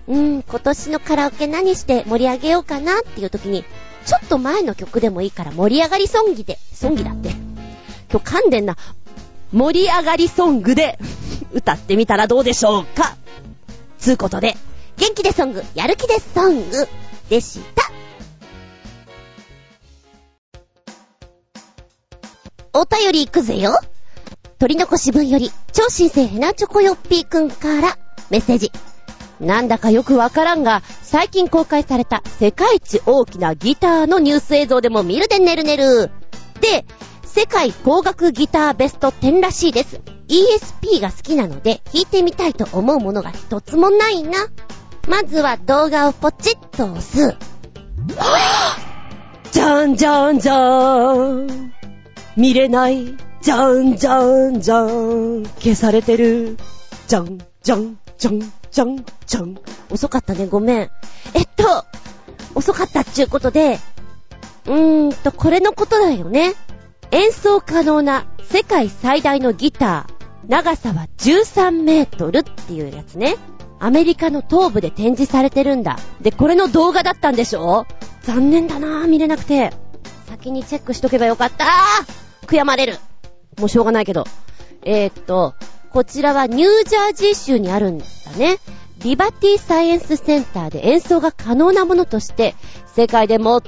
[0.09, 3.67] うーん、今年のカラオケ何して盛り上げようかなっていう時に、
[4.07, 7.29] ちょっと前の曲でもいいから盛り上がりソンギで、ソンギだって。
[8.11, 8.79] 今日噛んでんな。
[9.53, 10.99] 盛り上がりソングで
[11.53, 13.15] 歌ってみたらどうでしょうか
[13.99, 14.57] つうことで、
[14.97, 16.89] 元気でソング、やる気でソング
[17.29, 17.90] でした。
[22.73, 23.79] お便り行くぜよ。
[24.59, 27.99] 取り残し分より、超新星ヘナチョコヨッピーくんから
[28.31, 28.71] メッセージ。
[29.41, 36.11] なんだかよくわからんが、最近公開された世界一大きなギターのニュース映像でも見るでねるねる。
[36.61, 36.85] で、
[37.25, 40.01] 世界高額ギターベスト10らしいです。
[40.29, 44.47] ESP が好きなので弾いてみたいと思うものが一つもないな。
[45.09, 47.37] まずは動画をポチッと押す。
[49.51, 51.80] じゃんじゃんじゃーん。
[52.37, 53.17] 見れない。
[53.41, 55.45] じゃんじゃんじゃん。
[55.59, 56.59] 消されてる。
[57.07, 58.41] じゃんじゃんじゃん
[58.71, 59.59] じゃんじゃん。
[59.91, 60.91] 遅かったね、ごめん。
[61.35, 61.85] えっと、
[62.55, 63.79] 遅かったっちゅうことで、
[64.67, 66.55] うーんと、これのことだよね。
[67.11, 70.21] 演奏可能な世界最大のギター。
[70.49, 73.37] 長さは13メートルっていうやつね。
[73.79, 75.99] アメリカの東部で展示されてるんだ。
[76.21, 77.87] で、これの動画だったんでしょ？
[78.23, 79.73] 残念だなぁ、見れなくて。
[80.31, 81.67] 先にチェックしとけばよかった
[82.47, 82.99] 悔やまれる。
[83.59, 84.25] もうしょうがないけど。
[84.85, 85.55] えー、っと、
[85.91, 88.05] こちらはニュージャージー州にあるんだ
[88.39, 88.59] ね。
[88.99, 92.55] リバティサイエンスセンターで演奏が可能なものとして、
[92.95, 93.61] 世界で最も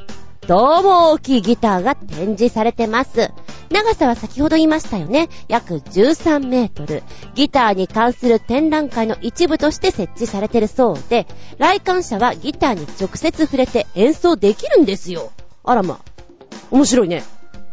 [1.11, 3.33] 大きいギターが展示されてます。
[3.71, 5.31] 長さは先ほど言いましたよね。
[5.49, 7.03] 約13メートル。
[7.35, 11.27] ギターに関する展覧会の一部として設置されてるそうで、
[11.59, 15.33] 来館者はギターに直接触れて演奏できるんですよ。
[15.65, 16.01] あらま。
[16.71, 17.25] 面白いね。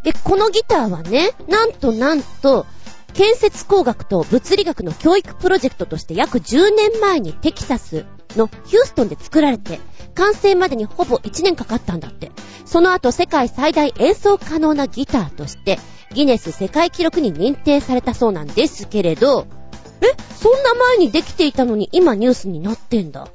[0.03, 2.65] で、このギターはね、なんとなんと、
[3.13, 9.79] 建設工学と物理学の教育プロジェクトとして約10年前にテキサスのヒューストンで作られて、
[10.15, 12.31] 完成までにほぼ1年かかったんだって。
[12.65, 15.79] その後世界最大演奏可能なギターとして、
[16.13, 19.47] ギネス世界記録に認定されたそうなんですけれど、
[20.01, 23.27] え、そんな前にできていたのに今ニュースになってんだ。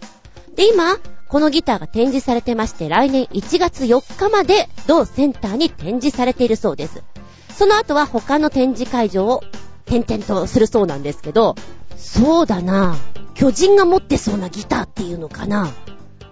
[0.54, 0.98] で、今、
[1.34, 7.02] このギターが展示されてまして、来年1月4日まで同センターに展示されているそうです。
[7.50, 9.42] その後は他の展示会場を
[9.84, 11.56] 点々とするそうなんですけど、
[11.96, 12.94] そうだな
[13.34, 15.66] 巨人が持ってそうなギターっていうのかな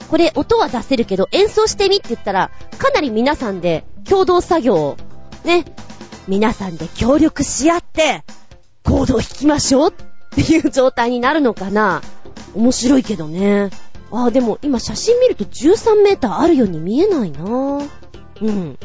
[0.08, 4.96] これ音は出せるけど演奏してみって言ったら、かなり皆さんで共同作業を、
[5.42, 5.64] ね、
[6.28, 8.22] 皆さんで協力し合って、
[8.84, 9.94] コードを弾きましょうっ
[10.30, 12.02] ていう状態になるのかな
[12.54, 13.70] 面白いけどね。
[14.12, 18.78] ああ、でも今写真見ると13メーターあるように見えないなうん。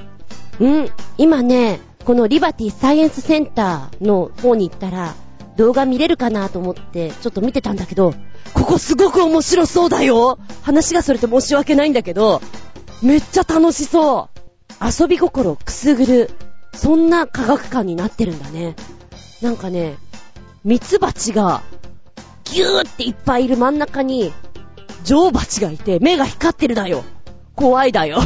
[0.60, 0.90] うん。
[1.18, 5.14] 今ね、このリバティサイエンスセンターの方に行ったら、
[5.58, 8.14] 動画見れるかなと思ってちょっと見てたんだけど、
[8.54, 12.42] ここすごく面白そうだよ話がそれて申し訳ないんだけど、
[13.02, 14.38] めっちゃ楽しそう。
[14.80, 16.30] 遊び心をくすぐる、
[16.74, 18.76] そんな科学館になってるんだね。
[19.42, 19.98] なんかね、
[20.64, 21.62] ミツバチが、
[22.46, 24.32] ギューっていっぱいいる真ん中に、
[25.08, 27.06] 女王蜂がいて、目が光ってるだよ。
[27.56, 28.20] 怖いだよ。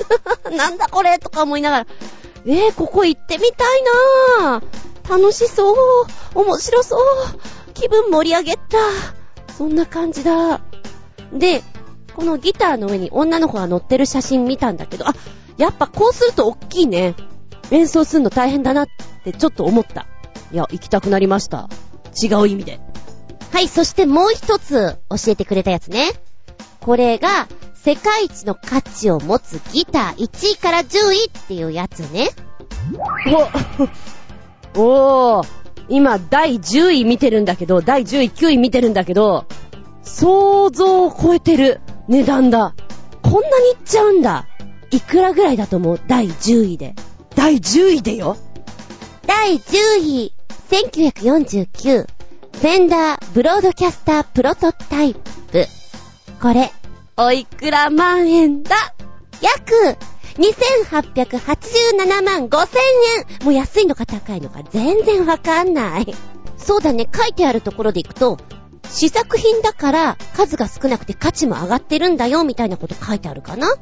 [0.54, 1.86] なんだこれとか思いながら、
[2.44, 3.82] えー、ここ行ってみたい
[4.42, 4.62] なぁ。
[5.08, 5.76] 楽しそう。
[6.34, 7.00] 面白そう。
[7.72, 8.60] 気分盛り上げた。
[9.56, 10.60] そんな感じだ。
[11.32, 11.62] で、
[12.14, 15.14] このギターの上に女の子が乗ってる写真見たんだけど、あ、
[15.56, 17.14] やっぱこうすると大きいね。
[17.70, 18.88] 演奏するの大変だなっ
[19.24, 20.06] てちょっと思った。
[20.52, 21.70] いや、行きたくなりました。
[22.22, 22.78] 違う意味で。
[23.52, 26.10] はい、そしてもう一つ教えてくれたやつね。
[26.86, 32.28] これが、世界一の価値を持つギター1位から10位っていうやつね。
[34.76, 34.80] お、
[35.40, 35.46] おー、
[35.88, 39.46] 今第10位見てるんだけど、第10位、9位見てるんだけど、
[40.04, 42.74] 想像を超えてる値段だ。
[43.20, 44.46] こんなにいっちゃうんだ。
[44.92, 46.00] いくらぐらいだと思う？
[46.06, 46.94] 第10位で。
[47.34, 48.36] 第10位でよ。
[49.26, 50.32] 第10位、
[50.70, 55.66] 1949、フェンダーブロードキャスタープロトタイプ。
[56.40, 56.70] これ、
[57.16, 58.76] おいくら万円だ？
[59.40, 59.96] 約、
[60.36, 62.68] 2887万5000
[63.40, 66.14] 円もう安いのか高いのか全然わかんない。
[66.58, 68.38] そうだね、書いてあるところでいくと、
[68.88, 73.74] 試作品だから数が少なくて価値も上がってるんだよみたいなこと書いてあるかな？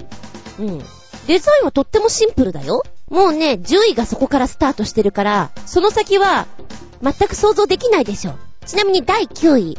[0.59, 0.79] うん。
[1.27, 2.83] デザインはとってもシンプルだよ。
[3.11, 6.47] もうね、10位がそこからスタートしてるから、その先は
[7.03, 8.35] 全く想像できないでしょ。
[8.65, 9.79] ちなみに第9位。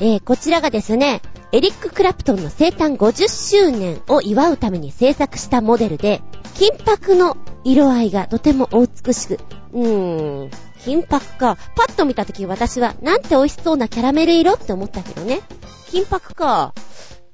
[0.00, 1.20] えー、こちらがですね、
[1.52, 6.22] エリック・クラプトンの生誕50周年を祝うために制作したモデルで、
[6.54, 9.38] 金箔の色合いがとてもお美しく、
[9.72, 10.50] うーん、
[10.82, 11.58] 金箔か。
[11.76, 15.42] パッと見たとき私は、なんて美味しそうなキャラメル色って思ったけどね。
[15.90, 16.72] 金箔か。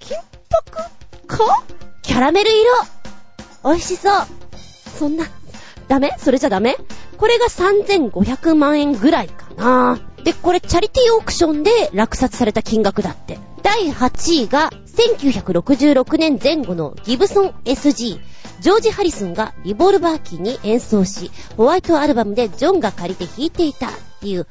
[0.01, 0.17] 金
[0.51, 0.91] 箔
[1.29, 1.65] か？
[2.03, 2.71] キャラメル色
[3.65, 4.27] 美味しそう。
[4.99, 5.25] そんな、
[5.89, 6.13] ダメ？
[6.19, 6.77] それじゃダメ？
[7.17, 10.01] これが3500万円ぐらいかな。
[10.25, 13.39] で、これチャリティーオークションで落札された金額だって。
[13.63, 18.21] 第8位が1966年前後のギブソン SG。
[18.61, 24.47] ジョージ・ハリスンがリボルバー機に演奏し、ホワイトアルバムでジョンが借りて弾いていたっていう。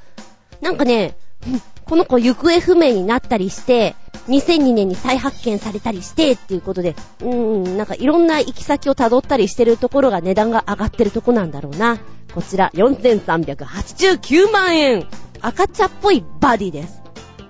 [0.61, 1.17] なんかね、
[1.85, 3.95] この子行方不明になったりして、
[4.27, 11.99] 2002年に再発見されたりしてっていうことで、うーん、なんかいろんな行き先を辿ったりしてるところが値段が上がってるとこなんだろうな。
[12.33, 15.07] こちら4389万円。
[15.41, 17.01] 赤茶っぽいバディです。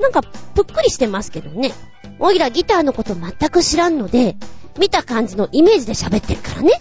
[0.01, 1.71] なんか、ぷっくりしてますけどね。
[2.19, 4.37] おいらギターのこと全く知らんので、
[4.77, 6.71] 見た感じのイメージで喋ってるからね。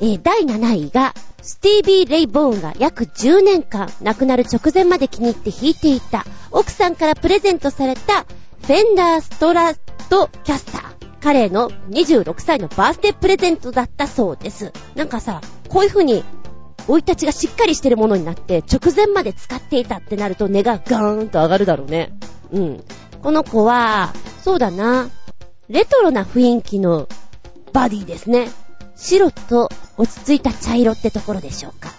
[0.00, 8.26] えー、第7位が、スティービー・レイ・ボーンが約10年間亡くなる直前まで気に入って弾いていた、奥さんからプレゼントされた、
[8.62, 9.78] フェンダー・ストラッ
[10.08, 10.82] ト・キャスター。
[11.20, 14.72] 彼の26歳のバースデープレゼントだったそうです。
[14.94, 16.24] なんかさ、こういう風に、
[16.86, 22.12] 生い立ちがしっかりしてるものになって、直前まで使っていたってなると値がガーンと上がるだろうね。
[22.52, 22.84] うん。
[23.22, 25.10] この子は、そうだな、
[25.68, 27.06] レトロな雰囲気の
[27.72, 28.48] バディですね。
[28.96, 29.68] 白と
[29.98, 31.90] 落ち着いた茶色ってところでしょうか。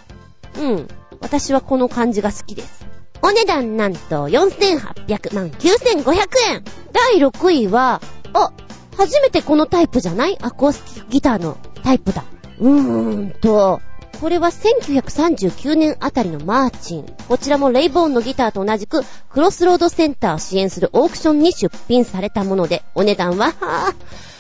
[0.59, 0.88] うん。
[1.21, 2.90] 私はこの感じが好きです。
[3.22, 6.14] お値段なんと4800万9500
[6.49, 6.64] 円。
[6.91, 8.02] 第6位は、
[8.34, 8.52] あ、
[8.98, 10.38] 初めてこのタイプじゃない？
[10.41, 12.23] アコースティックギターのタイプだ。
[12.60, 13.81] うーんと、
[14.19, 17.06] これは1939年あたりのマーチン。
[17.27, 23.93] こちらもレイボーンのギターと同じく、クロスロードセンターを支援するオークションに出品されたもので、お値段は、は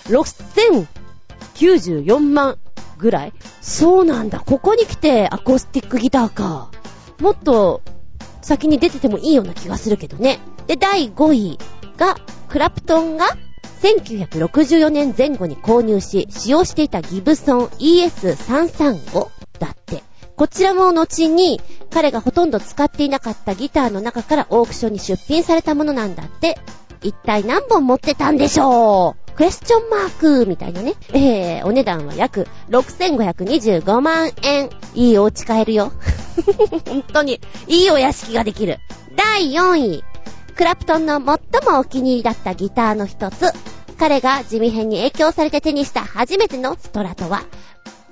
[0.05, 0.85] ぁ、
[1.47, 2.57] 6094万
[2.97, 4.39] ぐらいそうなんだ。
[4.39, 6.69] ここに来てアコースティックギターか。
[7.19, 7.81] もっと
[8.41, 10.39] 先に出ててもいいような気がするけどね。
[10.67, 11.59] で、第5位
[11.97, 12.15] が、
[12.49, 13.25] クラプトンが
[13.81, 19.27] 1964年前後に購入し、使用していたギブソン ES335
[19.59, 20.03] だって。
[20.35, 21.61] こちらも後に
[21.91, 26.57] 彼がほとんど使っていなかったギターの中からオークションに出品されたものなんだって。
[27.03, 29.20] 一体何本持ってたんでしょう？
[29.35, 30.09] クエスチョンマー
[30.43, 30.93] クみたいなね。
[31.13, 34.69] えー、お値段は約6525万円。
[34.93, 35.91] いいお家買えるよ。
[36.87, 38.79] 本当に、いいお屋敷ができる。
[39.15, 40.03] 第4位。
[40.55, 41.25] クラプトンの最
[41.65, 43.51] もお気に入りだったギターの一つ。
[43.97, 47.43] 彼が地味編に影響されて手にした初めてのストラトは、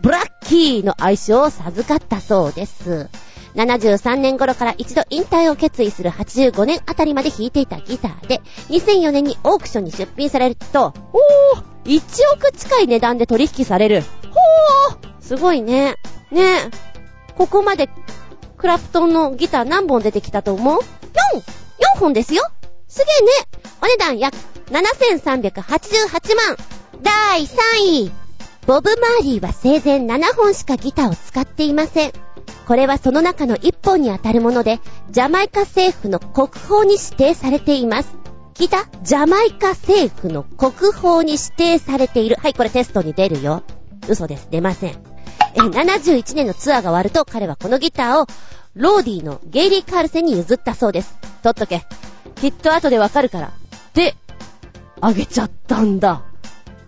[0.01, 3.09] ブラッキーの愛称を授かったそうです。
[3.55, 12.01] 73年頃から一度引退を決意する85年あたりまで弾いていたギターで、2004年にオークションに出品されると、おー !1
[12.35, 14.01] 億近い値段で取引される。
[14.01, 15.95] ほーすごいね。
[16.31, 16.89] ねえ
[17.37, 17.89] ここまで
[18.57, 20.83] クラプトンのギター何本出てきたと思う ?4!
[21.95, 22.43] 4本ですよ
[22.87, 23.31] すげえね
[23.81, 24.35] お値段約
[24.67, 26.57] 7388万
[27.01, 27.55] 第3
[28.05, 28.11] 位
[28.67, 32.11] ボブ・マーリーは生前7本しかギターを使っていません。
[32.67, 38.15] これはその中の1本にあたるもので、ジャマイカ政府の国宝に指定されています。
[38.53, 42.35] 聞いたジャマイカ政府の国宝に指定されている。
[42.35, 43.63] はい、これテストに出るよ。
[44.07, 44.47] 嘘です。
[44.51, 44.91] 出ません。
[45.55, 48.27] え、71年のツアーが終わると彼はこのギターを
[48.75, 51.17] ローディのゲイリー・カールセンに譲ったそうです。
[51.41, 51.85] 取っとけ。
[52.35, 53.51] きっと後でわかるから。
[53.93, 54.15] で、
[55.01, 56.23] あげちゃったんだ。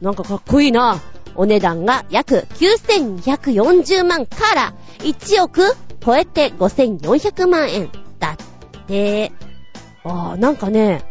[0.02, 1.00] なんかかっこいいな。
[1.36, 7.90] お値段が約9240万から1億超えて5400万円
[8.20, 9.32] だって。
[10.04, 11.04] ああ、なんかね、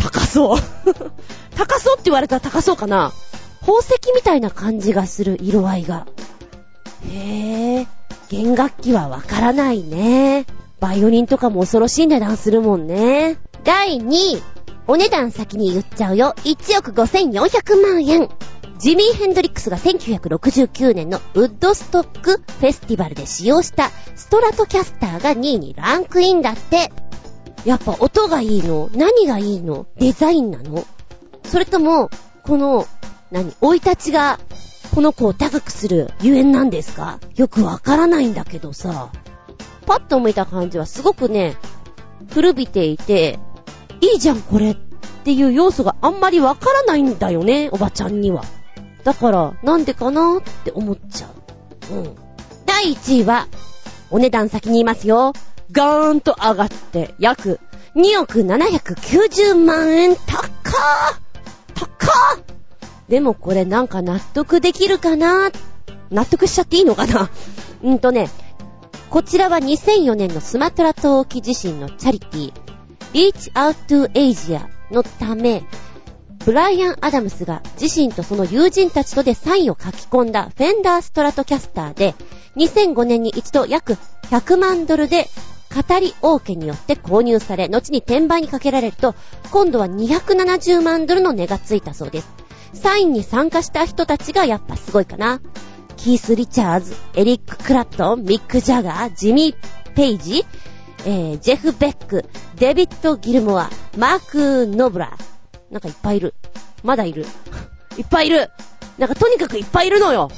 [0.00, 0.58] 高そう。
[1.56, 3.12] 高そうって言われたら高そうかな。
[3.60, 6.06] 宝石みたいな感じがする色合いが。
[7.10, 7.86] へえ、
[8.28, 10.46] 弦楽器はわからないね。
[10.80, 13.38] バイオリンとかも恐ろしい値段するもんね。
[13.64, 14.42] 第2位。
[14.88, 16.34] お値段先に言っちゃうよ。
[16.44, 18.28] 1億5400万円。
[18.78, 26.92] ジミー・ヘンドリックスが1969年のウッドストックフェスティバルで使用したストラトキャスターが2位にランクインだって。
[27.64, 28.90] やっぱ音がいいの？
[28.94, 29.86] 何がいいの？
[29.98, 30.84] デザインなの？
[31.44, 32.10] それとも、
[32.44, 32.86] この、
[33.32, 33.54] 何？
[33.60, 34.38] 追い立ちが、
[34.94, 37.18] この子を高くするゆえんなんですか？
[37.34, 39.10] よくわからないんだけどさ。
[39.86, 41.56] パッと見た感じはすごくね、
[42.30, 43.38] 古びていて、
[44.00, 44.76] いいじゃんこれっ
[45.24, 48.44] ていう要素があんまりわからないんだよね、おばちゃんには。
[49.06, 51.28] だから、なんでかなって思っちゃ
[51.92, 51.94] う。
[51.94, 52.16] うん。
[52.66, 53.46] 第1位は、
[54.10, 55.32] お値段先に言いますよ。
[55.70, 57.60] ガーンと上がって、約
[57.94, 60.48] 2億790万円高ー
[61.76, 62.42] 高ー
[63.08, 65.52] でもこれなんか納得できるかな？
[66.10, 67.30] 納得しちゃっていいのかな？
[67.84, 68.28] うんとね、
[69.08, 75.62] こちらは2004年のスマトラ島沖地震のチャリティー、Reach Out to Asia のため、
[76.46, 82.14] ブライアン・アダムスが自身とその友人たちとでサインを書き込んだフェンダーストラトキャスターで、
[82.54, 83.94] 2005年に一度約
[84.30, 85.26] 100万ドルで
[85.74, 89.16] 語り王家によって購入され、後に転売にかけられると、
[89.50, 92.28] 今度は270万ドルの値がついたそうです。
[92.74, 95.40] サインに参加した人たちがやっぱすごいかな。
[95.96, 100.46] キース・リチャーズ、エリック・クラプトン、ミック・ジャガー、ジミー・ペイジ、
[101.06, 102.24] えー、ジェフ・ベック、
[102.54, 103.68] デビッド・ギルモア、
[103.98, 105.18] マーク・ノブラ、
[105.70, 106.34] なんかいっぱいいる。
[106.82, 107.24] まだいる。
[107.98, 108.50] いっぱいいる。
[108.98, 110.30] なんかとにかくいっぱいいるのよ。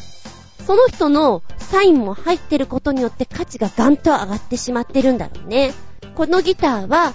[0.67, 5.73] その人のサインも入ってることによって価値がガンと上がってしまってるんだろうね。
[6.15, 7.15] このギターは、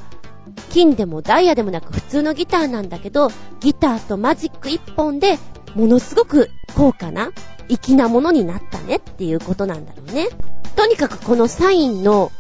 [0.72, 3.30] 金でもダイヤでもなく普通のギターなんだけど、
[3.60, 5.38] ギターとマジック一本で、
[5.76, 7.32] ものすごく高価な、
[7.68, 10.30] 粋なものになったねっていうことなんだろうね。
[10.76, 12.32] とにかくこのサインの、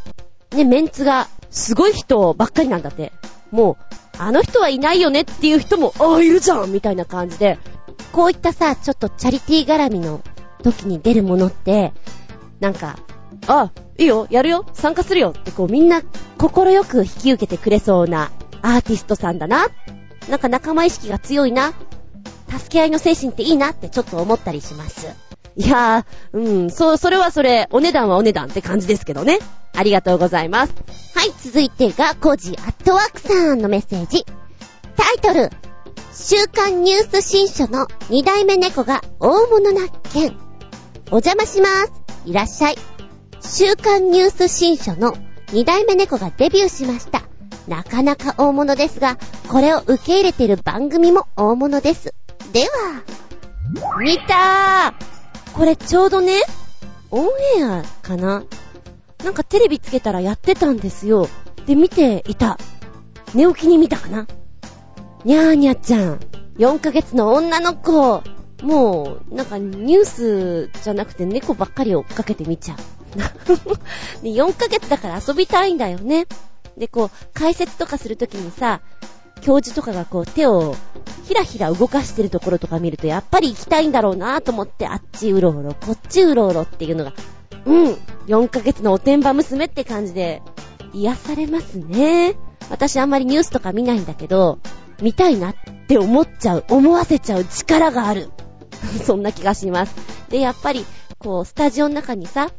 [0.51, 3.11] ね、メンツが、すごい人ばっかりなんだって。
[3.51, 7.57] もう、あの人はいないよねっていう人も、ああ、いるじゃんみたいな感じで、
[8.11, 10.21] こういったさ、ちょっとチャリティー絡みの
[10.61, 11.93] 時に出るものって、
[12.59, 12.97] なんか、
[13.47, 16.01] あ、いいよ、やるよ、参加するよってこうみんな
[16.37, 18.31] 心よく引き受けてくれそうな
[18.61, 19.67] アーティストさんだな。
[20.29, 21.73] なんか仲間意識が強いな。
[22.49, 25.32] 助け合いの精神っていいなってちょっと思ったりします。
[25.55, 29.39] いやー、うん、そう、それはそれ、お値段はお値段って感じですけどね。
[29.75, 30.73] ありがとうございます。
[31.15, 34.25] はい、続いてが、コジアットワークさんのメッセージ。
[34.95, 35.49] タイトル、
[36.13, 40.37] 週刊ニュース新書の二代目猫が大物な件。
[41.11, 41.91] お邪魔します。
[42.25, 42.75] いらっしゃい。
[43.41, 45.15] 週刊ニュース新書の
[45.51, 47.23] 二代目猫がデビューしました。
[47.67, 49.17] なかなか大物ですが、
[49.49, 52.13] これを受け入れている番組も大物です。
[52.51, 53.03] では、
[53.99, 55.22] 見たー
[55.53, 56.41] これちょうどね、
[57.11, 57.27] オン
[57.59, 58.43] エアかな？
[59.23, 61.27] なんかテレビつけたらやってたんですよ。
[61.65, 62.57] で、見ていた。
[63.33, 64.27] 寝起きに見たかな？
[65.23, 66.19] にゃーにゃちゃん。
[66.57, 68.23] 4ヶ月の女の子。
[68.63, 72.77] もう、なんかニュースじゃなくて猫ばっかり追っかけて見ちゃう。
[74.23, 76.25] で4ヶ月だから遊びたいんだよね。
[76.77, 78.81] で、こう、解説とかするときにさ、
[79.41, 80.75] 教授とかがこう手を
[81.27, 87.13] ひらひら動かしてるところとか見るとやっぱり行きたいんだろうなと思ってあっちうろうろ、こっちうろうろっていうのが
[87.65, 87.97] うん。
[88.27, 90.41] 4ヶ月のおてんば娘って感じで、
[90.93, 92.35] 癒されますね。
[92.69, 94.59] 私あんまりニュースとか見ないんだけど、
[95.01, 95.55] 見たいなっ
[95.87, 98.29] て思っちゃう、思わせちゃう力がある。
[99.03, 99.95] そんな気がします。
[100.29, 100.85] で、やっぱり、
[101.19, 102.51] こう、スタジオの中にさ、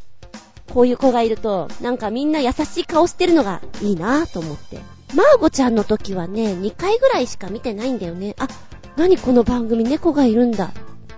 [0.73, 4.79] こういう子がいると、なんかみんな優しい顔してるのがいいなぁと思って。
[5.15, 8.35] マーゴちゃんの時はね、2回ぐらいしか見てないんだよね。
[8.39, 8.49] あ、
[8.97, 10.73] 何この番組猫がいるんだ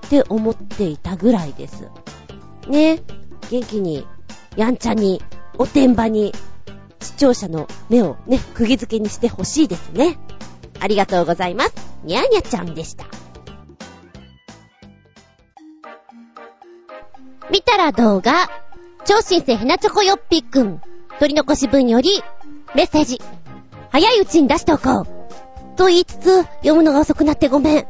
[0.06, 1.89] って思っていたぐらいです。
[2.68, 3.01] ね。
[3.51, 4.06] 元気に、
[4.56, 5.23] やんちゃに、
[5.59, 6.35] おてんばに、
[7.01, 10.18] 視聴者の目をね、釘付けにしてほしいですね。
[10.81, 11.74] ありがとうございます。
[12.05, 13.06] にゃーにゃちゃんでした。
[17.51, 18.51] 見たら動画、
[19.05, 20.81] 超新星ひなチョコよっぴくん、
[21.18, 22.23] 取り残し分より、
[22.74, 23.20] メッセージ。
[23.90, 25.06] 早いうちに出しておこう。
[25.76, 27.86] と言いつつ、読むのが遅くなってごめん。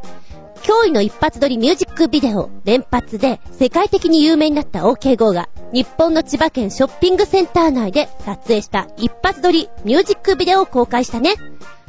[0.62, 11.35] 驚異の一発撮りミュージックビデオ連発で世界的に有名になった OK 号が日本の千葉県ショッピングセンター内で撮影した一発撮りミュージックビデオを公開したね。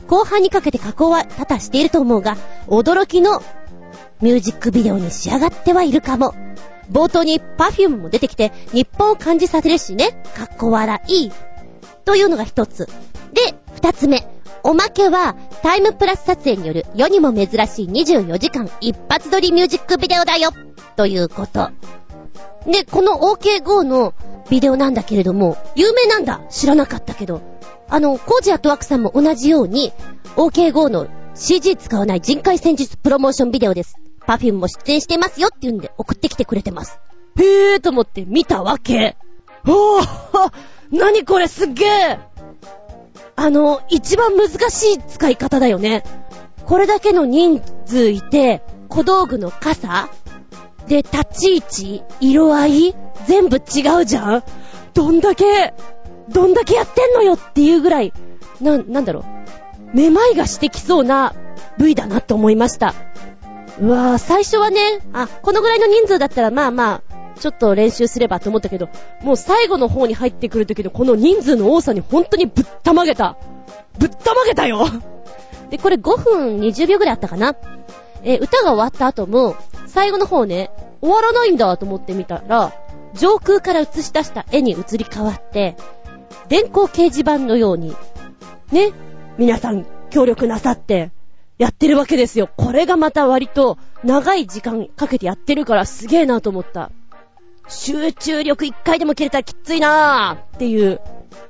[0.08, 3.42] 後半にかけて加工は多々していると思うが、驚きの
[4.22, 6.34] ミュージックビデオに仕上がってはいるかも。
[6.92, 10.24] 冒頭に Perfume も出てきて日本を感じさせるしね。
[10.36, 11.32] かっこ笑い。
[12.06, 12.88] というのが一つ。
[13.78, 14.28] 二つ目。
[14.64, 20.50] おまけは、タイムプラス撮影による世にも珍しい24時間一発撮りミュージックビデオだよ
[20.96, 21.70] ということ。
[22.66, 24.16] で、この OK GO の
[24.50, 27.42] ビデオなんだけれども、有名なんだ知らなかったけど。
[27.88, 29.94] あの、コージアットワクさんも同じように、
[30.36, 31.06] OK GO の
[31.36, 33.96] CG 使わない人海戦術プロモーションビデオです。
[34.26, 37.00] パフュームも出演してますよって言うんで送ってきてくれてます。
[37.38, 39.16] へーと思って見たわけ。
[39.68, 40.52] おー
[40.92, 42.37] なにこれすっげー
[43.38, 46.04] あの、一番難しい使い方だよね。
[46.66, 50.10] これだけの人数いて、小道具の傘
[50.88, 52.96] で、立ち位置色合い
[53.28, 54.44] 全部違うじゃん
[54.96, 55.74] どんだけ、
[56.30, 58.12] どんだけやってんのよっていうぐらい、
[58.60, 59.96] な、なんだろう。
[59.96, 61.36] めまいがしてきそうな
[61.78, 62.96] 部位だなと思いました。
[63.80, 64.80] うわぁ、最初はね、
[65.14, 67.07] あ、このぐらいの人数だったらまあまあ、
[67.38, 68.90] ちょっと練習すればと思ったけど、
[69.22, 73.38] もう最後の方に入ってくる時のこの人数の多さに本当にぶったまげた。
[73.98, 74.86] ぶったまげたよ
[75.70, 77.56] で、これ5分20秒ぐらいあったかな。
[78.24, 79.56] え、歌が終わった後も、
[79.88, 82.74] 最後の方ね、終わらないんだと思ってみたら、
[83.14, 85.76] 上空から映し出した絵に移り変わって、
[86.50, 87.96] 電光掲示板のように、
[88.72, 88.92] ね、
[89.38, 91.12] 皆さん協力なさって、
[91.58, 92.50] やってるわけですよ。
[92.56, 96.92] これがまた割と長い時間かけてやってるからすげえなと思った。
[97.68, 101.02] 集中力一回でも切れたらきついなーっていう。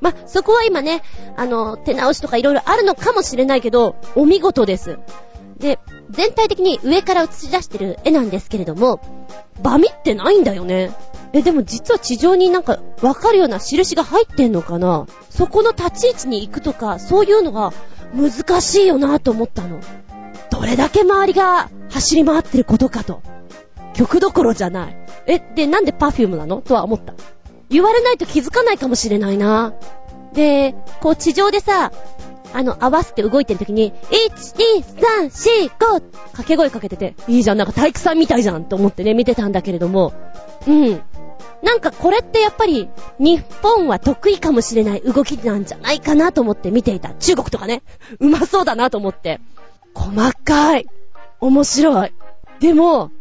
[0.02, 1.02] ま、そこは今ね、
[1.36, 5.00] あの、手直しとか色々あるのかもしれないけど、お見事です。
[5.58, 5.80] で、
[6.10, 9.00] 全体的に上から映し出してる絵なんですけれども、
[9.62, 10.92] バミってないんだよね。
[11.34, 17.74] え、でも実は地上になんかわかるような印が入ってんのかなそこの立ち位置に行くとか、そういうのが
[18.14, 19.80] 難しいよなと思ったの。
[20.50, 23.22] どれだけ周りが走り回ってることかと。
[23.98, 24.98] 曲どころじゃない。
[25.26, 26.62] え、で、なんでパフュームなの？
[26.62, 27.14] とは思った。
[27.70, 29.74] 言われないと気づかないかもしれないな。
[30.34, 31.92] で、こう地上でさ、
[32.54, 40.14] あの、合わせて動いてる時に、1、2、3、4、5掛け声かけてて、いいじゃん、なんか体育さんみたいじゃんと思ってね、見てたんだけれども、
[40.66, 41.02] うん。
[41.64, 42.88] なんかこれってやっぱり、
[43.20, 47.14] 日本は得意かもしれない動きなんじゃないかなと思って見ていた。
[47.16, 47.84] 中国とかね、
[48.20, 49.42] うまそうだなと思って。
[49.94, 50.86] 細かい。
[51.42, 52.14] 面白い。
[52.60, 53.12] でも、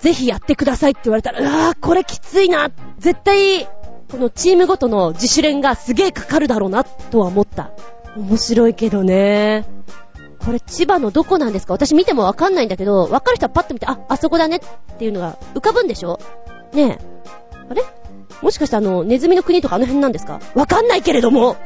[0.00, 2.70] ぜひやってくださいって言われたら、うわー、これきついな。
[2.98, 3.66] 絶対、
[4.10, 7.70] このチームごとの自主練がすげーかかるだろうな、とは思った。
[8.16, 9.66] 面白いけどね。
[10.44, 11.74] これ千葉のどこなんですか？
[11.74, 14.60] 私見てもわかんないんだけど、わかる人はパッと見て、あ、あそこだねっ
[14.98, 16.20] ていうのが浮かぶんでしょ？
[16.72, 16.98] ねえ。
[17.70, 17.82] あれ？
[18.40, 20.40] もしかしてあの、ネズミの国とかあの辺なんですか？
[20.54, 21.56] わかんないけれども。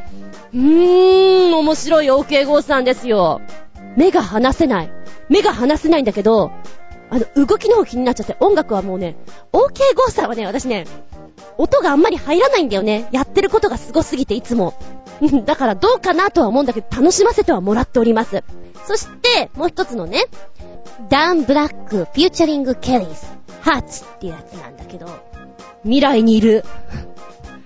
[0.53, 3.41] うーん、面白い OK 号さんですよ。
[3.97, 4.91] 目が離せない。
[5.29, 6.51] 目が離せないんだけど、
[7.13, 9.17] あの、動きの方気になっちゃって、音楽はもうね、
[9.53, 9.59] OK
[9.95, 10.87] ゴーさんはね、私ね、
[11.59, 13.07] 音があんまり入らないんだよね。
[13.13, 14.73] やってることがすごすぎて、いつも。
[15.45, 18.43] だからどうかなとは思うんだけど、楽しませてはもらっております。
[18.87, 20.25] そして、もう一つのね、
[21.11, 23.15] ダン・ブラック、フューチャリング・ケリーズ、
[23.61, 25.07] ハーツっていうやつなんだけど、
[25.83, 26.65] 未来にいる、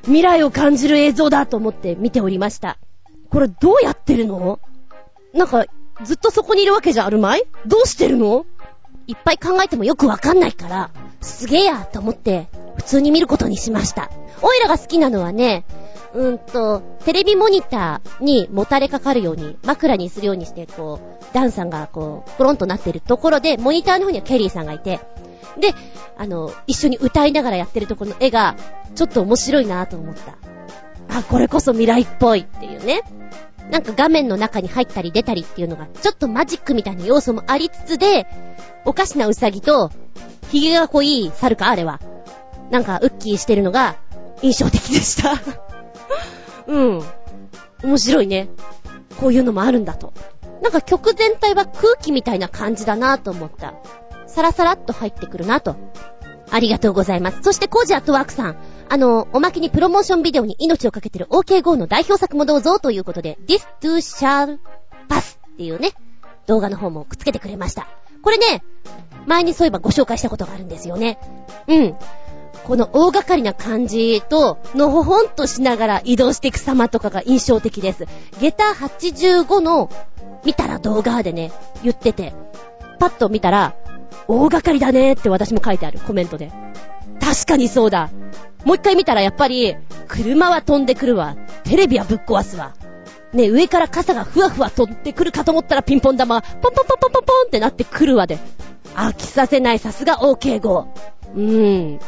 [0.03, 2.79] 未来を感じる映像だと思って見ておりました。
[3.31, 4.59] これどうやってるの？
[5.33, 5.65] なんか、
[6.03, 7.45] ずっとそこにいるわけじゃあるまい？
[7.67, 8.45] どうしてるの？
[9.07, 14.11] いっぱい考えてもよくわかんないから、すげえやと思って、普通に見ることにしました。
[14.43, 15.65] オイラが好きなのはね、
[16.15, 25.01] うんと、テレビモニターにもたれかかるように、枕にするようにして、こう、ダンさんがこう、ポロンとなってるところで、モニターの方にはケリーさんがいて、
[25.59, 25.75] で、
[26.17, 28.57] あの、一緒に歌いながらやってるところの絵が、
[28.95, 30.37] ちょっと面白いなと思った。
[31.19, 33.03] あ、これこそ未来っぽいっていうね。
[33.71, 38.27] なんか画面の中に入ったり出たりっていうのが、ちょっとマジックみたいな要素もありつつで、
[38.85, 39.91] おかしなウサギと、
[40.51, 42.01] 髭が濃い猿か、あれは。
[42.71, 43.97] なんか、ウッキーしてるのが、
[44.43, 45.35] 印象的でした
[46.67, 47.03] うん。
[47.83, 48.49] 面白いね。
[49.21, 50.13] こういうのもあるんだと。
[50.63, 53.75] なんか曲全体は空気みたいな感じだなと思った。
[54.27, 55.77] サラサラっと入ってくるなと。
[56.51, 57.39] ありがとうございます。
[57.43, 58.57] そしてコージアットワークさん。
[58.89, 64.59] あの、おまけにプロモーションビデオに命をかけてる OKGO の代表作もどうぞということで、This to shall
[65.09, 65.93] pass っていうね、
[66.47, 67.89] 動画の方もくっつけてくれました。
[68.23, 68.63] これね、
[69.27, 71.19] 前にそういえばご紹介したことがあるんですよね。
[71.67, 71.97] うん。
[72.65, 78.07] この大掛かりな感じと、のほほんとしながら移動していく様とかが印象的です。
[78.41, 79.91] ゲタ85の
[80.45, 81.53] 見たら動画でね、
[81.83, 82.35] 言ってて、
[82.99, 83.75] パッと見たら、
[84.29, 86.51] 大掛かりだねって私も書いてあるコメントで。
[87.21, 88.11] 確かにそうだ。
[88.67, 89.77] もう一回見たらやっぱり、
[90.09, 91.37] 車は飛んでくるわ。
[91.63, 92.75] テレビはぶっ壊すわ。
[93.33, 98.39] ね、上から傘がふわふわ飛んでくるかと思ったらピンポン玉、ポンポンポンポンポンポンってなってくるわで。
[98.97, 100.89] 飽きさせない、さすが OK 号。
[101.35, 102.01] うーん。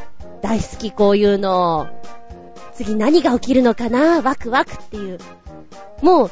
[0.43, 1.87] 大好きこういうの。
[2.75, 4.21] 次何が起きるのかな？
[4.21, 5.19] ワクワクっていう。
[6.03, 6.31] もう、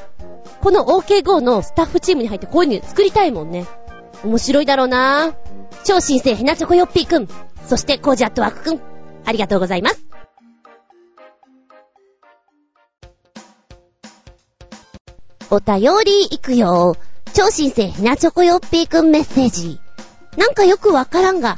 [0.60, 3.66] この OK GO のスタッフチームに入ってこういうの作りたいもんね。
[4.24, 5.34] 面白いだろうな
[5.84, 7.28] 超新星ヘナチョコヨッピーくん。
[7.66, 8.80] そしてコージアットワークくん。
[9.24, 10.04] ありがとうございます。
[15.48, 16.96] お便り行くよ。
[17.32, 19.78] 超新星ヘナチョコヨッピーくんメッセージ。
[20.36, 21.56] なんかよくわからんが、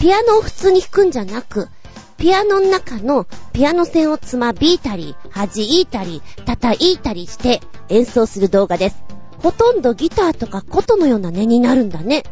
[0.00, 1.68] ピアノを普通に弾くんじゃなく、
[2.16, 7.60] ピアノの中のピアノ線をつまびいたり、弾いたり、叩いたりして
[7.90, 9.04] 演奏する動画です。
[9.42, 12.22] ほとんどギターとか琴のような音になるんだね。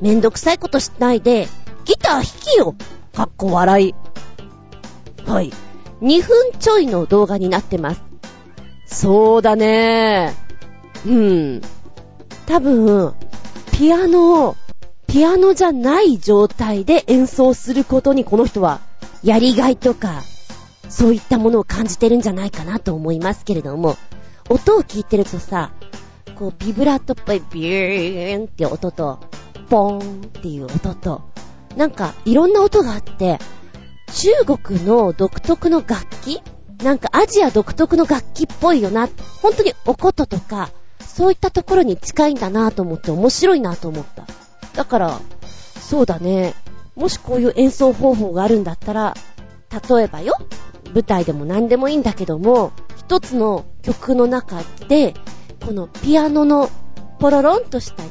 [0.00, 1.48] めんどくさいことしないで、
[1.84, 2.74] ギター弾きよ
[3.14, 3.94] かっこ笑い。
[5.26, 5.52] はい。
[6.00, 8.09] 2分ちょいの動画になってます。
[8.90, 10.34] そうだね
[11.06, 11.60] うん。
[12.46, 13.14] 多分、
[13.72, 14.56] ピアノを
[15.06, 18.80] ピアノじゃない状態で演奏することにこの人は
[19.24, 20.22] やりがいとか、
[20.88, 23.96] そういったものを感じてるんじゃないかなと思いますけれども、
[24.48, 25.72] 音を聞いてるとさ、
[26.36, 29.18] こうビブラートっぽいビューンって音と、
[29.68, 31.22] ポーンっていう音と、
[31.76, 33.38] なんかいろんな音があって、
[34.14, 36.40] 中国の独特の楽器
[36.82, 39.08] なんかアジア独特の楽器っぽいよな。
[39.42, 40.70] 本当におこととか、
[41.00, 44.26] そういったところに近いんだなと思って面白いなと思った。
[44.74, 45.20] だから、
[45.80, 46.54] そうだね。
[46.94, 49.14] もしこういう演奏方法があるんだったら、
[49.88, 50.34] 例えばよ、
[50.94, 55.14] 舞台でも何でもいいんだけども、一つの曲の中で、
[55.64, 56.70] このピアノの
[57.18, 58.02] ポロロンとした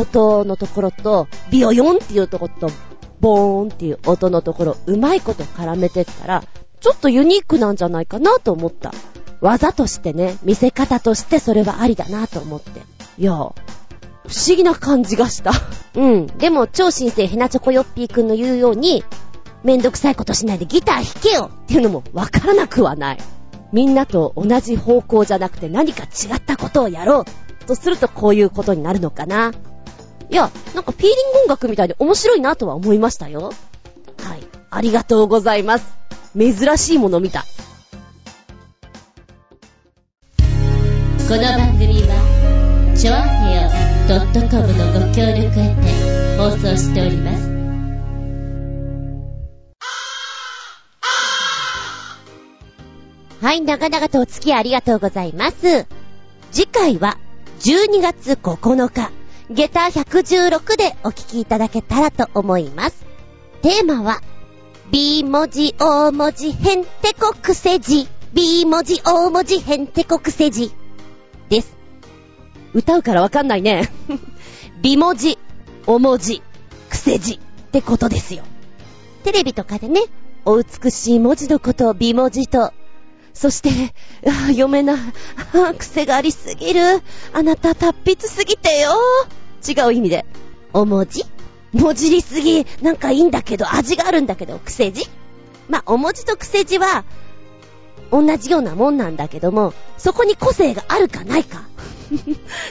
[0.00, 2.74] 音のところと、ビヨヨンっていうところと、
[3.20, 6.44] ボーンっていう音のところ、うまいこと絡めてったら、
[6.80, 8.92] ちょっとユニークなんじゃないかなと思った。
[9.40, 12.82] 技としてね、見せ方としてそれはありだなと思って。
[13.18, 13.44] いや、不
[14.34, 15.52] 思議な感じがした。
[15.96, 16.26] うん。
[16.26, 19.04] でも、超新星ヘナチョコヨッピーくんの言うように、
[19.62, 23.18] めんどくさいことしないでギター弾けよっていうのもわからなくはない。
[23.72, 29.52] みんなと同じ方向じゃなくて何か違ったことをやろうとするとこういうことになるのかな。
[30.30, 33.52] いや、なんかフィーリング音楽みたいで面白いなとは思いましたよ。
[34.22, 34.59] はい。
[34.70, 35.98] ありがとうございます。
[36.38, 37.44] 珍しいもの見た。
[41.28, 43.70] この番組は、ちょあへよ
[44.50, 47.50] .com のご協力へて放送しております。
[53.40, 55.86] はい、長々とお付き合いありがとうございます。
[56.52, 57.16] 次回は
[57.60, 59.10] 12月9日、
[59.50, 63.04] 下駄116でお聞きいただけたらと思います。
[63.62, 64.20] テーマは、
[64.90, 68.08] B 文字、大文字、へんてこくせ字。
[68.32, 70.72] B 文字、大文字、へんてこくせ字。
[71.48, 71.76] です。
[72.74, 73.88] 歌うからわかんないね。
[74.82, 75.38] 美文字、
[75.86, 76.42] お文字、
[76.88, 77.38] 癖字っ
[77.70, 78.42] てことですよ。
[79.22, 80.02] テレビとかでね、
[80.44, 82.72] お美しい文字のことを美文字と、
[83.32, 83.70] そして、
[84.26, 84.96] あ読めない、
[85.54, 86.80] あ癖がありすぎる。
[87.32, 88.90] あなた達筆すぎてよ。
[89.66, 90.26] 違う意味で。
[90.72, 91.24] お文字
[91.72, 95.08] 文字りすぎ、なんかいいんだけど、味があるんだけど、癖字
[95.68, 97.04] まあ、お文字と癖字は、
[98.10, 101.60] 同じようなもんなんだけども、そこに個性があるかないか。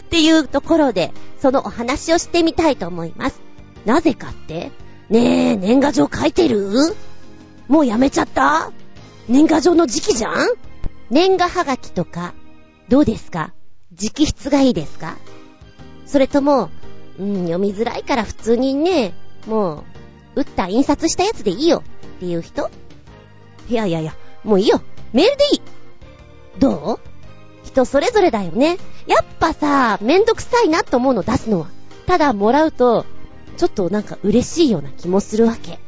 [0.01, 3.39] っていうところで、そのお話をしてみたいと思います。
[3.85, 4.71] なぜかって？
[5.09, 6.93] ねえ、年賀状書いてる？
[7.69, 8.71] もうやめちゃった？
[9.29, 10.35] 年賀状の時期じゃん？
[11.09, 12.33] 年賀はがきとか、
[12.89, 13.53] どうですか？
[13.93, 15.17] 直筆がいいですか？
[16.05, 16.69] それとも、
[17.19, 19.13] うん、読みづらいから普通にね、
[19.45, 19.83] も
[20.35, 21.83] う、打った印刷したやつでいいよ
[22.17, 22.69] っていう人
[23.67, 24.81] いやいやいや、もういいよ。
[25.13, 25.61] メールでいい。
[26.59, 26.99] どう？
[27.65, 28.77] 人それぞれだよね。
[29.05, 31.67] やっぱさ、めんどくさいなと思うの出すのは。
[32.07, 33.05] ただもらうと、
[33.57, 35.79] ちょっとなんか嬉しいような気もするわけ。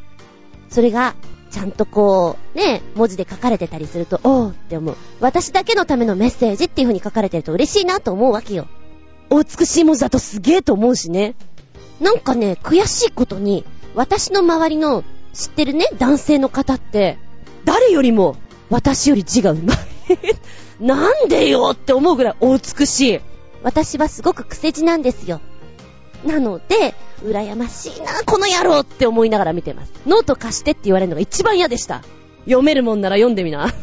[0.70, 1.16] それが、
[1.50, 4.98] ちゃんとこう、ね、文字で書かれてたりすると、おーって思う。
[5.20, 8.68] 私だけのためのメッセージっていう風に書かれてると嬉しいなと思うわけよ。
[9.32, 11.36] お美しい文字だとすげーと思うしね。
[12.02, 13.64] なんかね、悔しいことに、
[13.96, 17.18] 私の周りの知ってるね、男性の方って、
[17.64, 18.36] 誰よりも
[18.70, 19.78] 私より字がうまい。
[20.84, 23.20] なんでよって思うぐらいお美しい。
[23.64, 25.40] 私はすごく癖字なんですよ。
[26.26, 26.94] なので、
[27.24, 29.94] 羨ましいな、この野郎って思いながら見てます。
[30.06, 32.04] ノート貸してって言われるのが一番嫌でした。
[32.46, 33.74] 読めるもんなら読んでみな。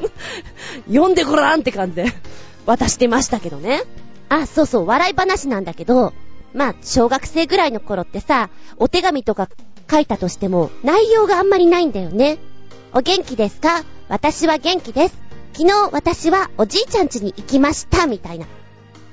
[0.88, 2.06] 読んでごらんって感じで
[2.66, 3.82] 渡してましたけどね。
[4.28, 6.12] あ、そうそう、笑い話なんだけど、
[6.52, 9.48] まあ、小学生ぐらいの頃ってさ、お手紙とか
[9.90, 12.38] 書いたとしても、内容があんまりないんだよね。
[12.92, 13.84] お元気ですか？
[14.08, 15.18] 私は元気です。
[15.52, 18.46] 昨日私はおじいちゃん家に行きました、みたいな。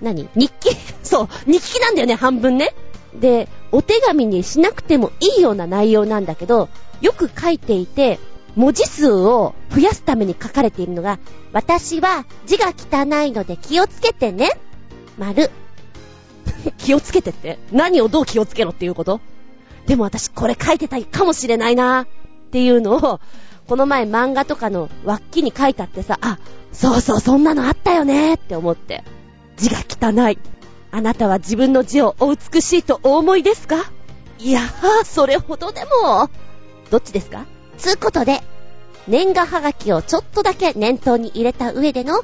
[0.02, 0.30] 何？
[0.36, 0.70] 日記？
[1.04, 2.74] そう、日記なんだよね、半分ね。
[3.16, 6.70] で、お手紙にしなくてもいいような内容なんだけど、
[7.02, 8.20] よく書いていて、
[8.56, 11.20] 文字数を増やすために書かれているのが、
[11.54, 14.52] 私は字が汚いので気をつけてね。
[15.22, 15.52] 丸。
[16.80, 19.22] 気をつけてって何をどう気をつけろっていうこと？
[19.85, 22.07] でも私これ書いてたいかもしれないなっ
[22.52, 23.19] ていうのを、
[23.68, 26.39] この前漫画とかの脇に書いてあってさ、あ、
[26.73, 29.03] そうそうそんなのあったよねって思って。
[29.57, 30.39] 字が汚い。
[30.91, 33.77] あなたは自分の字をお美しいとお思いですか？
[34.39, 36.30] いやー、それほどでも。
[36.89, 37.45] どっちですか？
[37.77, 38.41] つうことで、
[39.07, 42.23] 年賀はがきをちょっとだけ念頭に入れた上での、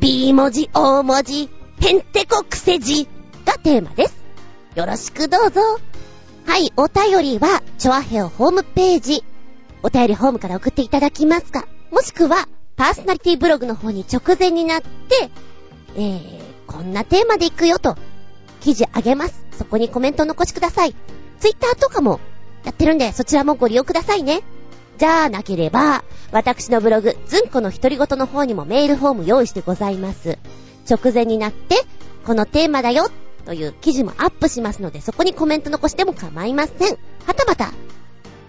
[0.00, 1.48] B 文字、O 文字、
[1.82, 3.08] ペンテコクセ字
[3.44, 4.16] がテーマです。
[4.76, 5.60] よろしくどうぞ。
[6.46, 9.24] はい、お便りは、チョアヘオホームページ、
[9.82, 12.46] お便りホームから送っていただきますか、もしくは、
[12.76, 14.88] パーソナリティブログの方に直前になって、
[15.96, 17.96] えー、こんなテーマで行くよと、
[18.60, 19.44] 記事あげます。
[19.58, 20.94] そこにコメント残しください。
[21.40, 22.20] ツイッターとかも
[22.64, 24.44] やってるんで、そちらもご利用くださいね。
[24.98, 30.38] じゃあなければ、私のブログ、ずんこの独り言の方にもメールフォーム用意してございます。
[30.88, 31.76] 直前になって、
[32.24, 33.08] このテーマだよ、
[33.44, 36.98] という記事もアップしますので、そこにコメント残しても構いません。
[37.26, 37.72] はたまた、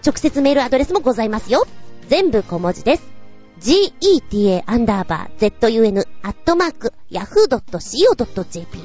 [0.04, 1.66] 直接メールアドレスもございますよ。
[2.08, 3.14] 全部小文字です。
[3.60, 8.78] geta アンダーバー zun アットマーク yahoo.co.jp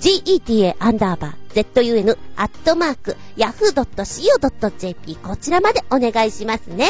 [0.00, 6.88] geta アンダーバー zun アットマーク yahoo.co.jp こちらまでお願いしますね。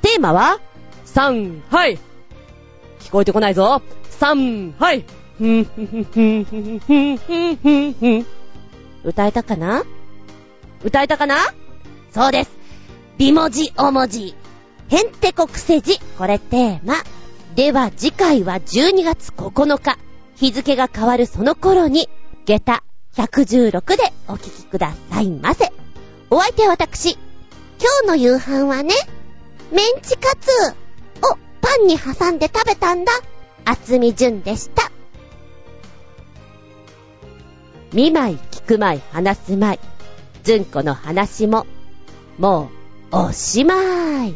[0.00, 0.60] テーマは、
[1.06, 1.98] 3、はい。
[3.00, 3.82] 聞こえてこないぞ。
[4.20, 5.04] 3、はい。
[9.04, 9.84] 歌えたかな？
[10.82, 11.36] 歌えたかな？
[12.12, 12.50] そうです。
[13.16, 14.34] 美文字、お文字。
[14.88, 16.00] へんてこくせ字。
[16.18, 16.94] これテーマ。
[17.54, 19.98] では次回は12月9日。
[20.36, 22.08] 日付が変わるその頃に、
[22.44, 22.82] 下駄
[23.16, 25.72] 116でお聞きくださいませ。
[26.30, 27.18] お相手は私。
[27.80, 28.94] 今日の夕飯はね、
[29.72, 30.50] メンチカツ
[31.22, 33.12] をパンに挟んで食べたんだ。
[33.70, 34.90] 厚み純でした。
[37.92, 39.78] 見舞い聞く舞い話す舞い。
[40.42, 41.66] ずんこの話も、
[42.38, 42.70] も
[43.12, 43.74] う、おしま
[44.24, 44.34] い。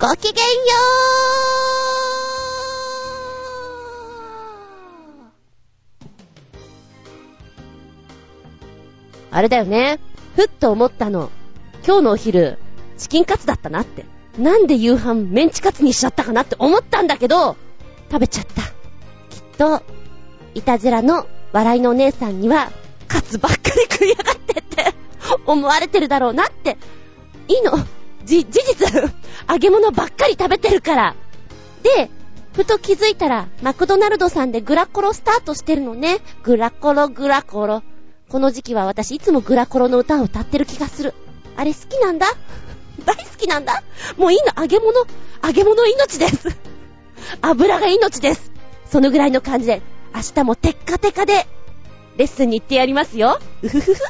[0.00, 0.50] ごきげんよ
[9.30, 10.00] うあれだよね。
[10.34, 11.30] ふっと思ったの。
[11.86, 12.58] 今日のお昼、
[12.96, 14.04] チキンカツだったなって。
[14.38, 17.56] なんで夕飯メンチカツにしちゃったかなって思ったんだけど、
[18.10, 18.62] 食べちゃった。
[18.62, 18.70] きっ
[19.56, 19.82] と、
[20.54, 22.70] いたずらの笑いのお姉さんには、
[23.08, 24.94] カツばっかり食いやがってって
[25.46, 26.76] 思われてるだろうなって。
[27.48, 27.72] いいの。
[28.24, 29.10] じ、事実、
[29.48, 31.14] 揚げ物ばっかり食べてるから。
[31.82, 32.10] で、
[32.52, 36.18] ふと気づいたら、マクドナルドさんでグラコロスタートしてるのね。
[36.42, 37.82] グラコロ、グラコロ。
[38.28, 41.14] この時期は私いつもグラコロの歌を歌ってる気がする。
[41.56, 42.26] あれ好きなんだ？
[43.06, 43.82] 大好きなんだ
[44.18, 44.92] もういいの、揚げ物、
[45.42, 46.56] 揚げ物命です。
[47.40, 48.52] 油が命です。
[48.90, 49.80] そのぐらいの感じで、
[50.14, 51.46] 明日もテッカテカで、
[52.16, 53.38] レッスンに行ってやりますよ。
[53.62, 54.00] うふふふ。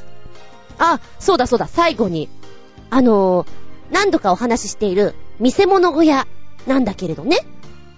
[0.78, 2.28] あ、そうだそうだ、最後に。
[2.90, 3.47] あのー、
[3.90, 6.27] 何度かお話ししている、見せ物小屋
[6.66, 7.39] なんだけれどね。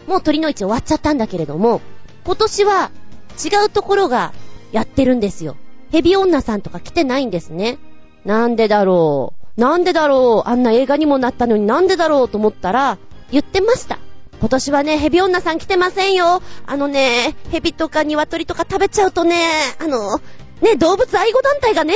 [0.07, 1.81] もう鳥の市終わっちゃったんだけれども、
[2.25, 2.91] 今年は
[3.45, 4.33] 違うところが
[4.73, 5.57] やってるんですよ。
[5.91, 7.79] ヘビ女さんとか来てないんですね。
[8.25, 9.38] なんでだろう。
[9.59, 10.49] なんでだろう？
[10.49, 12.29] あんな映画にもなったのになんでだろう？
[12.29, 12.97] と思ったら、
[13.31, 13.99] 言ってました。
[14.39, 16.41] 今年はね、ヘビ女さん来てませんよ。
[16.65, 19.37] あのね、ヘビとか鶏とか食べちゃうとね、
[19.81, 20.21] あの、
[20.63, 21.95] ね、動物愛護団体がね、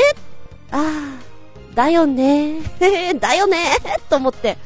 [0.73, 2.57] ああ、だよね、
[3.21, 3.59] だよね、
[4.11, 4.59] と思って、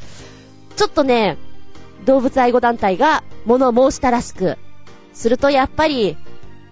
[0.76, 1.36] ちょっとね、
[2.06, 4.56] 動物愛護団体が物を申したらしく、
[5.12, 6.16] するとやっぱり、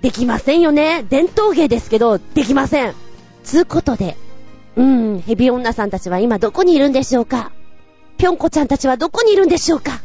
[0.00, 1.04] できませんよね。
[1.08, 2.94] 伝統芸ですけど、できません。
[3.42, 4.16] つうことで、
[4.76, 7.52] うん、ヘビ女さんたちは今どこにいるんでしょうか？
[8.18, 10.00] ぴょんこちゃんたちはどこにいるんでしょうか？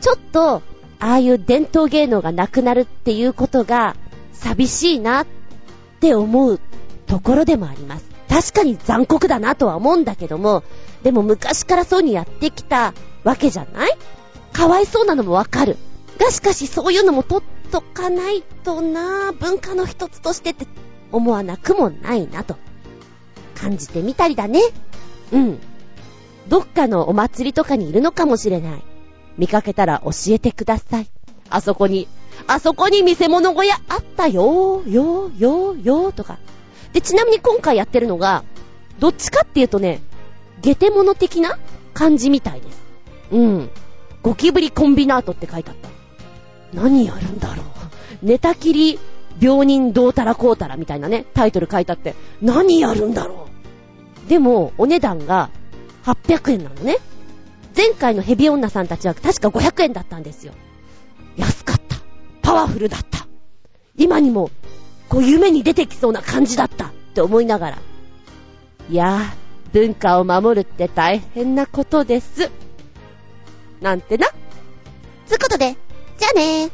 [0.00, 0.62] ちょっと、
[0.98, 3.96] ああいう伝統芸能がなくなるっていうことが
[4.32, 5.26] 寂しいなっ
[6.00, 6.60] て思う
[7.06, 8.08] ところでもあります。
[8.28, 10.62] 確かに残酷だなとは思うんだけども、
[11.02, 12.94] でも昔からそうにやってきた
[13.24, 13.90] わけじゃない？
[14.52, 15.76] かわいそうなのもわかる。
[16.18, 20.66] がしかしそういうのも取っとかないとな文化の一つとしてって
[21.12, 22.56] 思わなくもないなと。
[23.60, 24.60] 感じてみたりだね。
[25.32, 25.58] うん。
[26.48, 28.82] どっかのお祭りとかにいるのかもしれない。
[29.36, 31.08] 見かけたら教えてください。
[31.48, 32.08] あそこに、
[32.46, 36.38] あそこに見せ物小屋あったよー、よー、よー、よーとか。
[36.92, 38.44] で、ちなみに今回やってるのが、
[38.98, 40.00] どっちかっていうとね、
[40.62, 41.58] ゲテモノ的な
[41.94, 42.82] 感じみたいです。
[43.32, 43.70] うん。
[44.22, 45.88] ゴキブリコンビナートって書いてあった。
[46.74, 47.66] 何やるんだろう。
[48.22, 48.98] 寝たきり
[49.40, 53.49] 病人どうたらこうたらみたいなね、タイトル書いてあって、何やるんだろう。
[54.30, 55.50] でも、お値段が
[56.04, 56.98] 800円なのね。
[57.76, 60.52] 前回のヘビ女さんたちは確か500円だったんですよ。
[61.36, 61.96] 安かった。
[62.40, 63.26] パワフルだった。
[63.96, 64.52] 今にも、
[65.08, 67.78] こう夢に出てきそうな感じだったって思いながら。
[68.88, 72.52] いやー、文化を守るって大変なことです。
[73.80, 74.28] なんてな。
[75.26, 75.76] つうことで、
[76.18, 76.70] じゃあねー。